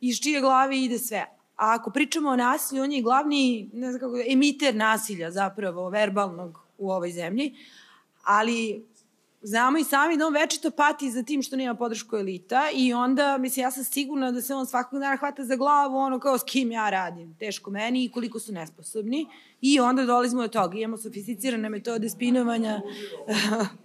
[0.00, 1.26] iz čije glavi ide sve.
[1.56, 6.60] A ako pričamo o nasilju, on je glavni ne znam kako, emiter nasilja zapravo, verbalnog
[6.78, 7.54] u ovoj zemlji,
[8.22, 8.86] ali
[9.44, 13.38] znamo i sami da on večito pati za tim što nema podršku elita i onda,
[13.38, 16.42] mislim, ja sam sigurna da se on svakog dana hvata za glavu, ono kao s
[16.44, 19.26] kim ja radim, teško meni i koliko su nesposobni.
[19.60, 22.80] I onda dolazimo do toga, imamo sofisticirane metode spinovanja,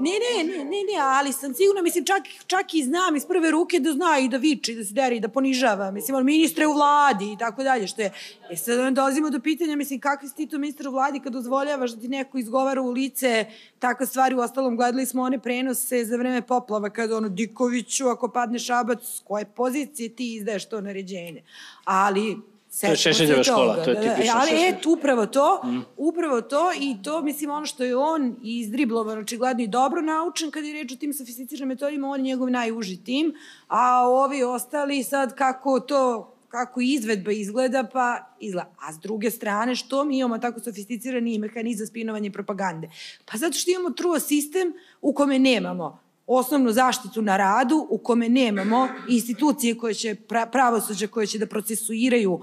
[0.00, 3.50] Ne, ne, ne, ne, ne, ali sam sigurno, mislim, čak, čak i znam iz prve
[3.50, 6.72] ruke da zna i da viče, da se deri, da ponižava, mislim, on ministre u
[6.72, 8.12] vladi i tako dalje, što je,
[8.50, 11.32] e sad onda dolazimo do pitanja, mislim, kakvi si ti to ministar u vladi kad
[11.32, 13.46] dozvoljavaš da ti neko izgovara u lice
[13.78, 18.28] takve stvari, u ostalom gledali smo one prenose za vreme poplava, kada ono, Dikoviću, ako
[18.28, 21.42] padne šabac, s koje pozicije ti izdaješ to naređenje,
[21.84, 24.68] ali To je Šešeljeva škola, to je da, da, tipično Ali Šešelj.
[24.68, 25.80] et, upravo to, Mm.
[25.98, 30.64] upravo to i to, mislim, ono što je on izdriblovan, očigledno i dobro naučen kad
[30.64, 33.34] je reč o tim sofisticiranim metodima, on je njegov najuži tim,
[33.68, 38.70] a ovi ostali sad kako to kako izvedba izgleda, pa izgleda.
[38.80, 42.90] A s druge strane, što mi imamo tako sofisticirani mehanizam spinovanja i propagande?
[43.24, 48.28] Pa zato što imamo truo sistem u kome nemamo osnovnu zaštitu na radu, u kome
[48.28, 52.40] nemamo institucije koje će, pra, pravosuđa koje će da procesuiraju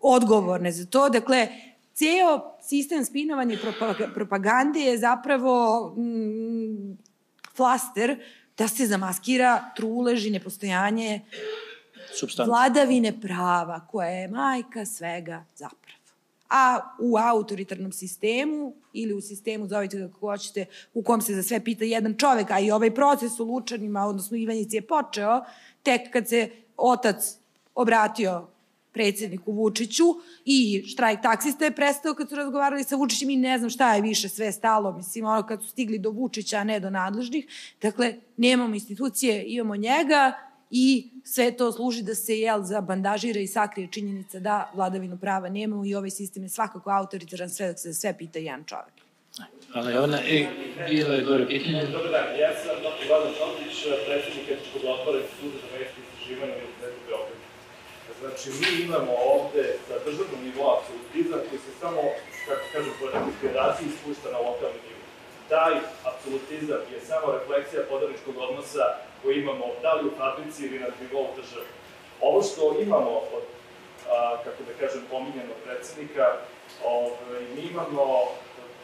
[0.00, 1.08] odgovorne za to.
[1.08, 1.48] Dakle,
[1.94, 3.58] ceo sistem spinovanja i
[4.14, 6.98] propagande je zapravo mm,
[7.56, 8.16] flaster
[8.58, 11.20] da se zamaskira trulež i nepostojanje
[12.18, 12.50] Substanca.
[12.50, 16.00] vladavine prava, koja je majka svega zapravo.
[16.50, 20.64] A u autoritarnom sistemu ili u sistemu, zovite ga kako hoćete,
[20.94, 24.36] u kom se za sve pita jedan čovek, a i ovaj proces u Lučanima, odnosno
[24.36, 25.44] Ivanjici je počeo,
[25.82, 27.36] tek kad se otac
[27.74, 28.48] obratio
[28.92, 30.04] predsedniku Vučiću
[30.44, 34.02] i štrajk taksista je prestao kad su razgovarali sa Vučićem i ne znam šta je
[34.02, 37.46] više sve stalo, mislim, ono kad su stigli do Vučića, a ne do nadležnih.
[37.82, 40.32] Dakle, nemamo institucije, imamo njega
[40.70, 45.84] i sve to služi da se jel, zabandažira i sakrije činjenica da vladavinu prava nemamo
[45.84, 48.94] i ovaj sistem je svakako autoritaran sve dok se sve pita jedan čovek.
[49.74, 50.46] Ali ona, i,
[50.88, 51.86] bilo je gore pitanje.
[51.86, 53.08] Dobar dan, ja sam dr.
[53.08, 53.76] Vladan Čotić,
[54.06, 56.69] predsjednik etičkog odbora Instituta za medijske istraživanja.
[58.20, 62.00] Znači, mi imamo ovde sa državnog nivoa apsolutizam koji se samo,
[62.46, 65.04] kako kažem, po nekoj federaciji spušta na lokalni nivo.
[65.52, 65.74] Taj
[66.10, 68.84] apsolutizam je samo refleksija podaničkog odnosa
[69.22, 71.70] koji imamo da li u fabrici ili na nivou države.
[72.20, 73.46] Ovo što imamo od,
[74.08, 76.26] a, kako da kažem, pominjenog predsednika,
[76.84, 78.04] ovaj, mi imamo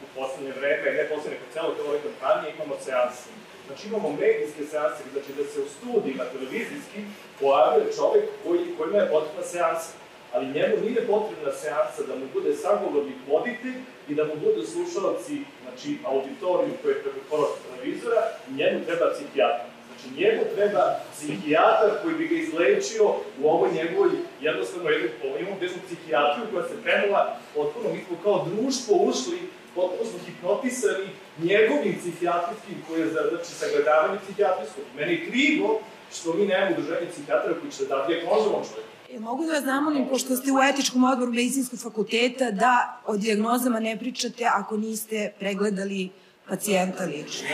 [0.04, 3.28] u poslednje vreme, ne poslednje, kod celoj ovoj kampanije imamo seanse.
[3.66, 7.00] Znači imamo medijske seanse, znači da se u studijima televizijski
[7.40, 9.92] pojavio čovek koji, kojima je potrebna seansa.
[10.32, 13.78] Ali njemu nije potrebna seansa da mu bude sagovornik voditelj
[14.08, 18.20] i da mu budu slušalci, znači auditorijum koji je preko pola televizora,
[18.58, 19.66] njemu treba psihijatar.
[19.86, 20.82] Znači njemu treba
[21.12, 23.04] psihijatar koji bi ga izlečio
[23.42, 24.10] u ovoj njegovoj,
[24.40, 25.08] jednostavno, jednu,
[25.40, 29.38] imamo desnu psihijatriju koja se krenula potpuno, mi smo kao društvo ušli
[29.76, 31.08] potpuno smo hipnotisani
[31.48, 34.84] njegovim psihijatrijskim, koje je znači, sagledavanje psihijatrijskog.
[34.96, 35.80] Meni je krivo
[36.16, 38.92] što mi nemamo udruženje psihijatra koji će da da dijagnozovom čovjeku.
[39.14, 43.80] E, mogu da vas zamolim, pošto ste u etičkom odboru medicinskog fakulteta, da o dijagnozama
[43.80, 46.10] ne pričate ako niste pregledali
[46.48, 47.48] pacijenta lično.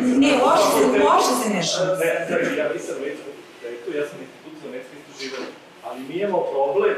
[0.00, 2.04] Ne, uopšte se, uopšte se ne šalite.
[2.04, 5.52] Ne, ja nisam fakultetu, ja sam institut za medicinsko istraživanje.
[5.84, 6.96] Ali mi imamo problem,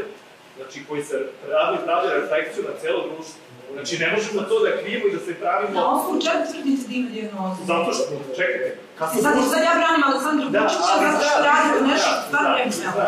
[0.57, 1.17] znači, koji se
[1.49, 3.50] radi, pravi refleksiju na celo društvo.
[3.75, 5.81] Znači, ne možemo to da krivimo i da se pravimo...
[5.81, 7.61] Na osnovu čega tvrdite da ima dijagnozu?
[7.73, 8.05] Zato što,
[8.37, 8.69] čekajte,
[8.99, 12.11] kad E sad, sad ja branim Aleksandra Vučića ali zato što da, radi da, nešto,
[12.17, 12.93] da, stvarno da, ne znam.
[12.97, 13.07] Da,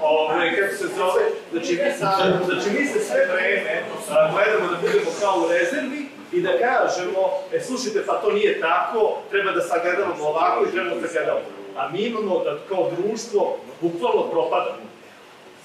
[0.00, 2.16] Ove, kako se zove, znači mi, sad,
[2.48, 3.74] znači mi se sve vreme
[4.10, 6.00] a, gledamo da budemo kao u rezervi
[6.32, 7.20] i da kažemo,
[7.52, 11.46] e slušajte, pa to nije tako, treba da sagledavamo ovako i treba da sagledavamo.
[11.76, 14.93] A mi imamo da kao društvo bukvalno propadamo.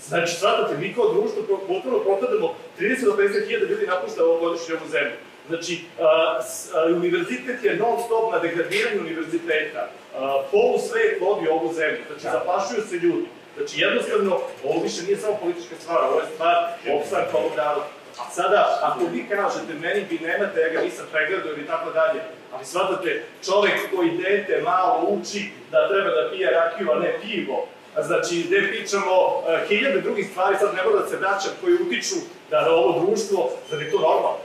[0.08, 4.76] Znači, shvatate, mi kao društvo bukvalno propadamo 30 do 50 hiljada ljudi napušta ovo godišnje
[4.76, 5.18] ovu zemlju.
[5.50, 9.90] Znači, a, s, a, univerzitet je non stop na degradiranju univerziteta.
[10.16, 13.28] A, polu svet vodi ovu zemlju, znači zapašuju se ljudi.
[13.58, 16.56] Znači, jednostavno, ovo više nije samo politička stvar, ovo je stvar
[16.96, 17.88] opstanka ovog naroda.
[18.20, 22.20] A sada, ako vi kažete, meni vi nemate, ja ga nisam pregledao ili tako dalje,
[22.54, 27.68] ali shvatate, čovek koji dete malo uči da treba da pije rakiju, a ne pivo,
[28.06, 32.16] znači, gde pričamo uh, hiljade drugih stvari, sad ne mora da se vraćam, koji utiču
[32.50, 34.38] da na ovo društvo, da je to normalno.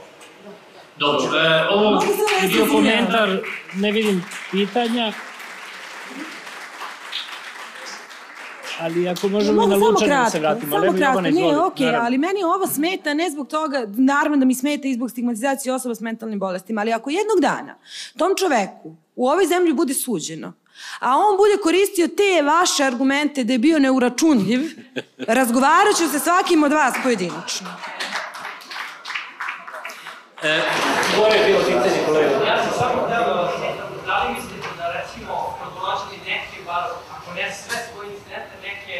[0.97, 2.07] Dobro, e, ovo je
[2.43, 3.29] ja bio komentar,
[3.75, 5.13] ne vidim pitanja.
[8.79, 10.79] Ali ako možemo i na Lučane da se vratimo.
[10.79, 12.05] samo kratko, ne, okej, naravno.
[12.05, 15.95] ali meni ovo smeta ne zbog toga, naravno da mi smeta i zbog stigmatizacije osoba
[15.95, 17.77] s mentalnim bolestima, ali ako jednog dana
[18.17, 20.53] tom čoveku u ovoj zemlji bude suđeno
[20.99, 24.61] a on bude koristio te vaše argumente da je bio neuračunljiv,
[25.27, 27.69] razgovarat ću se svakim od vas pojedinačno.
[30.43, 30.61] E,
[31.17, 32.45] Gore je bilo pitanje, kolega.
[32.51, 35.33] Ja sam samo htio da vas pitam, da li mislite da recimo
[35.75, 36.83] domaćini neke, bar
[37.15, 38.95] ako ne sve svoje incidente, neke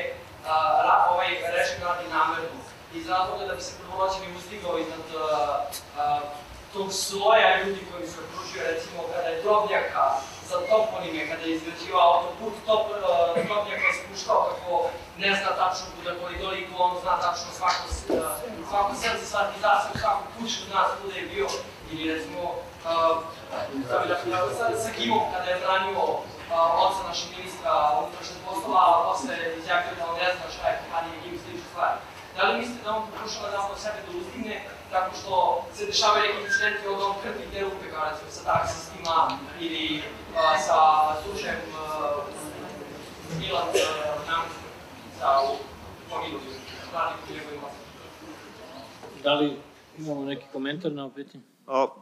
[0.47, 0.53] a,
[0.85, 2.59] ra, ovaj režim radi namerno
[2.97, 5.21] iz razloga da bi se prvodomaćini uzdigao iznad a,
[5.97, 6.19] a,
[6.73, 10.03] tog sloja ljudi koji se okružuje, recimo kada je Drobnjaka
[10.49, 12.95] za toponime, kada je izgrađivao autoput, top, uh,
[13.45, 17.95] Drobnjaka je spuštao kako ne zna tačno kuda koridor i on zna tačno svako, uh,
[18.69, 21.47] svako srce, svaki zasad, svaku kuću zna kuda je bio,
[21.91, 23.17] ili recimo uh,
[24.57, 26.01] sa, sa Gimom kada je branio
[26.85, 31.21] oca našeg ministra unutrašnjeg poslova, a posle izjavio da on ne zna šta je kompanija
[31.23, 31.97] Gim slične stvari.
[32.35, 34.55] Da li mislite da on pokušava da on sebe da uzdigne
[34.95, 39.17] tako što se dešavaju neki incidenti od on krpi te rupe kao recimo sa taksistima
[39.65, 40.01] ili
[40.37, 40.77] a, sa
[41.23, 41.61] slučajem
[43.39, 43.67] Milan
[44.29, 44.69] Namskom
[45.19, 45.29] sa
[46.09, 46.55] poginulim
[46.93, 47.59] radnikom njegovim
[49.23, 49.57] Da li
[49.99, 51.43] imamo neki komentar na ovo pitanje?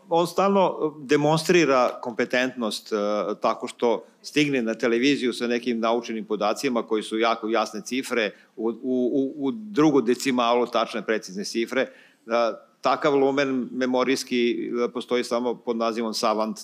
[0.09, 2.93] on stalno demonstrira kompetentnost
[3.41, 8.69] tako što stigne na televiziju sa nekim naučenim podacima koji su jako jasne cifre, u,
[8.83, 11.87] u, u drugu decimalu tačne precizne cifre.
[12.83, 16.57] Takav lumen memorijski postoji samo pod nazivom savant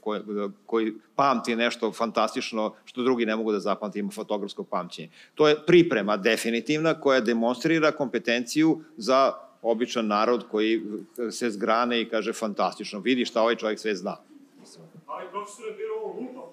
[0.00, 0.20] koji,
[0.66, 5.10] koji pamti nešto fantastično što drugi ne mogu da zapamti, ima fotografsko pamćenje.
[5.34, 9.32] To je priprema definitivna koja demonstrira kompetenciju za
[9.62, 10.82] običan narod koji
[11.30, 14.16] se zgrane i kaže fantastično, vidi šta ovaj čovjek sve zna.
[15.06, 16.51] Ali profesor je bilo lupa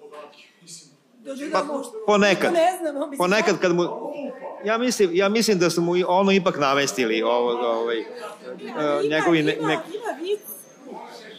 [1.24, 1.50] mislim.
[1.52, 1.64] Pa,
[2.06, 2.54] ponekad.
[3.18, 3.82] Ponekad kad mu...
[4.64, 8.04] Ja mislim, ja mislim da su mu ono ipak namestili ovo, ovaj,
[9.10, 9.42] njegovi...
[9.42, 10.40] Ne, ne, ima vic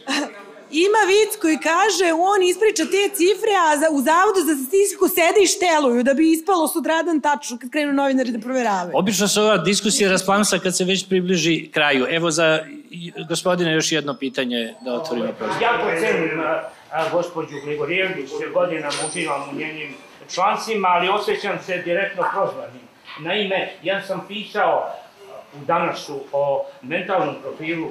[0.86, 5.40] ima vic koji kaže on ispriča te cifre, a za, u Zavodu za statistiku sede
[5.42, 8.90] i šteluju da bi ispalo sutradan tačno kad krenu novinari da proveravaju.
[8.94, 12.06] Obično se ova diskusija rasplamsa kad se već približi kraju.
[12.10, 12.58] Evo za
[13.28, 15.62] gospodine još jedno pitanje da otvorimo prostor.
[15.62, 16.30] Ja pocenim
[17.12, 19.94] gospođu Grigorijević, godinama uživam u njenim
[20.34, 22.82] člancima, ali osjećam se direktno prozvanim.
[23.20, 24.90] Naime, ja sam pisao
[25.54, 27.88] u danasu o mentalnom profilu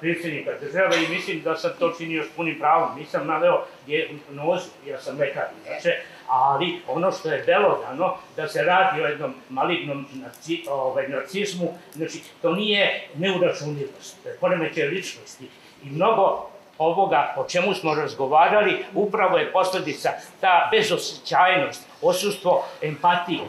[0.00, 2.98] predsjednika države i mislim da sam to činio s punim pravom.
[2.98, 5.88] Nisam naveo dijagnozu, ja sam lekar, znači,
[6.28, 12.22] ali ono što je belodano, da se radi o jednom malignom narci, ovaj, narcizmu, znači
[12.42, 15.44] to nije neuračunljivost, poremećaj ličnosti.
[15.84, 20.10] I mnogo ovoga o čemu smo razgovarali upravo je posledica
[20.40, 23.40] ta bezosjećajnost, osustvo empatije.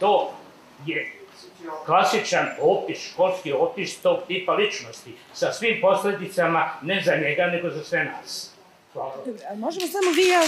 [0.00, 0.30] To
[0.86, 1.12] je
[1.86, 7.84] klasičan opis, školski opis tog tipa ličnosti, sa svim posledicama ne za njega, nego za
[7.84, 8.50] sve nas.
[8.92, 9.14] Hvala.
[9.50, 10.40] A možemo samo vi ja...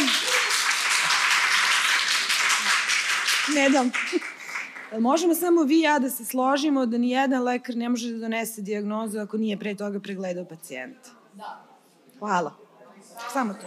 [3.55, 3.91] Ne dam.
[4.99, 8.19] Možemo samo vi i ja da se složimo da ni jedan lekar ne može da
[8.19, 11.11] donese dijagnozu ako nije pre toga pregledao pacijenta.
[11.33, 11.64] Da.
[12.25, 12.53] Hvala.
[13.33, 13.67] Samo to.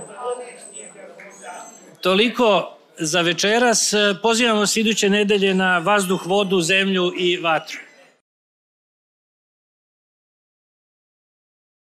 [2.02, 3.94] Toliko za večeras.
[4.22, 7.80] Pozivamo se iduće nedelje na vazduh, vodu, zemlju i vatru.